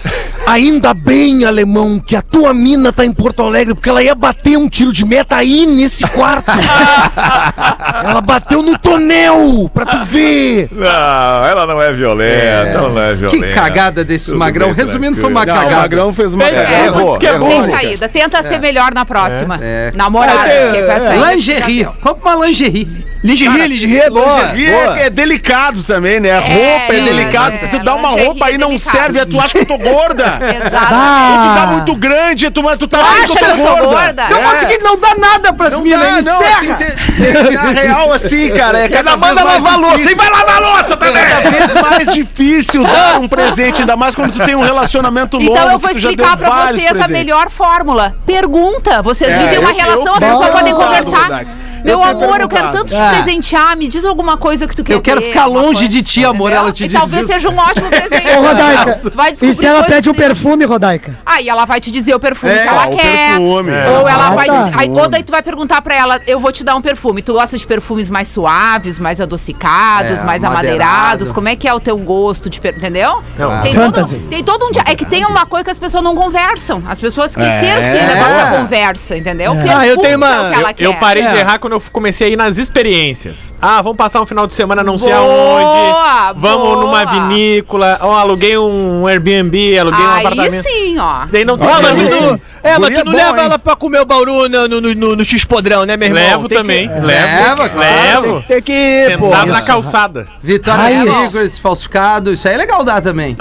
Ainda 0.47 0.93
bem, 0.93 1.45
alemão, 1.45 1.99
que 2.01 2.17
a 2.17 2.23
tua 2.23 2.53
mina 2.53 2.93
tá 2.93 3.05
em 3.05 3.13
Porto 3.13 3.43
Alegre, 3.43 3.75
porque 3.75 3.89
ela 3.89 4.03
ia 4.03 4.15
bater 4.15 4.57
um 4.59 4.69
tiro 4.69 4.93
de 4.93 5.05
meta 5.05 5.37
aí 5.37 5.67
nesse 5.67 6.07
quarto. 6.09 6.51
ela 8.05 8.21
bateu 8.21 8.63
no 8.63 8.77
tonel, 8.79 9.71
pra 9.73 9.87
tu 9.87 10.05
ver. 10.05 10.69
Não, 10.73 11.45
ela 11.47 11.67
não 11.67 11.81
é 11.81 11.93
violenta, 11.93 12.79
ela 12.79 12.89
não 12.89 13.03
é 13.03 13.15
violenta. 13.15 13.47
Que 13.47 13.55
cagada 13.55 14.05
desse 14.05 14.27
Tudo 14.27 14.39
magrão. 14.39 14.73
bem, 14.73 14.85
Resumindo, 14.85 15.17
foi 15.17 15.31
uma 15.31 15.47
Não, 15.47 15.55
o 15.55 15.59
cagada. 15.59 15.77
Magrão 15.83 16.13
fez 16.13 16.35
uma 16.35 16.45
cagada. 16.45 16.63
É, 16.63 16.83
desculpa, 16.83 16.99
errou, 16.99 17.19
que 17.19 17.27
é 17.27 17.35
errou. 17.35 17.49
Tem 17.49 17.71
saída. 17.71 18.09
Tenta 18.09 18.43
ser 18.43 18.59
melhor 18.59 18.93
na 18.95 19.05
próxima. 19.05 19.59
É. 19.63 19.93
Namorada. 19.95 20.43
aí, 20.43 21.35
Lingerie. 21.35 21.85
Compra 22.01 22.37
uma 22.37 22.47
lingerie. 22.47 23.13
Lingerie, 23.23 23.69
lingerie, 23.69 24.01
é 24.01 24.11
boa. 24.11 24.53
Lingerie 24.53 24.71
é, 24.73 25.07
é 25.07 25.11
delicado 25.11 25.83
também, 25.85 26.19
né? 26.19 26.37
roupa 26.39 26.93
é 26.93 26.99
sim, 26.99 27.05
delicado. 27.05 27.55
é, 27.55 27.69
tu 27.69 27.79
dá 27.85 27.95
uma 27.95 28.09
roupa 28.09 28.47
aí 28.47 28.55
é 28.55 28.59
não 28.59 28.71
delicado. 28.71 28.97
serve, 28.97 29.12
aí 29.21 29.27
tu 29.27 29.41
acha 29.41 29.53
que 29.53 29.59
eu 29.61 29.67
tô 29.67 29.79
gorda. 29.79 30.39
Exato. 30.43 30.95
Ah. 30.95 31.43
Tu 31.55 31.61
tá 31.61 31.67
muito 31.67 31.95
grande, 31.97 32.51
tu, 32.51 32.63
tu 32.79 32.89
tá 32.89 32.99
Tu 32.99 33.05
achando 33.05 33.23
acha 33.25 33.39
que 33.39 33.45
eu 33.61 33.67
sou 33.67 33.77
gorda? 33.91 34.25
Não 34.31 34.39
É. 34.39 34.43
consegui 34.43 34.79
não 34.83 34.99
dar 34.99 35.17
nada 35.19 35.53
pras 35.53 35.73
Não 35.73 35.81
minas. 35.83 36.25
dá, 36.25 36.33
não, 36.33 36.41
assim, 36.41 36.67
encerra. 36.67 36.75
tem- 36.77 37.33
tem- 37.33 37.57
a 37.57 37.63
real 37.65 38.13
assim, 38.13 38.51
cara, 38.51 38.79
é 38.79 38.89
cada 38.89 39.17
Manda 39.17 39.45
lavar 39.45 39.79
louça 39.79 40.11
e 40.11 40.15
vai 40.15 40.29
lavar 40.31 40.57
a 40.57 40.59
louça 40.61 40.97
também! 40.97 41.25
Cada 41.25 41.51
vez 41.51 41.75
mais 41.75 42.13
difícil 42.13 42.83
dar 42.85 43.21
um 43.21 43.29
presente, 43.29 43.81
ainda 43.83 43.97
mais 43.97 44.15
quando 44.15 44.33
tu 44.33 44.45
tem 44.45 44.55
um 44.55 44.63
relacionamento 44.63 45.37
longo. 45.39 45.53
Então 45.53 45.71
eu 45.71 45.79
vou 45.79 45.91
explicar 45.91 46.37
pra 46.37 46.73
vocês 46.73 47.01
a 47.01 47.09
melhor 47.09 47.51
fórmula. 47.51 48.15
Pergunta. 48.27 49.01
Vocês 49.03 49.31
É, 49.31 49.39
vivem 49.39 49.59
uma 49.59 49.71
eu- 49.71 49.77
relação, 49.77 50.07
eu- 50.07 50.13
as 50.15 50.19
pessoas 50.19 50.49
podem 50.49 50.75
conversar. 50.75 51.45
Rodaica. 51.83 51.99
Meu 51.99 52.03
amor, 52.03 52.41
eu 52.41 52.49
quero 52.49 52.73
tanto 52.73 52.87
te 52.89 52.95
Ah. 52.97 53.11
presentear. 53.23 53.77
Me 53.77 53.89
diz 53.89 54.05
alguma 54.05 54.37
coisa 54.37 54.67
que 54.67 54.75
tu 54.77 54.85
quer 54.85 54.95
Eu 54.95 55.01
quero 55.01 55.21
ter, 55.21 55.29
ficar 55.29 55.47
longe 55.47 55.75
coisa, 55.81 55.89
de 55.89 56.03
ti, 56.03 56.25
amor, 56.25 56.49
entendeu? 56.51 56.59
ela 56.65 56.73
te 56.73 56.85
E 56.85 56.89
diz 56.89 56.99
talvez 56.99 57.23
isso. 57.25 57.33
seja 57.33 57.49
um 57.51 57.57
ótimo 57.57 57.89
presente. 57.91 58.29
Ô, 58.37 58.43
Rodaica, 58.43 59.01
Tu 59.03 59.17
vai 59.17 59.33
e 59.33 59.55
se 59.55 59.67
ela 59.67 59.83
pede 59.85 60.09
um 60.09 60.13
dele. 60.13 60.25
perfume, 60.27 60.65
Rodaica? 60.65 61.19
Aí 61.27 61.49
ela 61.49 61.65
vai 61.65 61.81
te 61.81 61.91
dizer 61.91 62.15
o 62.15 62.21
perfume 62.21 62.53
É, 62.53 62.63
que 62.63 62.69
ela 62.69 62.85
Ah, 62.85 62.89
o 62.89 62.97
quer. 62.97 63.27
perfume. 63.29 63.73
Ou 63.73 64.09
ela 64.09 64.27
Ah, 64.29 64.31
vai 64.35 64.47
tá. 64.47 64.63
dizer. 64.65 64.79
Aí, 64.79 64.91
ou 64.91 65.09
daí 65.09 65.23
tu 65.23 65.31
vai 65.33 65.43
perguntar 65.43 65.83
pra 65.83 65.95
ela, 65.95 66.21
eu 66.27 66.39
vou 66.41 66.53
te 66.53 66.63
dar 66.65 66.75
um 66.77 66.83
perfume. 66.83 67.23
Tu 67.23 67.33
gosta 67.33 67.57
de 67.57 67.67
perfumes 67.67 68.09
mais 68.11 68.29
suaves, 68.29 68.99
mais 68.99 69.21
adocicados, 69.21 70.21
É, 70.21 70.25
mais 70.25 70.45
amadeirado. 70.45 70.83
amadeirados? 70.85 71.33
Como 71.33 71.49
é 71.49 71.57
que 71.57 71.67
é 71.69 71.75
o 71.75 71.81
teu 71.81 71.97
gosto 71.97 72.49
de 72.49 72.61
per... 72.61 72.75
Entendeu? 72.77 73.23
Não. 73.39 73.63
Tem, 73.63 73.75
Fantasy. 73.75 74.17
todo, 74.17 74.29
tem 74.29 74.43
todo 74.45 74.67
um 74.67 74.71
dia. 74.71 74.83
É 74.87 74.95
que 74.95 75.05
tem 75.05 75.25
uma 75.25 75.47
coisa 75.47 75.65
que 75.65 75.71
as 75.71 75.79
pessoas 75.79 76.03
não 76.03 76.15
conversam. 76.17 76.83
As 76.89 76.99
pessoas 76.99 77.31
esqueceram 77.33 77.83
que 77.83 77.91
tem 77.91 78.01
É. 78.01 78.07
negócio 78.15 78.35
da 78.37 78.47
conversa, 78.59 79.17
entendeu? 79.17 79.53
O 79.53 79.55
Ah, 79.55 79.87
eu 79.87 79.97
perfume 79.97 80.03
tenho 80.03 80.17
uma. 80.17 80.29
é 80.29 80.59
o 80.59 80.75
Eu, 80.79 80.95
parei 80.95 81.23
de 81.27 81.37
É. 81.37 81.41
errar 81.41 81.59
quando 81.59 81.72
eu 81.75 81.83
comecei 81.93 82.27
a 82.29 82.31
ir 82.31 82.37
nas 82.37 82.57
experiências. 82.59 83.53
Ah, 83.61 83.81
vamos 83.83 83.97
passar 83.97 84.21
um 84.21 84.27
final 84.27 84.47
de 84.47 84.55
semana 84.55 84.83
não 84.83 84.97
sei 84.99 85.13
aonde. 85.13 86.41
Vamos 86.41 86.67
boa. 86.69 86.77
numa 86.85 87.05
vinícola. 87.05 87.99
Ó, 88.01 88.13
aluguei 88.13 88.57
um 88.59 89.07
Airbnb, 89.07 89.79
aluguei 89.79 90.01
um 90.05 90.11
Aí 90.11 90.27
apartamento. 90.27 90.63
sim, 90.65 90.99
ó. 90.99 91.27
Daí 91.31 91.45
não 91.45 91.57
tem 91.59 91.69
Ah, 91.69 91.81
mas 91.83 91.93
tu, 92.13 92.41
é, 92.63 92.79
mas 92.79 92.91
tu 92.99 93.05
não 93.05 93.13
bom, 93.13 93.19
leva 93.19 93.39
hein? 93.39 93.45
ela 93.45 93.59
pra 93.59 93.75
comer 93.77 94.01
o 94.01 94.05
bauru 94.05 94.49
no, 94.49 94.69
no, 94.69 94.81
no, 94.81 95.17
no 95.17 95.25
X-podrão, 95.25 95.85
né, 95.85 95.97
meu 95.97 96.09
irmão? 96.09 96.23
Levo 96.23 96.49
Tem 96.49 96.57
que- 96.59 96.63
também. 96.63 96.89
Leva, 96.89 97.63
Levo. 97.65 97.71
claro. 97.71 98.23
Levo. 98.23 98.45
Tem 98.47 98.63
que 98.63 98.73
ir, 98.73 99.19
pô. 99.19 99.27
Sentado 99.31 99.53
na 99.53 99.63
calçada. 99.63 100.29
Vitória. 100.43 101.13
Secrets, 101.29 101.59
falsificado, 101.59 102.33
isso 102.33 102.47
aí 102.49 102.55
é 102.55 102.57
legal 102.59 102.85
dar 102.85 103.01
também. 103.03 103.37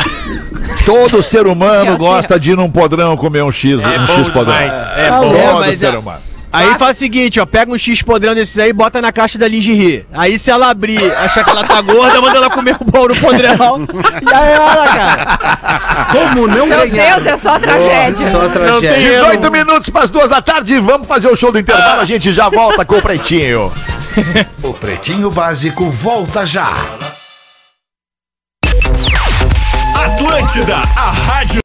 Todo 0.85 1.21
ser 1.21 1.45
humano 1.47 1.97
gosta 1.97 2.39
de 2.39 2.51
ir 2.51 2.57
num 2.57 2.69
podrão 2.69 3.15
comer 3.15 3.43
um 3.43 3.51
X, 3.51 3.81
É 3.83 3.87
um 3.99 4.05
bom 4.05 4.13
X 4.15 4.29
podrão. 4.29 4.55
demais. 4.57 4.87
É 4.95 5.09
bom. 5.11 5.35
é, 5.35 5.47
Todo 5.47 5.59
mas 5.59 5.79
ser 5.79 5.93
é- 5.93 5.97
humano. 5.97 6.19
Aí 6.51 6.77
faz 6.77 6.97
o 6.97 6.99
seguinte, 6.99 7.39
ó, 7.39 7.45
pega 7.45 7.71
um 7.71 7.77
X 7.77 8.01
podrão 8.01 8.35
desses 8.35 8.57
aí 8.59 8.69
e 8.69 8.73
bota 8.73 9.01
na 9.01 9.11
caixa 9.11 9.37
da 9.37 9.47
lingerie. 9.47 10.05
Aí 10.13 10.37
se 10.37 10.51
ela 10.51 10.69
abrir, 10.69 10.99
achar 11.15 11.43
que 11.43 11.49
ela 11.49 11.63
tá 11.63 11.81
gorda, 11.81 12.21
manda 12.21 12.37
ela 12.37 12.49
comer 12.49 12.75
o 12.79 12.83
bauru 12.83 13.15
podrão. 13.15 13.87
Já 14.29 14.45
é 14.45 14.53
ela, 14.53 14.87
cara. 14.87 16.07
Como 16.11 16.47
não 16.47 16.67
Meu 16.67 16.89
ganhar? 16.89 17.19
Deus, 17.21 17.27
é 17.27 17.37
só 17.37 17.57
tragédia. 17.57 18.29
Só 18.29 18.49
tragédia. 18.49 19.21
18 19.21 19.51
minutos 19.51 19.89
para 19.89 20.03
as 20.03 20.11
duas 20.11 20.29
da 20.29 20.41
tarde, 20.41 20.77
vamos 20.79 21.07
fazer 21.07 21.29
o 21.29 21.35
show 21.35 21.51
do 21.51 21.59
intervalo, 21.59 22.01
a 22.01 22.05
gente 22.05 22.33
já 22.33 22.49
volta 22.49 22.83
com 22.83 22.97
o 22.97 23.01
Pretinho. 23.01 23.71
O 24.61 24.73
Pretinho 24.73 25.31
Básico 25.31 25.89
volta 25.89 26.45
já. 26.45 26.69
Atlântida, 29.95 30.75
a 30.75 31.11
rádio. 31.11 31.61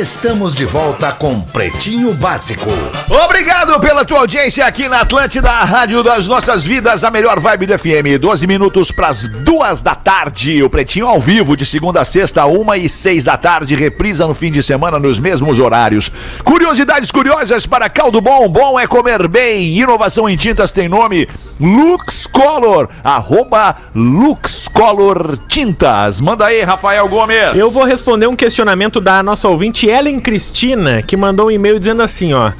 Estamos 0.00 0.56
de 0.56 0.64
volta 0.64 1.12
com 1.12 1.40
Pretinho 1.40 2.12
Básico. 2.14 2.68
Obrigado 3.08 3.78
pela 3.78 4.04
tua 4.04 4.18
audiência 4.18 4.66
aqui 4.66 4.88
na 4.88 5.02
Atlântida, 5.02 5.48
a 5.48 5.64
rádio 5.64 6.02
das 6.02 6.26
nossas 6.26 6.66
vidas, 6.66 7.04
a 7.04 7.12
melhor 7.12 7.38
vibe 7.38 7.66
do 7.66 7.78
FM. 7.78 8.18
12 8.20 8.44
minutos 8.44 8.90
para 8.90 9.06
as 9.06 9.22
duas 9.22 9.82
da 9.82 9.94
tarde. 9.94 10.60
O 10.64 10.68
Pretinho 10.68 11.06
ao 11.06 11.20
vivo, 11.20 11.56
de 11.56 11.64
segunda 11.64 12.00
a 12.00 12.04
sexta, 12.04 12.44
uma 12.44 12.76
e 12.76 12.88
seis 12.88 13.22
da 13.22 13.36
tarde. 13.36 13.76
Reprisa 13.76 14.26
no 14.26 14.34
fim 14.34 14.50
de 14.50 14.64
semana 14.64 14.98
nos 14.98 15.20
mesmos 15.20 15.60
horários. 15.60 16.10
Curiosidades 16.42 17.12
curiosas 17.12 17.64
para 17.64 17.88
caldo 17.88 18.20
bom. 18.20 18.48
Bom 18.48 18.80
é 18.80 18.88
comer 18.88 19.28
bem. 19.28 19.78
Inovação 19.78 20.28
em 20.28 20.36
tintas 20.36 20.72
tem 20.72 20.88
nome 20.88 21.28
Lux 21.60 22.26
Color. 22.26 22.88
Arroba 23.04 23.76
Lux 23.94 24.66
Color 24.66 25.38
Tintas. 25.46 26.20
Manda 26.20 26.46
aí, 26.46 26.62
Rafael 26.62 27.08
Gomes. 27.08 27.56
Eu 27.56 27.70
vou 27.70 27.84
responder 27.84 28.26
um 28.26 28.34
questionamento 28.34 29.00
da 29.00 29.22
nossa 29.22 29.48
ouvinte 29.48 29.83
Ellen 29.88 30.18
Cristina, 30.18 31.02
que 31.02 31.16
mandou 31.16 31.46
um 31.46 31.50
e-mail 31.50 31.78
dizendo 31.78 32.02
assim, 32.02 32.32
ó. 32.32 32.52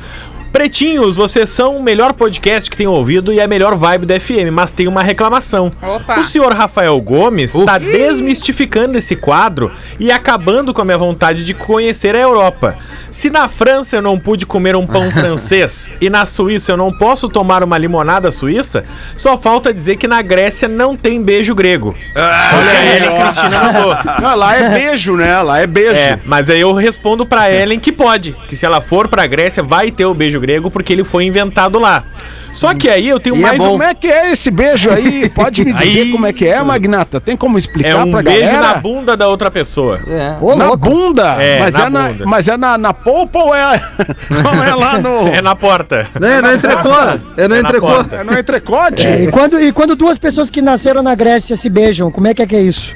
Pretinhos, 0.55 1.17
vocês 1.17 1.49
são 1.49 1.77
o 1.77 1.83
melhor 1.83 2.13
podcast 2.13 2.71
que 2.71 2.77
tenho 2.77 2.93
ouvido 2.93 3.33
e 3.33 3.41
a 3.41 3.49
melhor 3.49 3.75
vibe 3.75 4.07
da 4.07 4.21
FM, 4.21 4.53
mas 4.53 4.71
tem 4.71 4.87
uma 4.87 5.03
reclamação. 5.03 5.69
Opa. 5.83 6.21
O 6.21 6.23
senhor 6.23 6.55
Rafael 6.55 6.99
Gomes 7.01 7.57
está 7.57 7.77
desmistificando 7.77 8.97
esse 8.97 9.17
quadro 9.17 9.73
e 9.99 10.13
acabando 10.13 10.73
com 10.73 10.81
a 10.81 10.85
minha 10.85 10.97
vontade 10.97 11.43
de 11.43 11.55
conhecer 11.55 12.15
a 12.15 12.21
Europa. 12.21 12.79
Se 13.11 13.31
na 13.31 13.49
França 13.49 13.97
eu 13.97 14.03
não 14.03 14.17
pude 14.17 14.47
comer 14.47 14.77
um 14.77 14.87
pão 14.87 15.11
francês 15.13 15.91
e 16.01 16.09
na 16.09 16.25
Suíça 16.25 16.71
eu 16.71 16.77
não 16.77 16.93
posso 16.93 17.29
tomar 17.29 17.65
uma 17.65 17.77
limonada 17.77 18.31
suíça, 18.31 18.85
só 19.17 19.37
falta 19.37 19.75
dizer 19.75 19.97
que 19.97 20.07
na 20.07 20.23
Grécia 20.23 20.69
não 20.69 20.95
tem 20.95 21.21
beijo 21.21 21.53
grego. 21.53 21.97
Olha 22.15 22.71
a 22.71 22.97
Ellen 22.97 23.23
Cristina 23.25 23.59
mandou. 23.65 23.95
Não, 24.23 24.37
lá 24.37 24.57
é 24.57 24.69
beijo, 24.69 25.17
né? 25.17 25.43
Lá 25.43 25.59
é 25.59 25.67
beijo. 25.67 25.95
É, 25.95 26.21
mas 26.25 26.49
aí 26.49 26.61
eu 26.61 26.73
respondo 26.73 27.27
pra 27.27 27.51
Ellen 27.51 27.81
que 27.81 27.91
pode, 27.91 28.37
que 28.47 28.55
se 28.55 28.65
ela 28.65 28.81
for 28.81 29.09
pra 29.09 29.27
Grécia 29.27 29.61
vai 29.61 29.91
ter 29.91 30.05
o 30.07 30.15
beijo 30.15 30.39
grego 30.39 30.44
porque 30.71 30.93
ele 30.93 31.05
foi 31.05 31.25
inventado 31.25 31.79
lá. 31.79 32.05
Só 32.53 32.73
que 32.73 32.89
aí 32.89 33.09
eu 33.09 33.19
tenho 33.19 33.35
E 33.35 33.41
é 33.41 33.43
mais 33.43 33.61
um 33.61 33.67
Como 33.71 33.83
é 33.83 33.93
que 33.95 34.07
é 34.07 34.31
esse 34.31 34.49
beijo 34.49 34.89
aí? 34.89 35.29
Pode 35.29 35.65
me 35.65 35.73
dizer 35.73 36.03
Aí- 36.03 36.13
como 36.13 36.25
é 36.27 36.33
que 36.33 36.47
é, 36.47 36.63
Magnata? 36.63 37.21
Tem 37.21 37.37
como 37.37 37.59
explicar 37.59 37.89
é 37.91 37.97
um 37.97 38.13
pra 38.13 38.23
beijo 38.23 38.41
galera? 38.47 38.61
na 38.61 38.75
bunda 38.75 39.17
da 39.17 39.27
outra 39.29 39.51
pessoa. 39.51 39.99
É. 40.07 40.37
Ô, 40.41 40.55
Na 40.55 40.67
louco. 40.67 40.89
bunda? 40.89 41.35
É, 41.43 41.59
mas, 41.59 41.75
na 41.75 41.85
é 41.85 41.89
na, 41.91 42.09
bunda. 42.09 42.25
mas 42.27 42.47
é 42.49 42.57
na, 42.57 42.79
na 42.79 42.95
polpa 42.95 43.41
ou 43.41 43.53
é, 43.53 43.83
ou 44.31 44.63
é 44.63 44.73
lá 44.75 44.99
no, 45.01 45.27
É 45.35 45.43
na 45.43 45.57
porta. 45.57 46.07
É, 46.15 46.21
não. 46.21 46.29
É 46.29 46.31
no 46.31 46.37
É 46.37 46.43
na 46.43 46.55
entrecô. 46.55 47.89
porta. 47.89 48.17
é 48.17 48.23
no 48.25 48.39
entrecote? 48.39 49.07
E 49.09 49.31
quando, 49.33 49.61
e 49.61 49.73
quando 49.73 49.97
duas 49.97 50.17
pessoas 50.17 50.49
que 50.49 50.63
nasceram 50.63 51.03
na 51.03 51.17
Grécia 51.17 51.57
se 51.57 51.69
beijam, 51.69 52.09
como 52.09 52.29
é 52.29 52.35
que 52.35 52.43
é 52.43 52.47
que 52.47 52.55
é 52.55 52.61
isso? 52.63 52.93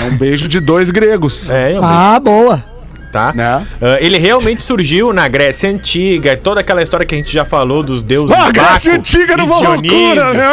É 0.00 0.04
um 0.04 0.16
beijo 0.16 0.48
de 0.48 0.58
dois 0.60 0.90
gregos. 0.90 1.50
É, 1.50 1.74
é 1.74 1.80
um 1.80 1.84
Ah, 1.84 2.18
boa. 2.18 2.64
Tá? 3.12 3.32
Né? 3.34 3.66
Ah, 3.80 3.96
ele 4.00 4.18
realmente 4.18 4.62
surgiu 4.62 5.12
na 5.12 5.26
Grécia 5.28 5.68
Antiga, 5.70 6.36
toda 6.36 6.60
aquela 6.60 6.82
história 6.82 7.04
que 7.06 7.14
a 7.14 7.18
gente 7.18 7.32
já 7.32 7.44
falou 7.44 7.82
dos 7.82 8.02
deuses 8.02 8.34
Ah, 8.36 8.50
Grécia 8.50 8.94
Antiga 8.94 9.34
e 9.34 9.36
numa 9.36 9.58
loucura, 9.58 10.32
né? 10.34 10.44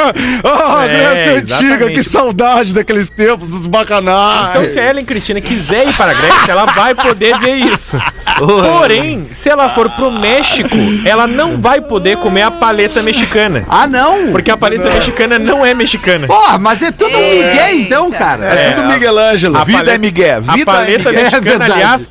Ah, 0.44 0.86
É, 0.86 0.88
Grécia 0.88 1.32
Antiga, 1.34 1.66
exatamente. 1.74 1.94
que 1.96 2.04
saudade 2.04 2.74
daqueles 2.74 3.10
tempos 3.10 3.50
dos 3.50 3.68
bacanais. 3.68 4.50
Então, 4.50 4.68
se 4.68 4.80
a 4.80 4.90
Ellen 4.90 5.06
Cristina 5.06 5.42
quiser 5.42 5.88
ir 5.88 5.94
para 5.94 6.12
a 6.12 6.14
Grécia, 6.14 6.52
ela 6.52 6.66
vai 6.68 6.94
poder 6.96 7.38
ver 7.40 7.56
isso. 7.56 7.98
Porém, 8.38 9.30
se 9.32 9.50
ela 9.50 9.70
for 9.70 9.90
pro 9.92 10.12
México, 10.12 10.76
ela 11.06 11.26
não 11.28 11.58
vai 11.60 11.82
poder 11.82 12.18
comer 12.18 12.42
a 12.44 12.52
paleta 12.52 13.02
mexicana. 13.02 13.66
Ah, 13.68 13.88
não? 13.88 14.32
Porque 14.32 14.52
a 14.52 14.58
paleta 14.58 14.90
mexicana 14.90 15.40
não 15.40 15.66
é 15.66 15.74
mexicana. 15.74 16.28
Porra, 16.28 16.58
mas 16.58 16.82
é 16.82 16.92
tudo 16.92 17.16
um 17.18 17.22
migué 17.30 17.74
então, 17.76 18.12
cara. 18.12 18.46
é, 18.46 18.72
tudo 18.74 18.88
Miguel 18.88 19.18
Ângelo. 19.18 19.58
A 19.58 19.64
Vida 19.64 19.78
paleta- 19.80 19.96
é 19.96 19.98
Miguel. 19.98 20.38
A 20.48 20.52
Vida 20.56 20.62
é 20.62 20.66
paleta 20.66 21.10
Miguel. 21.10 21.14
É 21.16 21.24
mexicana, 21.24 21.42
verdade. 21.50 21.72
aliás, 21.72 22.08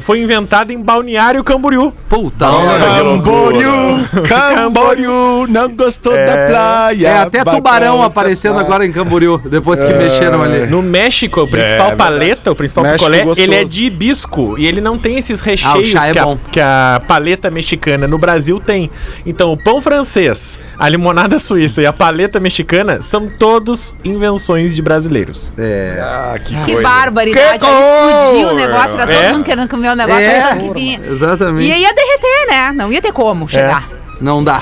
Foi 0.00 0.20
inventada 0.20 0.72
em 0.72 0.82
Balneário 0.82 1.42
Camboriú. 1.44 1.92
Puta, 2.08 2.46
Camboriú, 2.46 4.08
Camboriú, 4.28 5.46
não 5.48 5.68
gostou 5.74 6.12
da 6.12 6.32
praia. 6.46 7.06
É, 7.08 7.18
até 7.20 7.44
tubarão 7.44 8.02
aparecendo 8.02 8.58
agora 8.58 8.84
em 8.84 8.92
Camboriú, 8.92 9.38
depois 9.38 9.82
que 9.82 9.92
mexeram 9.92 10.42
ali. 10.42 10.66
No 10.66 10.82
México, 10.82 11.42
o 11.42 11.48
principal 11.48 11.92
É, 11.92 11.96
paleta, 11.96 12.50
o 12.50 12.54
principal 12.54 12.84
México 12.84 13.04
picolé, 13.04 13.24
gostoso. 13.24 13.40
ele 13.40 13.54
é 13.54 13.64
de 13.64 13.84
hibisco. 13.84 14.56
E 14.58 14.66
ele 14.66 14.80
não 14.80 14.98
tem 14.98 15.16
esses 15.18 15.40
recheios 15.40 15.86
chá 15.88 16.08
é 16.08 16.12
que, 16.12 16.18
a, 16.18 16.36
que 16.52 16.60
a 16.60 17.00
paleta 17.06 17.50
mexicana 17.50 18.06
no 18.06 18.18
Brasil 18.18 18.58
tem. 18.60 18.90
Então, 19.24 19.52
o 19.52 19.56
pão 19.56 19.80
francês, 19.80 20.58
a 20.78 20.88
limonada 20.88 21.38
suíça 21.38 21.82
e 21.82 21.86
a 21.86 21.92
paleta 21.92 22.40
mexicana 22.40 23.00
são 23.02 23.28
todos 23.28 23.94
invenções 24.04 24.74
de 24.74 24.82
brasileiros. 24.82 25.52
É. 25.56 25.98
Ah, 26.00 26.38
que, 26.42 26.54
Que 26.64 26.80
barbaridade. 26.80 27.58
Que 27.58 27.66
explodiu 27.66 28.48
o 28.48 28.54
negócio, 28.54 28.94
era 28.94 29.06
todo 29.06 29.22
É? 29.22 29.32
mundo 29.32 29.44
querendo 29.44 29.67
comer 29.68 29.90
o 29.90 29.96
negócio. 29.96 30.20
É, 30.22 30.42
aí 30.42 30.58
que 30.68 30.74
vinha. 30.74 31.00
exatamente. 31.04 31.68
E 31.68 31.72
aí 31.72 31.82
ia 31.82 31.92
derreter, 31.94 32.46
né? 32.48 32.72
Não 32.72 32.92
ia 32.92 33.00
ter 33.02 33.12
como 33.12 33.48
chegar. 33.48 33.88
Não 34.20 34.42
dá. 34.42 34.60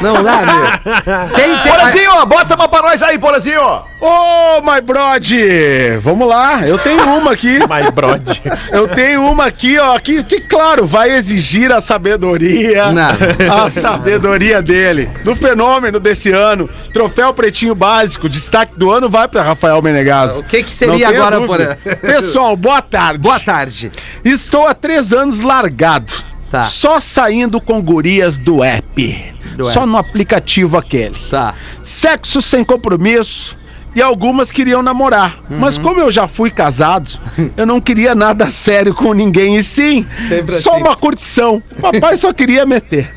Não 0.00 0.22
dá, 0.22 0.42
meu. 0.42 1.28
Tem, 1.34 1.56
tem. 1.56 1.72
Porazinho, 1.72 2.26
bota 2.26 2.54
uma 2.54 2.68
pra 2.68 2.82
nós 2.82 3.02
aí, 3.02 3.18
Porazinho. 3.18 3.62
Ô, 3.98 4.60
my 4.60 4.80
brode! 4.82 5.96
Vamos 6.02 6.28
lá, 6.28 6.66
eu 6.66 6.78
tenho 6.78 7.02
uma 7.16 7.32
aqui. 7.32 7.58
Mas, 7.66 7.88
brode. 7.90 8.42
Eu 8.70 8.86
tenho 8.88 9.22
uma 9.22 9.46
aqui, 9.46 9.78
ó, 9.78 9.98
que, 9.98 10.22
que 10.22 10.40
claro, 10.40 10.86
vai 10.86 11.10
exigir 11.12 11.72
a 11.72 11.80
sabedoria. 11.80 12.92
Não. 12.92 13.64
A 13.64 13.70
sabedoria 13.70 14.60
dele. 14.60 15.10
Do 15.24 15.34
fenômeno 15.34 15.98
desse 15.98 16.30
ano. 16.30 16.68
Troféu 16.92 17.32
Pretinho 17.32 17.74
Básico, 17.74 18.28
destaque 18.28 18.78
do 18.78 18.90
ano 18.90 19.08
vai 19.08 19.28
para 19.28 19.42
Rafael 19.42 19.80
Menegas. 19.80 20.38
O 20.38 20.44
que 20.44 20.62
que 20.62 20.72
seria 20.72 21.08
agora. 21.08 21.40
Porã? 21.40 21.76
Pessoal, 22.00 22.56
boa 22.56 22.82
tarde. 22.82 23.18
Boa 23.20 23.40
tarde. 23.40 23.90
Estou 24.24 24.66
há 24.66 24.74
três 24.74 25.12
anos 25.12 25.40
largado. 25.40 26.12
Tá. 26.50 26.64
Só 26.64 27.00
saindo 27.00 27.60
com 27.60 27.82
gurias 27.82 28.38
do 28.38 28.62
app. 28.62 29.34
Do 29.56 29.64
Só 29.64 29.80
app. 29.80 29.88
no 29.88 29.96
aplicativo 29.96 30.76
aquele. 30.76 31.16
Tá. 31.30 31.54
Sexo 31.82 32.40
sem 32.40 32.64
compromisso. 32.64 33.56
E 33.96 34.02
algumas 34.02 34.52
queriam 34.52 34.82
namorar. 34.82 35.38
Uhum. 35.50 35.58
Mas 35.58 35.78
como 35.78 35.98
eu 35.98 36.12
já 36.12 36.28
fui 36.28 36.50
casado, 36.50 37.10
eu 37.56 37.64
não 37.64 37.80
queria 37.80 38.14
nada 38.14 38.50
sério 38.50 38.94
com 38.94 39.14
ninguém. 39.14 39.56
E 39.56 39.64
sim, 39.64 40.06
Sempre 40.28 40.54
só 40.54 40.72
assim. 40.74 40.82
uma 40.82 40.94
curtição. 40.94 41.62
O 41.78 41.80
papai 41.80 42.14
só 42.18 42.30
queria 42.30 42.66
meter. 42.66 43.10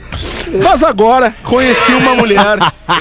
Mas 0.63 0.84
agora 0.84 1.34
conheci 1.43 1.91
uma 1.93 2.15
mulher 2.15 2.57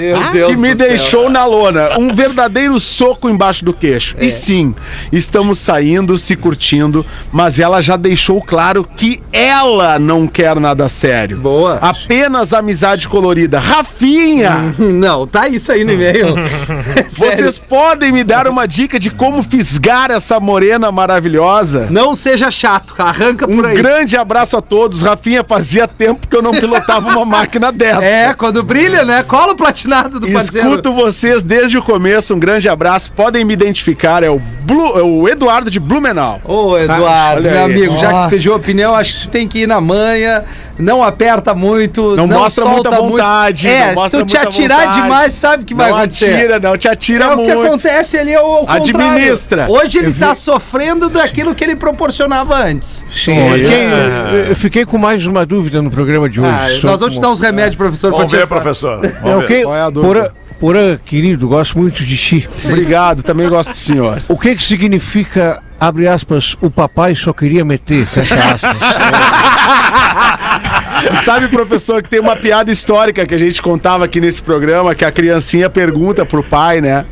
que 0.46 0.56
me 0.56 0.74
do 0.74 0.76
céu. 0.78 0.88
deixou 0.88 1.30
na 1.30 1.44
lona. 1.44 1.98
Um 1.98 2.14
verdadeiro 2.14 2.78
soco 2.78 3.28
embaixo 3.28 3.64
do 3.64 3.72
queixo. 3.72 4.14
É. 4.18 4.26
E 4.26 4.30
sim, 4.30 4.74
estamos 5.10 5.58
saindo, 5.58 6.18
se 6.18 6.36
curtindo, 6.36 7.04
mas 7.32 7.58
ela 7.58 7.80
já 7.82 7.96
deixou 7.96 8.40
claro 8.42 8.84
que 8.96 9.20
ela 9.32 9.98
não 9.98 10.26
quer 10.28 10.60
nada 10.60 10.88
sério. 10.88 11.38
Boa. 11.38 11.78
Apenas 11.80 12.52
amizade 12.52 13.08
colorida. 13.08 13.58
Rafinha! 13.58 14.74
Não, 14.78 15.26
tá 15.26 15.48
isso 15.48 15.72
aí 15.72 15.84
no 15.84 15.92
e-mail. 15.92 16.34
Sério. 17.08 17.36
Vocês 17.36 17.58
podem 17.68 18.10
me 18.12 18.24
dar 18.24 18.46
uma 18.48 18.66
dica 18.66 18.98
de 18.98 19.10
como 19.10 19.42
fisgar 19.42 20.10
essa 20.10 20.40
morena 20.40 20.90
maravilhosa? 20.90 21.86
Não 21.90 22.16
seja 22.16 22.50
chato, 22.50 22.94
arranca 22.98 23.46
Um 23.48 23.56
por 23.56 23.66
aí. 23.66 23.76
grande 23.76 24.16
abraço 24.16 24.56
a 24.56 24.62
todos. 24.62 25.02
Rafinha, 25.02 25.44
fazia 25.46 25.86
tempo 25.86 26.26
que 26.26 26.34
eu 26.36 26.42
não 26.42 26.50
pilotava 26.52 27.08
uma 27.10 27.24
máquina 27.24 27.70
dessa. 27.70 28.04
É, 28.04 28.34
quando 28.34 28.62
brilha, 28.62 29.04
né? 29.04 29.22
Cola 29.22 29.52
o 29.52 29.56
platinado 29.56 30.18
do 30.18 30.30
parceiro. 30.30 30.68
Escuto 30.68 30.92
vocês 30.92 31.42
desde 31.42 31.76
o 31.78 31.82
começo. 31.82 32.34
Um 32.34 32.38
grande 32.38 32.68
abraço. 32.68 33.12
Podem 33.12 33.44
me 33.44 33.52
identificar. 33.52 34.22
É 34.22 34.30
o, 34.30 34.38
Blu- 34.38 34.98
é 34.98 35.02
o 35.02 35.28
Eduardo 35.28 35.70
de 35.70 35.78
Blumenau. 35.80 36.40
Ô, 36.44 36.76
Eduardo, 36.78 37.40
olha 37.42 37.50
meu 37.50 37.64
aí. 37.66 37.72
amigo, 37.72 37.96
já 37.98 38.08
que 38.12 38.22
tu 38.24 38.30
pediu 38.30 38.54
opinião, 38.54 38.94
acho 38.94 39.14
que 39.16 39.20
tu 39.22 39.28
tem 39.28 39.46
que 39.48 39.60
ir 39.60 39.66
na 39.66 39.80
manha, 39.80 40.44
não 40.78 41.02
aperta 41.02 41.54
muito, 41.54 42.14
Não 42.16 42.26
mostra 42.26 42.64
muita 42.64 42.82
solta 42.90 43.02
muito. 43.02 43.12
vontade, 43.12 43.68
É, 43.68 43.80
não 43.80 43.88
se 43.88 43.94
mostra 43.96 44.20
tu 44.20 44.26
te 44.26 44.34
muita 44.36 44.48
atirar 44.48 44.78
vontade. 44.80 45.02
demais, 45.02 45.32
sabe 45.32 45.62
o 45.62 45.66
que 45.66 45.74
vai 45.74 45.90
não 45.90 45.98
acontecer. 45.98 46.34
atira, 46.34 46.58
não 46.60 46.76
te 46.76 46.88
atira 46.88 47.24
É 47.24 47.28
o 47.34 47.36
muito. 47.36 47.57
Que 47.60 47.66
acontece 47.68 48.18
ali 48.18 48.32
é 48.32 48.40
o 48.40 48.66
contrário. 48.66 49.16
Administra. 49.16 49.66
Hoje 49.68 49.98
ele 49.98 50.12
tá 50.12 50.34
sofrendo 50.34 51.08
daquilo 51.08 51.54
que 51.54 51.64
ele 51.64 51.76
proporcionava 51.76 52.56
antes. 52.56 53.04
Sim, 53.12 53.36
eu 53.36 53.58
fiquei, 53.58 54.50
eu 54.50 54.56
fiquei 54.56 54.84
com 54.84 54.98
mais 54.98 55.26
uma 55.26 55.44
dúvida 55.44 55.82
no 55.82 55.90
programa 55.90 56.28
de 56.28 56.40
hoje. 56.40 56.50
Ah, 56.50 56.68
nós 56.82 57.00
vamos 57.00 57.16
te 57.16 57.20
dar 57.20 57.30
uns 57.30 57.40
remédios, 57.40 57.76
professor, 57.76 58.10
Vamos 58.10 58.32
ver, 58.32 58.46
professor. 58.46 59.04
É 59.04 59.08
Vamos 59.08 59.36
o 59.36 59.40
ver. 59.40 59.46
que? 59.46 59.62
Qual 59.62 59.76
é 59.76 59.82
a 59.82 59.90
dúvida? 59.90 60.08
Porã, 60.08 60.28
Porã, 60.58 60.98
querido, 61.04 61.46
gosto 61.46 61.78
muito 61.78 62.04
de 62.04 62.16
ti. 62.16 62.48
Obrigado, 62.64 63.22
também 63.22 63.48
gosto 63.48 63.70
do 63.70 63.76
senhor. 63.76 64.20
O 64.28 64.36
que 64.36 64.56
que 64.56 64.62
significa, 64.62 65.62
abre 65.78 66.08
aspas, 66.08 66.56
o 66.60 66.68
papai 66.68 67.14
só 67.14 67.32
queria 67.32 67.64
meter, 67.64 68.04
fecha 68.06 68.34
aspas? 68.34 68.76
Sabe, 71.24 71.46
professor, 71.48 72.02
que 72.02 72.08
tem 72.08 72.18
uma 72.18 72.34
piada 72.34 72.72
histórica 72.72 73.24
que 73.24 73.34
a 73.34 73.38
gente 73.38 73.62
contava 73.62 74.04
aqui 74.04 74.20
nesse 74.20 74.42
programa, 74.42 74.94
que 74.96 75.04
a 75.04 75.12
criancinha 75.12 75.70
pergunta 75.70 76.26
pro 76.26 76.42
pai, 76.42 76.80
né? 76.80 77.04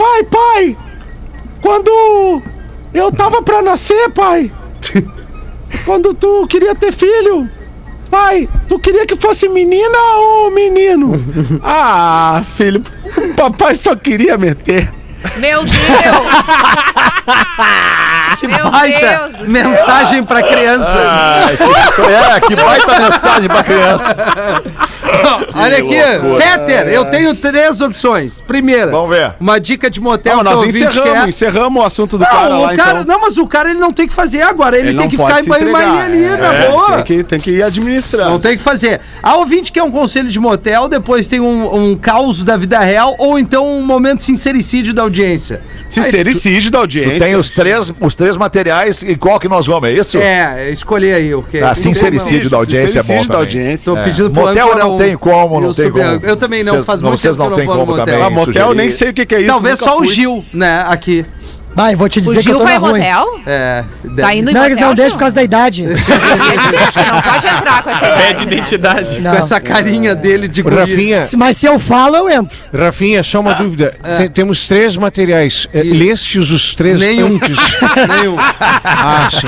Pai, 0.00 0.24
pai, 0.24 0.76
quando 1.60 2.40
eu 2.94 3.12
tava 3.12 3.42
pra 3.42 3.60
nascer, 3.60 4.08
pai, 4.12 4.50
quando 5.84 6.14
tu 6.14 6.46
queria 6.46 6.74
ter 6.74 6.90
filho, 6.90 7.46
pai, 8.10 8.48
tu 8.66 8.78
queria 8.78 9.06
que 9.06 9.14
fosse 9.14 9.46
menina 9.46 9.98
ou 10.16 10.50
menino? 10.50 11.12
Ah, 11.62 12.42
filho, 12.56 12.82
o 13.14 13.34
papai 13.34 13.74
só 13.74 13.94
queria 13.94 14.38
meter. 14.38 14.90
Meu 15.36 15.64
Deus! 15.64 15.74
Que 18.38 18.46
Meu 18.48 18.70
baita 18.70 19.30
Deus 19.36 19.48
mensagem 19.48 20.24
pra 20.24 20.42
criança. 20.42 20.98
Ai, 20.98 21.56
que- 21.56 22.02
é, 22.02 22.40
que 22.40 22.56
baita 22.56 22.98
mensagem 23.00 23.48
pra 23.48 23.62
criança. 23.62 24.16
Olha 25.54 25.78
aqui. 25.78 25.96
Fetter, 26.42 26.88
eu 26.88 27.04
tenho 27.06 27.34
três 27.34 27.80
opções. 27.80 28.40
Primeira, 28.40 28.90
Vamos 28.90 29.10
ver. 29.10 29.34
uma 29.40 29.58
dica 29.60 29.90
de 29.90 30.00
motel 30.00 30.36
Não, 30.36 30.42
nós 30.44 30.68
encerramos, 30.68 31.02
quer. 31.12 31.28
encerramos 31.28 31.82
o 31.82 31.86
assunto 31.86 32.16
do 32.16 32.24
Não, 32.24 32.30
cara 32.30 32.56
o 32.56 32.62
lá, 32.62 32.76
cara, 32.76 33.00
então. 33.00 33.04
não, 33.14 33.20
mas 33.20 33.36
o 33.36 33.46
cara 33.46 33.70
ele 33.70 33.78
não 33.80 33.92
tem 33.92 34.06
que 34.06 34.14
fazer 34.14 34.42
agora, 34.42 34.78
ele, 34.78 34.90
Ele 34.90 34.98
tem 34.98 35.08
que 35.08 35.16
ficar 35.16 35.40
em 35.40 35.42
se 35.42 35.48
banho-maria 35.48 36.02
ali, 36.04 36.24
entregar. 36.24 36.38
na 36.52 36.54
É, 36.54 36.68
boa. 36.70 36.90
Tem 36.96 37.02
que, 37.04 37.24
tem 37.24 37.38
que 37.38 37.50
ir 37.52 37.62
administrando. 37.62 38.30
Não 38.30 38.40
tem 38.40 38.56
que 38.56 38.62
fazer. 38.62 39.00
A 39.22 39.34
ouvinte 39.36 39.70
quer 39.72 39.82
um 39.82 39.90
conselho 39.90 40.28
de 40.28 40.38
motel, 40.40 40.88
depois 40.88 41.28
tem 41.28 41.40
um, 41.40 41.74
um 41.90 41.96
caos 41.96 42.42
da 42.44 42.56
vida 42.56 42.78
real, 42.80 43.14
ou 43.18 43.38
então 43.38 43.66
um 43.66 43.82
momento 43.84 44.22
sincericídio 44.22 44.94
da 44.94 45.02
audiência. 45.02 45.60
Sincericídio 45.90 46.70
da 46.70 46.78
audiência. 46.78 47.19
Tem 47.20 47.36
os 47.36 47.50
três, 47.50 47.92
os 48.00 48.14
três 48.14 48.36
materiais 48.38 49.02
e 49.02 49.14
qual 49.14 49.38
que 49.38 49.46
nós 49.46 49.66
vamos, 49.66 49.90
é 49.90 49.92
isso? 49.92 50.16
É, 50.16 50.70
escolher 50.70 51.12
aí 51.14 51.34
o 51.34 51.42
que. 51.42 51.58
Ah, 51.58 51.74
sincericídio 51.74 52.48
da 52.48 52.56
audiência 52.56 53.00
é 53.00 53.02
bom 53.02 53.02
Sincericídio 53.02 53.28
da 53.28 53.34
também. 53.38 53.58
audiência. 53.58 53.84
Tô 53.94 53.96
pedindo 54.02 54.30
pro 54.30 54.42
Motel 54.46 54.74
não 54.78 54.94
um- 54.94 54.98
tem 54.98 55.16
como, 55.18 55.60
não 55.60 55.68
eu 55.68 55.74
tem 55.74 55.90
como. 55.90 56.02
Eu 56.22 56.36
também 56.36 56.64
não, 56.64 56.82
faz 56.82 57.02
não, 57.02 57.10
muito 57.10 57.20
vocês 57.20 57.36
tempo 57.36 57.50
que 57.50 57.50
não 57.50 57.58
eu 57.58 57.58
tem 57.58 57.66
não 57.66 57.74
vou 57.74 57.80
no 57.84 57.86
como 57.86 57.98
motel. 57.98 58.14
também. 58.14 58.26
Ah, 58.26 58.30
motel, 58.30 58.52
sugerir. 58.68 58.74
nem 58.74 58.90
sei 58.90 59.10
o 59.10 59.12
que, 59.12 59.26
que 59.26 59.34
é 59.34 59.38
isso. 59.40 59.48
Talvez 59.48 59.78
só 59.78 59.96
o 59.96 59.98
fui. 59.98 60.06
Gil, 60.06 60.44
né, 60.52 60.84
aqui. 60.88 61.26
Vai, 61.74 61.94
vou 61.94 62.08
te 62.08 62.18
O 62.18 62.22
dizer 62.22 62.38
que 62.38 62.42
Gil 62.42 62.52
eu 62.54 62.58
tô 62.58 62.64
vai 62.64 62.74
na 62.74 62.78
ruim. 62.80 62.98
motel? 63.00 63.40
É. 63.46 63.84
Tá 64.20 64.34
indo 64.34 64.50
em 64.50 64.54
Não, 64.54 64.60
motel, 64.60 64.64
eles 64.64 64.80
não 64.80 64.94
deixam 64.94 65.12
por 65.16 65.20
causa 65.20 65.34
da 65.34 65.42
idade. 65.42 65.84
Que 65.84 66.98
não 67.12 67.22
pode 67.22 67.46
entrar 67.46 67.82
com 67.82 67.90
essa 67.90 68.00
Pede 68.00 68.20
idade. 68.30 68.44
identidade. 68.44 69.20
Não. 69.20 69.30
Com 69.30 69.36
essa 69.38 69.60
carinha 69.60 70.14
dele 70.14 70.48
de 70.48 70.62
guri. 70.62 70.76
Rafinha, 70.76 71.20
Se- 71.22 71.36
Mas 71.36 71.56
se 71.56 71.66
eu 71.66 71.78
falo, 71.78 72.16
eu 72.16 72.28
entro. 72.28 72.58
Rafinha, 72.76 73.22
só 73.22 73.40
uma 73.40 73.54
dúvida. 73.54 73.94
Tem- 74.16 74.28
temos 74.28 74.66
três 74.66 74.96
materiais. 74.96 75.68
É, 75.72 75.82
Lestes 75.82 76.50
os 76.50 76.74
três 76.74 76.98
Nenhum. 77.00 77.36
antes? 77.36 77.56
Nenhum. 78.20 78.36
Ah, 78.38 79.28
sim. 79.30 79.46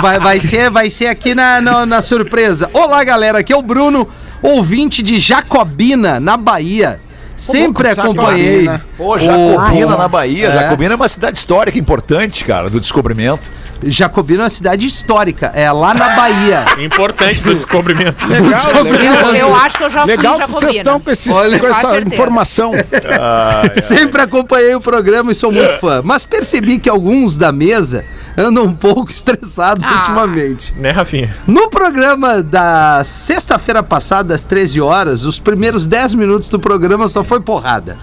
Vai, 0.00 0.18
vai, 0.18 0.40
ser, 0.40 0.70
vai 0.70 0.90
ser 0.90 1.06
aqui 1.08 1.34
na, 1.34 1.60
na, 1.60 1.86
na 1.86 2.02
surpresa. 2.02 2.68
Olá, 2.72 3.04
galera. 3.04 3.38
Aqui 3.38 3.52
é 3.52 3.56
o 3.56 3.62
Bruno, 3.62 4.08
ouvinte 4.42 5.02
de 5.02 5.20
Jacobina, 5.20 6.18
na 6.18 6.36
Bahia. 6.36 6.98
Sempre 7.36 7.90
acompanhei. 7.90 8.64
Jacobina. 8.64 8.84
Pô, 8.96 9.18
Jacobina 9.18 9.94
Oh, 9.94 9.98
na 9.98 10.08
Bahia. 10.08 10.48
é. 10.48 10.52
Jacobina 10.52 10.94
é 10.94 10.96
uma 10.96 11.08
cidade 11.08 11.36
histórica 11.36 11.78
importante, 11.78 12.44
cara, 12.44 12.70
do 12.70 12.80
descobrimento. 12.80 13.50
Jacobina 13.84 14.40
é 14.40 14.44
uma 14.44 14.50
cidade 14.50 14.86
histórica. 14.86 15.52
É 15.54 15.70
lá 15.70 15.92
na 15.92 16.08
Bahia. 16.16 16.64
Importante 16.82 17.42
do 17.42 17.54
descobrimento. 17.54 18.26
Legal, 18.26 18.48
legal. 18.82 19.34
Eu, 19.34 19.34
eu 19.48 19.54
acho 19.56 19.76
que 19.76 19.84
eu 19.84 19.90
já 19.90 20.00
fui 20.02 20.16
Legal 20.16 20.34
que 20.34 20.40
Jacobina. 20.40 20.60
vocês 20.60 20.76
estão 20.76 20.98
com, 21.00 21.10
esses- 21.10 21.34
Olha, 21.34 21.58
com 21.58 21.66
essa 21.66 21.80
certeza. 21.90 22.14
informação. 22.14 22.72
Sempre 23.82 24.22
acompanhei 24.22 24.74
o 24.74 24.80
programa 24.80 25.30
e 25.32 25.34
sou 25.34 25.52
muito 25.52 25.78
fã. 25.78 26.00
Mas 26.02 26.24
percebi 26.24 26.78
que 26.78 26.88
alguns 26.88 27.36
da 27.36 27.52
mesa 27.52 28.04
andam 28.36 28.64
um 28.64 28.72
pouco 28.74 29.10
estressados 29.12 29.84
Ah. 29.84 29.98
ultimamente. 29.98 30.74
Né, 30.76 30.90
Rafinha? 30.90 31.34
No 31.46 31.68
programa 31.70 32.42
da 32.42 33.02
sexta-feira 33.04 33.82
passada, 33.82 34.34
às 34.34 34.44
13 34.44 34.80
horas, 34.80 35.24
os 35.24 35.38
primeiros 35.38 35.86
10 35.86 36.14
minutos 36.14 36.48
do 36.48 36.58
programa 36.58 37.08
só 37.08 37.22
foi 37.24 37.40
porrada. 37.40 37.96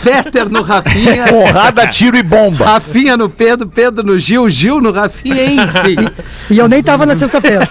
Fetter 0.00 0.48
no 0.50 0.62
Rafinha. 0.62 1.24
Porrada, 1.28 1.86
tiro 1.88 2.16
e 2.16 2.22
bomba. 2.22 2.64
Rafinha 2.64 3.16
no 3.16 3.28
Pedro, 3.28 3.66
Pedro 3.68 4.04
no 4.04 4.18
Gil, 4.18 4.48
Gil 4.48 4.80
no 4.80 4.92
Rafinha, 4.92 5.44
enfim. 5.44 5.96
E 6.48 6.58
eu 6.58 6.68
nem 6.68 6.80
tava 6.80 7.04
na 7.04 7.16
sexta-feira. 7.16 7.68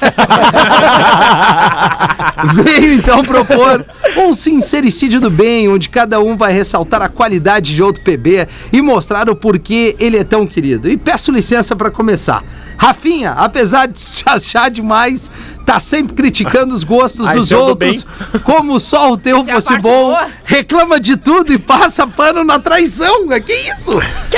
Veio 2.53 2.93
então 2.93 3.23
propor 3.23 3.85
um 4.17 4.33
sincericídio 4.33 5.21
do 5.21 5.29
bem, 5.29 5.69
onde 5.69 5.87
cada 5.89 6.19
um 6.19 6.35
vai 6.35 6.51
ressaltar 6.51 7.01
a 7.01 7.07
qualidade 7.07 7.73
de 7.73 7.81
outro 7.81 8.01
PB 8.03 8.47
e 8.73 8.81
mostrar 8.81 9.29
o 9.29 9.35
porquê 9.35 9.95
ele 9.99 10.17
é 10.17 10.23
tão 10.25 10.45
querido. 10.45 10.89
E 10.89 10.97
peço 10.97 11.31
licença 11.31 11.75
para 11.75 11.89
começar. 11.89 12.04
começar. 12.05 12.43
Rafinha, 12.77 13.31
apesar 13.31 13.87
de 13.87 13.93
te 13.99 14.23
achar 14.27 14.69
demais, 14.69 15.29
tá 15.65 15.79
sempre 15.79 16.15
criticando 16.15 16.75
os 16.75 16.83
gostos 16.83 17.27
Ah, 17.27 17.33
dos 17.33 17.47
então 17.47 17.59
do 17.65 17.69
outros, 17.69 18.05
como 18.43 18.79
só 18.79 19.11
o 19.11 19.17
teu 19.17 19.39
Essa 19.39 19.49
é 19.49 19.51
a 19.51 19.55
fosse 19.55 19.79
bom, 19.79 20.07
boa. 20.09 20.27
reclama 20.43 20.99
de 20.99 21.15
tudo 21.17 21.51
e 21.53 21.57
passa 21.57 22.05
pano 22.05 22.43
na 22.43 22.59
traição. 22.59 23.27
Que 23.45 23.53
isso? 23.53 23.91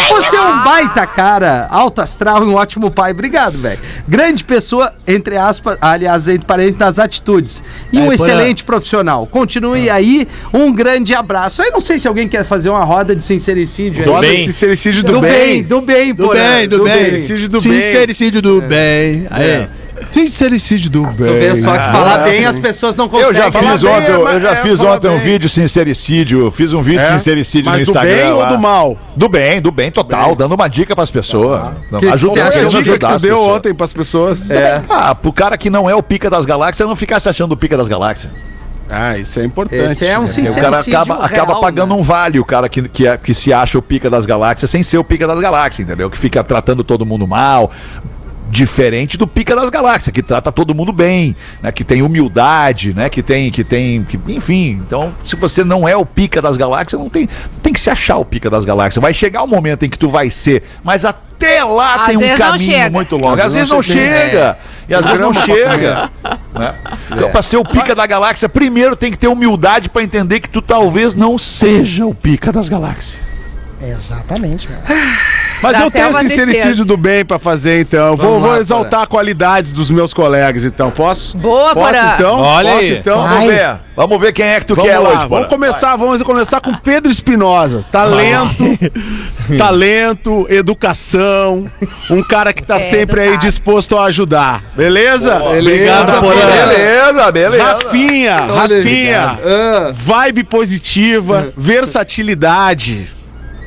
Você 0.10 0.36
é 0.36 0.42
um 0.42 0.64
baita 0.64 1.06
cara, 1.06 1.68
alto 1.70 2.02
astral 2.02 2.44
e 2.44 2.48
um 2.48 2.56
ótimo 2.56 2.90
pai. 2.90 3.12
Obrigado, 3.12 3.58
velho. 3.60 3.80
Grande 4.08 4.44
pessoa, 4.44 4.94
entre 5.06 5.36
aspas, 5.38 5.78
aliás, 5.82 6.28
entre 6.28 6.46
parênteses, 6.46 6.80
nas 6.80 7.00
atitudes. 7.00 7.64
E 7.92 8.00
um 8.00 8.12
excelente 8.14 8.64
profissional. 8.64 9.26
Continue 9.28 9.90
aí, 9.90 10.28
um 10.54 10.72
grande 10.72 11.14
abraço. 11.14 11.62
Aí 11.62 11.70
não 11.72 11.82
sei 11.82 12.00
se 12.00 12.08
alguém 12.08 12.28
quer 12.28 12.46
fazer 12.46 12.70
uma 12.70 12.84
roda 12.84 13.16
de 13.16 13.24
sincericídio 13.24 14.04
aí. 14.04 14.10
Roda 14.10 14.22
bem. 14.28 14.38
de 14.38 14.46
sincericídio 14.46 15.04
do, 15.04 15.14
Do 15.14 15.22
bem. 15.22 15.32
bem, 15.32 15.64
do 15.64 15.82
bem, 15.82 16.14
Do 16.14 16.30
bem, 16.30 16.68
do 16.68 16.84
bem. 16.84 16.94
Sincericídio 16.94 17.50
do 17.50 17.62
bem. 17.62 17.72
Sincericídio 17.82 18.27
do 18.32 18.62
bem. 18.62 19.28
Aí. 19.30 19.68
Sincericídio 20.12 20.92
do 20.92 21.04
Tu 21.08 21.14
vê 21.24 21.56
só 21.56 21.72
que 21.76 21.86
falar 21.92 22.20
bem 22.20 22.46
as 22.46 22.60
pessoas 22.60 22.96
não 22.96 23.06
Eu 23.06 23.10
conseguem. 23.10 23.36
já 23.42 23.52
Falar 23.52 23.72
fiz 23.72 23.82
bem, 23.82 23.92
ontem, 23.92 24.12
é, 24.12 24.36
eu 24.36 24.42
já 24.42 24.52
é, 24.52 24.56
fiz 24.58 24.80
falar 24.80 24.96
ontem 24.96 25.08
um 25.08 25.12
bem. 25.12 25.20
vídeo 25.20 25.50
sincericídio, 25.50 26.52
fiz 26.52 26.72
um 26.72 26.82
vídeo 26.84 27.02
É? 27.02 27.14
sincericídio 27.14 27.66
Mas 27.72 27.80
no 27.80 27.86
do 27.86 27.92
Instagram. 27.92 28.16
bem 28.16 28.32
ou 28.32 28.40
lá. 28.40 28.46
do 28.50 28.58
mal? 28.60 28.98
Do 29.16 29.28
bem, 29.28 29.60
do 29.60 29.72
bem 29.72 29.90
total, 29.92 30.36
dando 30.36 30.54
uma 30.54 30.68
dica 30.68 30.96
pras 30.96 31.10
pessoas. 31.10 31.62
Não, 31.92 32.00
Que 32.00 32.06
que 32.08 32.14
ajuda, 32.14 32.44
acha? 32.44 32.52
querendo 32.52 32.70
Dica 32.70 32.84
que 32.84 32.90
ajudar 32.92 33.08
tu 33.10 33.16
as 33.16 33.22
deu 33.24 33.36
pessoas. 33.38 33.56
ontem 33.58 33.74
pras 33.74 33.94
pessoas. 33.94 34.52
É. 34.52 34.82
Ah, 34.88 35.16
pro 35.16 35.34
cara 35.34 35.58
que 35.58 35.70
não 35.70 35.90
é 35.90 35.96
o 35.96 36.04
pica 36.04 36.30
das 36.30 36.46
galáxias, 36.46 36.88
não 36.88 36.96
ficar 36.96 37.20
se 37.20 37.28
achando 37.28 37.54
o 37.54 37.58
pica 37.58 37.76
das 37.76 37.88
galáxias. 37.88 38.32
Ah, 38.90 39.18
isso 39.18 39.40
é 39.40 39.44
importante. 39.44 39.92
Esse 39.92 40.06
é 40.06 40.18
um 40.18 40.24
o 40.24 40.28
sincericídio 40.28 40.62
cara 40.62 40.80
acaba, 40.80 41.26
acaba 41.26 41.52
real, 41.54 41.62
pagando 41.62 41.94
né? 41.96 42.00
um 42.00 42.04
vale, 42.04 42.40
o 42.40 42.46
cara 42.46 42.70
que, 42.70 42.88
que, 42.88 43.06
é- 43.08 43.18
que 43.18 43.34
se 43.34 43.52
acha 43.52 43.78
o 43.78 43.82
pica 43.82 44.10
das 44.10 44.26
galáxias, 44.26 44.70
sem 44.72 44.82
ser 44.84 44.98
o 45.00 45.04
pica 45.04 45.28
das 45.28 45.40
galáxias, 45.42 45.86
entendeu? 45.88 46.10
Que 46.10 46.18
fica 46.18 46.42
tratando 46.44 46.84
todo 46.86 47.06
mundo 47.06 47.28
mal. 47.28 47.70
Diferente 48.50 49.18
do 49.18 49.28
Pica 49.28 49.56
das 49.56 49.70
Galáxias, 49.70 50.14
que 50.14 50.24
trata 50.24 50.52
todo 50.52 50.74
mundo 50.74 50.94
bem, 50.94 51.36
né? 51.62 51.72
Que 51.72 51.84
tem 51.84 52.02
humildade, 52.02 52.94
né? 52.94 53.10
Que 53.10 53.22
tem, 53.22 53.52
que 53.52 53.64
tem, 53.64 54.04
que, 54.04 54.20
enfim. 54.28 54.80
Então, 54.86 55.14
se 55.26 55.36
você 55.36 55.64
não 55.64 55.88
é 55.88 55.96
o 55.96 56.06
Pica 56.06 56.42
das 56.42 56.58
Galáxias, 56.58 57.00
não 57.00 57.10
tem, 57.10 57.28
não 57.54 57.60
tem 57.62 57.74
que 57.74 57.80
se 57.80 57.90
achar 57.90 58.18
o 58.18 58.26
Pica 58.26 58.50
das 58.50 58.66
Galáxias. 58.66 59.02
Vai 59.02 59.14
chegar 59.14 59.44
o 59.44 59.48
momento 59.48 59.84
em 59.84 59.90
que 59.90 59.98
tu 59.98 60.10
vai 60.10 60.30
ser, 60.30 60.64
mas 60.84 61.04
até 61.04 61.64
lá 61.64 61.96
Às 61.96 62.08
tem 62.08 62.18
um 62.18 62.38
caminho 62.38 62.92
muito 62.92 63.16
longo. 63.16 63.40
Às 63.42 63.54
vezes 63.54 63.70
não 63.70 63.82
chega. 63.82 64.58
E 64.88 64.94
às 64.96 65.06
vezes 65.06 65.20
não 65.20 65.34
chega. 65.34 66.10
né? 66.54 66.76
Então, 67.12 67.30
pra 67.30 67.42
ser 67.42 67.58
o 67.58 67.64
Pica 67.64 67.94
da 67.94 68.06
Galáxia, 68.06 68.48
primeiro 68.48 68.96
tem 68.96 69.12
que 69.12 69.18
ter 69.18 69.28
humildade 69.28 69.90
pra 69.90 70.02
entender 70.02 70.40
que 70.40 70.50
tu 70.50 70.62
talvez 70.62 71.16
não 71.16 71.38
seja 71.38 72.06
o 72.06 72.16
Pica 72.16 72.52
das 72.52 72.70
Galáxias. 72.70 73.20
Exatamente, 73.82 74.68
meu. 74.70 74.80
Mas 75.62 75.74
Dá 75.74 75.84
eu 75.86 75.92
tenho 75.92 76.14
sincericídio 76.20 76.62
tristeza. 76.62 76.86
do 76.86 76.96
bem 76.98 77.26
pra 77.26 77.40
fazer, 77.40 77.82
então. 77.82 78.16
Vou, 78.16 78.28
Vamos 78.28 78.42
vou 78.42 78.52
lá, 78.52 78.60
exaltar 78.60 79.08
qualidades 79.08 79.72
dos 79.72 79.90
meus 79.90 80.14
colegas, 80.14 80.64
então. 80.66 80.92
Posso? 80.92 81.36
Boa, 81.38 81.74
Posso, 81.74 81.94
Porã. 81.94 82.14
então? 82.16 82.40
Olha 82.40 82.70
Posso, 82.72 82.82
aí. 82.84 82.98
então? 82.98 83.22
Vai. 83.24 83.34
Vamos 83.38 83.54
ver. 83.54 83.80
Vamos 83.98 84.22
ver 84.22 84.32
quem 84.32 84.46
é 84.46 84.60
que 84.60 84.66
tu 84.68 84.76
Vamos 84.76 84.92
quer 84.92 85.00
lá, 85.00 85.10
hoje, 85.10 85.28
vamos 85.28 85.48
começar, 85.48 85.96
vamos 85.96 86.22
começar 86.22 86.62
com 86.62 86.72
Pedro 86.76 87.12
Espinosa. 87.12 87.84
Talento, 87.92 88.64
talento, 89.58 90.46
educação, 90.52 91.66
um 92.12 92.22
cara 92.22 92.54
que 92.54 92.62
tá 92.64 92.76
É, 92.76 92.80
sempre 92.80 93.22
aí 93.22 93.28
educado. 93.30 93.48
disposto 93.48 93.98
a 93.98 94.04
ajudar. 94.06 94.64
Beleza? 94.76 95.42
Obrigado, 95.42 96.22
Porã. 96.22 96.36
Beleza, 96.68 97.32
beleza. 97.32 97.64
Rafinha, 97.64 98.36
Rafinha. 98.38 99.40
Ah. 99.44 99.92
vibe 99.96 100.44
positiva, 100.44 101.48
versatilidade, 101.58 103.12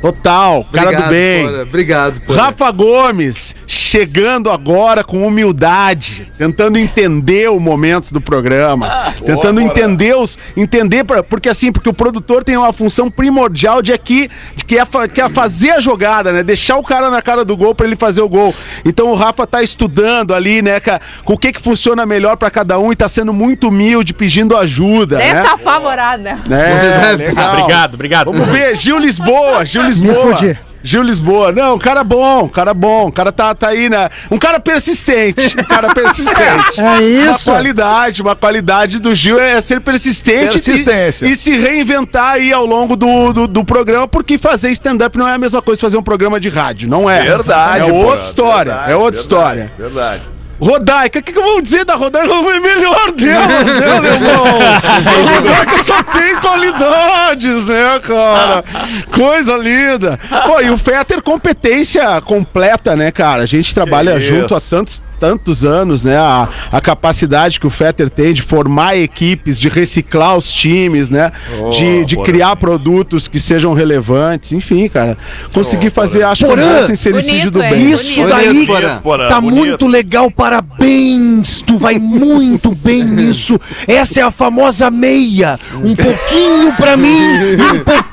total, 0.01 0.67
cara 0.73 0.93
do 0.93 1.09
bem. 1.09 1.45
Porã. 1.45 1.63
Obrigado, 1.63 2.21
Porã. 2.21 2.43
Rafa 2.43 2.71
Gomes, 2.71 3.55
chegando 3.67 4.51
agora 4.51 5.05
com 5.05 5.27
humildade, 5.27 6.31
tentando 6.39 6.79
entender 6.79 7.51
o 7.51 7.61
momento 7.61 8.13
do 8.13 8.21
programa, 8.21 9.15
tentando 9.25 9.61
entender 9.61 10.17
os 10.17 10.39
entender 10.57 11.05
pra, 11.05 11.23
porque 11.23 11.49
assim, 11.49 11.73
porque 11.73 11.89
o 11.89 11.95
produtor 11.95 12.45
tem 12.45 12.57
uma 12.57 12.73
função 12.73 13.11
primordial 13.11 13.83
de 13.83 13.93
aqui, 13.93 14.29
de 14.55 14.65
que 14.65 14.79
é, 14.79 14.85
que 15.13 15.21
é 15.21 15.29
fazer 15.29 15.73
a 15.73 15.81
jogada, 15.81 16.33
né? 16.33 16.43
Deixar 16.43 16.77
o 16.77 16.83
cara 16.83 17.11
na 17.11 17.23
cara 17.23 17.45
do 17.45 17.57
gol 17.57 17.75
pra 17.75 17.87
ele 17.87 17.97
fazer 17.97 18.21
o 18.23 18.29
gol. 18.29 18.55
Então 18.85 19.09
o 19.11 19.15
Rafa 19.15 19.47
tá 19.47 19.63
estudando 19.63 20.35
ali, 20.35 20.63
né, 20.63 20.81
com 21.25 21.35
o 21.35 21.39
que 21.39 21.53
que 21.53 21.61
funciona 21.61 22.07
melhor 22.07 22.37
pra 22.37 22.51
cada 22.51 22.79
um 22.79 22.93
e 22.93 22.97
tá 22.97 23.09
sendo 23.09 23.33
muito 23.33 23.69
humilde, 23.69 24.15
pedindo 24.15 24.57
ajuda, 24.57 25.19
Deve 25.19 25.35
né? 25.35 25.49
apavorado, 25.49 26.23
né? 26.23 26.41
É, 26.51 27.17
tá. 27.17 27.31
legal. 27.31 27.53
Obrigado, 27.53 27.95
obrigado. 27.95 28.33
Vamos 28.33 28.49
ver, 28.49 28.77
Gil 28.77 28.99
Lisboa, 28.99 29.65
Gil 29.65 29.83
Lisboa. 29.99 30.57
Gil 30.83 31.03
Lisboa. 31.03 31.53
Não, 31.53 31.75
um 31.75 31.79
cara 31.79 32.03
bom, 32.03 32.45
um 32.45 32.49
cara 32.49 32.73
bom. 32.73 33.09
Um 33.09 33.11
cara 33.11 33.31
tá, 33.31 33.55
tá 33.55 33.69
aí, 33.69 33.91
né? 33.91 34.09
Um 34.31 34.39
cara 34.39 34.59
persistente. 34.59 35.55
Um 35.59 35.65
cara 35.65 35.93
persistente. 35.95 36.81
É 36.81 36.83
Uma 36.83 37.03
isso. 37.03 37.51
qualidade, 37.51 38.23
uma 38.23 38.35
qualidade 38.35 38.99
do 38.99 39.15
Gil 39.15 39.39
é 39.39 39.61
ser 39.61 39.81
persistente 39.81 40.53
Persistência. 40.53 41.27
E, 41.27 41.33
e 41.33 41.37
se 41.37 41.57
reinventar 41.57 42.33
aí 42.33 42.53
ao 42.53 42.65
longo 42.65 42.97
do, 42.97 43.33
do, 43.33 43.47
do 43.47 43.65
programa, 43.65 44.09
porque 44.09 44.39
fazer 44.39 44.71
stand-up 44.71 45.17
não 45.19 45.29
é 45.29 45.35
a 45.35 45.39
mesma 45.39 45.61
coisa 45.61 45.79
que 45.79 45.87
fazer 45.87 45.99
um 45.99 46.03
programa 46.03 46.41
de 46.41 46.49
rádio, 46.49 46.89
não 46.89 47.09
é. 47.11 47.25
Verdade, 47.25 47.91
É 47.91 47.93
outra 47.93 48.21
história, 48.21 48.73
verdade, 48.73 48.93
é 48.93 48.97
outra 48.97 49.11
verdade, 49.11 49.19
história. 49.21 49.73
Verdade. 49.79 50.23
Rodaica, 50.61 51.19
o 51.19 51.23
que, 51.23 51.33
que 51.33 51.39
eu 51.39 51.45
vou 51.45 51.63
dizer 51.63 51.85
da 51.85 51.95
Rodaica? 51.95 52.31
É 52.33 52.61
melhor 52.61 53.13
delas, 53.13 53.67
né, 53.67 54.01
meu 54.01 54.13
irmão? 54.13 54.45
A 54.85 55.35
Rodaica 55.35 55.83
só 55.83 56.03
tem 56.03 56.37
qualidades, 56.37 57.67
né, 57.67 58.01
cara? 58.01 58.65
Coisa 59.11 59.57
linda. 59.57 60.19
Pô, 60.47 60.61
e 60.61 60.71
o 60.71 60.77
Fetter, 60.77 61.23
competência 61.23 62.21
completa, 62.21 62.95
né, 62.95 63.11
cara? 63.11 63.43
A 63.43 63.47
gente 63.47 63.75
trabalha 63.75 64.19
isso. 64.19 64.29
junto 64.29 64.55
há 64.55 64.61
tantos 64.61 65.03
tantos 65.21 65.65
anos, 65.65 66.03
né? 66.03 66.17
A, 66.17 66.49
a 66.73 66.81
capacidade 66.81 67.61
que 67.61 67.67
o 67.67 67.71
Fetter 67.71 68.09
tem 68.09 68.33
de 68.33 68.43
formar 68.43 68.97
equipes, 68.97 69.61
de 69.61 69.69
reciclar 69.69 70.37
os 70.37 70.51
times, 70.53 71.11
né? 71.11 71.31
de 71.71 72.05
de 72.05 72.17
Porã. 72.17 72.27
criar 72.27 72.57
produtos 72.57 73.29
que 73.29 73.39
sejam 73.39 73.75
relevantes, 73.75 74.53
enfim, 74.53 74.89
cara. 74.89 75.17
Consegui 75.53 75.91
fazer, 75.91 76.23
acho 76.23 76.47
que 76.47 76.57
bom 76.57 76.83
sincericídio 76.85 77.51
bonito, 77.51 77.59
do 77.59 77.63
é. 77.63 77.71
bem. 77.71 77.91
Isso 77.91 78.21
Bonito. 78.21 78.37
daí 78.37 78.47
Bonito, 78.47 78.67
Porã. 78.67 78.99
Porã, 78.99 79.29
tá 79.29 79.41
bonito. 79.41 79.59
muito 79.59 79.87
legal, 79.87 80.31
parabéns! 80.31 81.63
Tu 81.63 81.77
vai 81.77 81.99
muito 81.99 82.75
bem 82.75 83.05
nisso. 83.05 83.61
Essa 83.87 84.21
é 84.21 84.23
a 84.23 84.31
famosa 84.31 84.91
meia. 84.91 85.59
Um 85.75 85.95
pouquinho 85.95 86.73
pra 86.77 86.97
mim 86.97 87.11
um 87.61 87.85
pouquinho 87.85 88.10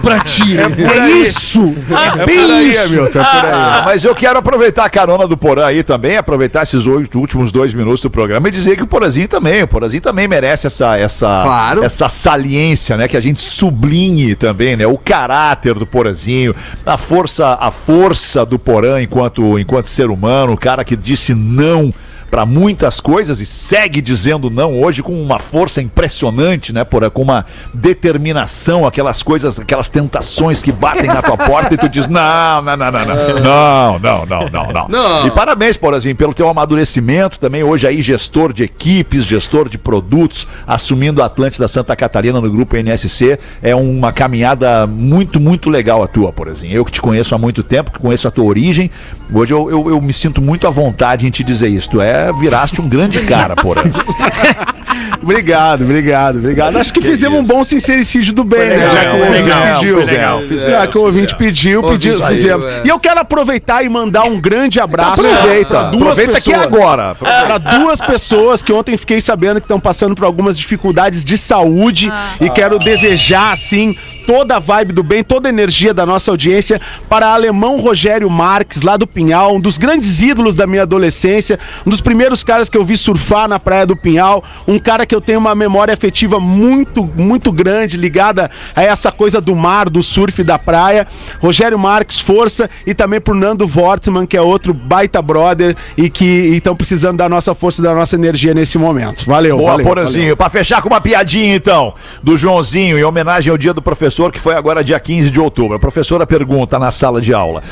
pra 0.00 0.20
ti. 0.20 0.56
É, 0.58 1.10
isso! 1.20 1.74
É, 1.90 2.24
bem 2.24 2.40
por 2.40 2.50
aí, 2.54 2.70
isso! 2.70 2.84
Hamilton, 2.84 3.20
é 3.20 3.24
por 3.24 3.44
aí. 3.44 3.52
Ah, 3.52 3.82
mas 3.84 4.04
eu 4.04 4.14
quero 4.14 4.38
aproveitar 4.38 4.84
a 4.84 4.90
carona 4.90 5.26
do 5.26 5.36
Porã 5.36 5.66
aí 5.66 5.82
também, 5.82 6.16
aproveitar 6.16 6.62
esses 6.62 6.86
oito 6.86 7.18
últimos 7.18 7.52
dois 7.52 7.74
minutos 7.74 8.00
do 8.00 8.10
programa 8.10 8.48
e 8.48 8.50
dizer 8.50 8.76
que 8.76 8.82
o 8.82 8.86
Porazinho 8.86 9.28
também, 9.28 9.62
o 9.62 9.68
Porazinho 9.68 10.02
também 10.02 10.26
merece 10.26 10.66
essa, 10.66 10.96
essa, 10.96 11.26
Claro. 11.44 11.84
essa 11.84 12.08
saliência, 12.08 12.96
né? 12.96 13.06
Que 13.08 13.16
a 13.16 13.20
gente 13.20 13.40
sublinhe 13.40 14.34
também, 14.34 14.76
né? 14.76 14.86
O 14.86 14.98
caráter 14.98 15.74
do 15.74 15.86
Porazinho, 15.86 16.54
a 16.84 16.96
força, 16.96 17.56
a 17.60 17.70
força 17.70 18.44
do 18.44 18.58
Porã 18.58 19.00
enquanto, 19.00 19.58
enquanto 19.58 19.86
ser 19.86 20.10
humano, 20.10 20.52
o 20.52 20.58
cara 20.58 20.84
que 20.84 20.96
disse 20.96 21.34
não 21.34 21.92
para 22.34 22.44
muitas 22.44 22.98
coisas 22.98 23.40
e 23.40 23.46
segue 23.46 24.00
dizendo 24.00 24.50
não 24.50 24.82
hoje 24.82 25.04
com 25.04 25.12
uma 25.12 25.38
força 25.38 25.80
impressionante, 25.80 26.72
né, 26.72 26.82
Porã? 26.82 27.08
Com 27.08 27.22
uma 27.22 27.46
determinação, 27.72 28.84
aquelas 28.84 29.22
coisas, 29.22 29.60
aquelas 29.60 29.88
tentações 29.88 30.60
que 30.60 30.72
batem 30.72 31.06
na 31.06 31.22
tua 31.22 31.36
porta 31.36 31.74
e 31.74 31.76
tu 31.76 31.88
diz 31.88 32.08
não, 32.08 32.60
não, 32.60 32.76
não, 32.76 32.90
não, 32.90 33.04
não, 33.04 33.38
não, 33.38 33.98
não, 34.00 34.26
não, 34.26 34.50
não, 34.50 34.72
não. 34.72 34.88
Não. 34.88 35.26
E 35.28 35.30
parabéns, 35.30 35.76
Porazinho, 35.76 36.16
pelo 36.16 36.34
teu 36.34 36.48
amadurecimento 36.48 37.38
também 37.38 37.62
hoje 37.62 37.86
aí 37.86 38.02
gestor 38.02 38.52
de 38.52 38.64
equipes, 38.64 39.24
gestor 39.24 39.68
de 39.68 39.78
produtos, 39.78 40.44
assumindo 40.66 41.22
a 41.22 41.26
Atlântida 41.26 41.68
Santa 41.68 41.94
Catarina 41.94 42.40
no 42.40 42.50
grupo 42.50 42.76
NSC, 42.76 43.38
é 43.62 43.76
uma 43.76 44.12
caminhada 44.12 44.88
muito, 44.88 45.38
muito 45.38 45.70
legal 45.70 46.02
a 46.02 46.08
tua, 46.08 46.32
Porazinho. 46.32 46.74
Eu 46.74 46.84
que 46.84 46.90
te 46.90 47.00
conheço 47.00 47.32
há 47.32 47.38
muito 47.38 47.62
tempo, 47.62 47.92
que 47.92 48.00
conheço 48.00 48.26
a 48.26 48.30
tua 48.32 48.44
origem, 48.44 48.90
hoje 49.32 49.54
eu, 49.54 49.70
eu, 49.70 49.90
eu 49.90 50.00
me 50.00 50.12
sinto 50.12 50.42
muito 50.42 50.66
à 50.66 50.70
vontade 50.70 51.28
em 51.28 51.30
te 51.30 51.44
dizer 51.44 51.68
isso. 51.68 51.90
Tu 51.90 52.00
é, 52.00 52.23
viraste 52.32 52.80
um 52.80 52.88
grande 52.88 53.20
cara, 53.20 53.56
Porã. 53.56 53.82
Obrigado, 55.22 55.84
obrigado, 55.84 56.38
obrigado. 56.38 56.76
Acho 56.76 56.92
que, 56.92 57.00
fizemos 57.00 57.40
um 57.40 57.42
bom 57.42 57.64
sincericídio 57.64 58.34
do 58.34 58.44
bem, 58.44 58.60
né? 58.60 58.74
legal, 58.76 58.94
Já 58.94 59.00
que 59.00 59.16
o 59.16 59.26
ouvinte 59.26 59.44
legal, 59.44 59.78
pediu. 59.80 59.96
legal, 59.98 60.40
fizemos, 60.42 60.62
Já 60.62 60.86
que 60.86 60.98
o 60.98 61.00
ouvinte 61.02 61.36
pediu, 61.36 61.82
pediu, 61.82 62.26
fizemos. 62.26 62.66
é. 62.66 62.82
E 62.84 62.88
eu 62.88 62.98
quero 62.98 63.20
aproveitar 63.20 63.84
e 63.84 63.88
mandar 63.88 64.24
um 64.24 64.40
grande 64.40 64.80
abraço. 64.80 65.12
Aproveita, 65.24 65.88
aproveita 65.88 66.40
que 66.40 66.52
é 66.52 66.58
pessoas. 66.58 66.66
agora. 66.66 67.14
Para 67.14 67.58
duas 67.58 68.00
pessoas 68.00 68.62
que 68.62 68.72
ontem 68.72 68.96
fiquei 68.96 69.20
sabendo 69.20 69.60
que 69.60 69.64
estão 69.64 69.80
passando 69.80 70.14
por 70.14 70.24
algumas 70.24 70.58
dificuldades 70.58 71.24
de 71.24 71.38
saúde 71.38 72.12
e 72.40 72.50
quero 72.50 72.78
desejar, 72.78 73.52
assim, 73.52 73.96
toda 74.26 74.56
a 74.56 74.58
vibe 74.58 74.92
do 74.92 75.02
bem, 75.02 75.22
toda 75.22 75.48
a 75.48 75.50
energia 75.50 75.92
da 75.92 76.06
nossa 76.06 76.30
audiência 76.30 76.80
para 77.08 77.28
alemão 77.28 77.80
Rogério 77.80 78.28
Marques, 78.30 78.82
lá 78.82 78.96
do 78.96 79.06
Pinhal, 79.06 79.56
um 79.56 79.60
dos 79.60 79.76
grandes 79.78 80.22
ídolos 80.22 80.54
da 80.54 80.66
minha 80.66 80.82
adolescência, 80.82 81.58
um 81.86 81.90
dos 81.90 82.00
primeiros 82.00 82.42
caras 82.42 82.70
que 82.70 82.76
eu 82.76 82.84
vi 82.84 82.96
surfar 82.96 83.48
na 83.48 83.58
praia 83.58 83.86
do 83.86 83.96
Pinhal, 83.96 84.42
um 84.66 84.78
cara 84.84 85.06
que 85.06 85.14
eu 85.14 85.20
tenho 85.20 85.38
uma 85.38 85.54
memória 85.54 85.94
afetiva 85.94 86.38
muito, 86.38 87.10
muito 87.16 87.50
grande, 87.50 87.96
ligada 87.96 88.50
a 88.76 88.82
essa 88.82 89.10
coisa 89.10 89.40
do 89.40 89.56
mar, 89.56 89.88
do 89.88 90.02
surf 90.02 90.44
da 90.44 90.58
praia. 90.58 91.08
Rogério 91.40 91.78
Marques, 91.78 92.20
força, 92.20 92.68
e 92.86 92.94
também 92.94 93.20
pro 93.20 93.34
Nando 93.34 93.68
Wortman, 93.74 94.26
que 94.26 94.36
é 94.36 94.42
outro 94.42 94.74
baita 94.74 95.22
brother 95.22 95.74
e 95.96 96.10
que 96.10 96.24
estão 96.24 96.76
precisando 96.76 97.16
da 97.16 97.28
nossa 97.28 97.54
força 97.54 97.80
e 97.80 97.84
da 97.84 97.94
nossa 97.94 98.14
energia 98.14 98.52
nesse 98.52 98.76
momento. 98.76 99.24
Valeu, 99.26 99.56
Boa, 99.56 99.72
valeu. 99.72 99.86
Porazinho. 99.86 100.36
Pra 100.36 100.50
fechar 100.50 100.82
com 100.82 100.88
uma 100.88 101.00
piadinha, 101.00 101.56
então, 101.56 101.94
do 102.22 102.36
Joãozinho, 102.36 102.98
em 102.98 103.04
homenagem 103.04 103.50
ao 103.50 103.56
dia 103.56 103.72
do 103.72 103.80
professor, 103.80 104.30
que 104.30 104.40
foi 104.40 104.54
agora 104.54 104.84
dia 104.84 105.00
15 105.00 105.30
de 105.30 105.40
outubro. 105.40 105.76
A 105.76 105.80
professora 105.80 106.26
pergunta 106.26 106.78
na 106.78 106.90
sala 106.90 107.20
de 107.20 107.32
aula: 107.32 107.62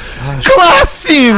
Classe! 0.43 1.31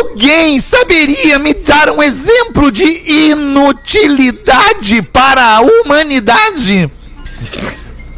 Alguém 0.00 0.58
saberia 0.58 1.38
me 1.38 1.52
dar 1.52 1.90
um 1.90 2.02
exemplo 2.02 2.72
de 2.72 2.84
inutilidade 3.30 5.02
para 5.02 5.56
a 5.56 5.60
humanidade? 5.60 6.90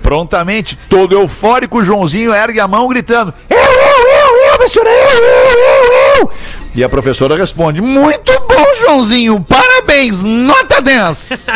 Prontamente, 0.00 0.78
todo 0.88 1.18
eufórico, 1.18 1.82
Joãozinho 1.82 2.32
ergue 2.32 2.60
a 2.60 2.68
mão 2.68 2.86
gritando: 2.88 3.34
Eu, 3.50 3.58
eu, 3.58 3.64
eu, 3.66 4.36
eu, 4.46 4.56
professora, 4.56 4.88
eu, 4.90 4.94
eu, 4.94 5.58
eu, 5.58 6.20
eu. 6.20 6.30
E 6.74 6.84
a 6.84 6.88
professora 6.88 7.36
responde: 7.36 7.80
Muito 7.80 8.32
bom, 8.32 8.74
Joãozinho, 8.80 9.44
parabéns, 9.48 10.22
nota 10.22 10.80
10. 10.80 11.48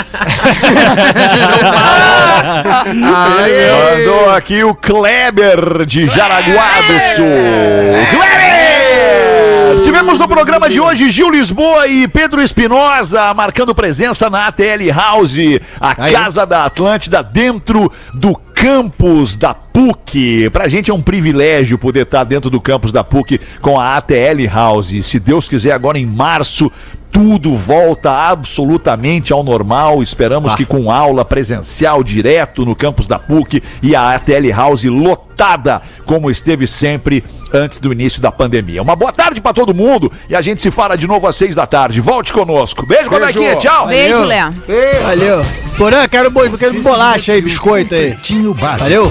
Aê! 3.15 4.05
Mandou 4.05 4.31
aqui 4.31 4.65
o 4.65 4.75
Kleber 4.75 5.87
de 5.87 6.07
Jaraguá 6.09 6.71
do 6.81 7.15
Sul. 7.15 7.27
Kleber! 8.11 8.76
Tivemos 9.83 10.19
no 10.19 10.29
programa 10.29 10.69
de 10.71 10.79
hoje 10.79 11.11
Gil 11.11 11.29
Lisboa 11.29 11.89
e 11.89 12.07
Pedro 12.07 12.41
Espinosa 12.41 13.35
marcando 13.35 13.75
presença 13.75 14.31
na 14.31 14.47
ATL 14.47 14.93
House, 14.95 15.39
a 15.81 16.05
Aí. 16.05 16.13
casa 16.13 16.47
da 16.47 16.67
Atlântida 16.67 17.21
dentro 17.23 17.91
do 18.15 18.37
campus 18.37 19.37
da 19.37 19.53
PUC. 19.53 20.49
Pra 20.51 20.69
gente 20.69 20.91
é 20.91 20.95
um 20.95 21.03
privilégio 21.03 21.79
poder 21.79 22.03
estar 22.03 22.23
dentro 22.23 22.49
do 22.49 22.61
campus 22.61 22.93
da 22.93 23.03
PUC 23.03 23.41
com 23.61 23.79
a 23.79 23.97
ATL 23.97 24.47
House. 24.53 24.95
Se 25.05 25.19
Deus 25.19 25.49
quiser, 25.49 25.73
agora 25.73 25.99
em 25.99 26.07
março. 26.07 26.71
Tudo 27.17 27.57
volta 27.57 28.13
absolutamente 28.13 29.33
ao 29.33 29.43
normal. 29.43 30.03
Esperamos 30.03 30.55
que 30.55 30.67
com 30.67 30.91
aula 30.91 31.25
presencial 31.25 32.05
direto 32.05 32.67
no 32.67 32.77
campus 32.77 33.07
da 33.07 33.19
PUC 33.19 33.63
e 33.83 33.97
a 33.97 34.15
ATL 34.15 34.51
House 34.55 34.85
lotada, 34.85 35.81
como 36.05 36.31
esteve 36.31 36.67
sempre 36.67 37.25
antes 37.55 37.79
do 37.79 37.91
início 37.91 38.21
da 38.21 38.31
pandemia. 38.31 38.83
Uma 38.83 38.95
boa 38.95 39.15
tarde 39.15 39.41
pra 39.41 39.55
todo 39.55 39.73
mundo 39.73 40.13
e 40.29 40.37
a 40.37 40.43
gente 40.43 40.61
se 40.61 40.71
fala 40.71 40.95
de 40.95 41.07
novo 41.07 41.27
às 41.27 41.37
seis 41.37 41.55
da 41.55 41.67
tarde. 41.67 42.03
Volte 42.03 42.35
conosco. 42.35 42.85
Beijo, 42.85 43.09
Robertinha. 43.09 43.57
Tchau. 43.57 43.87
Beijo, 43.87 44.23
Léo. 44.23 44.51
Valeu. 45.03 45.43
Porã, 45.79 46.07
quero, 46.07 46.31
quero 46.59 46.83
bolacha 46.83 47.33
aí, 47.33 47.41
biscoito 47.41 47.95
aí. 47.95 48.15
Valeu. 48.83 49.11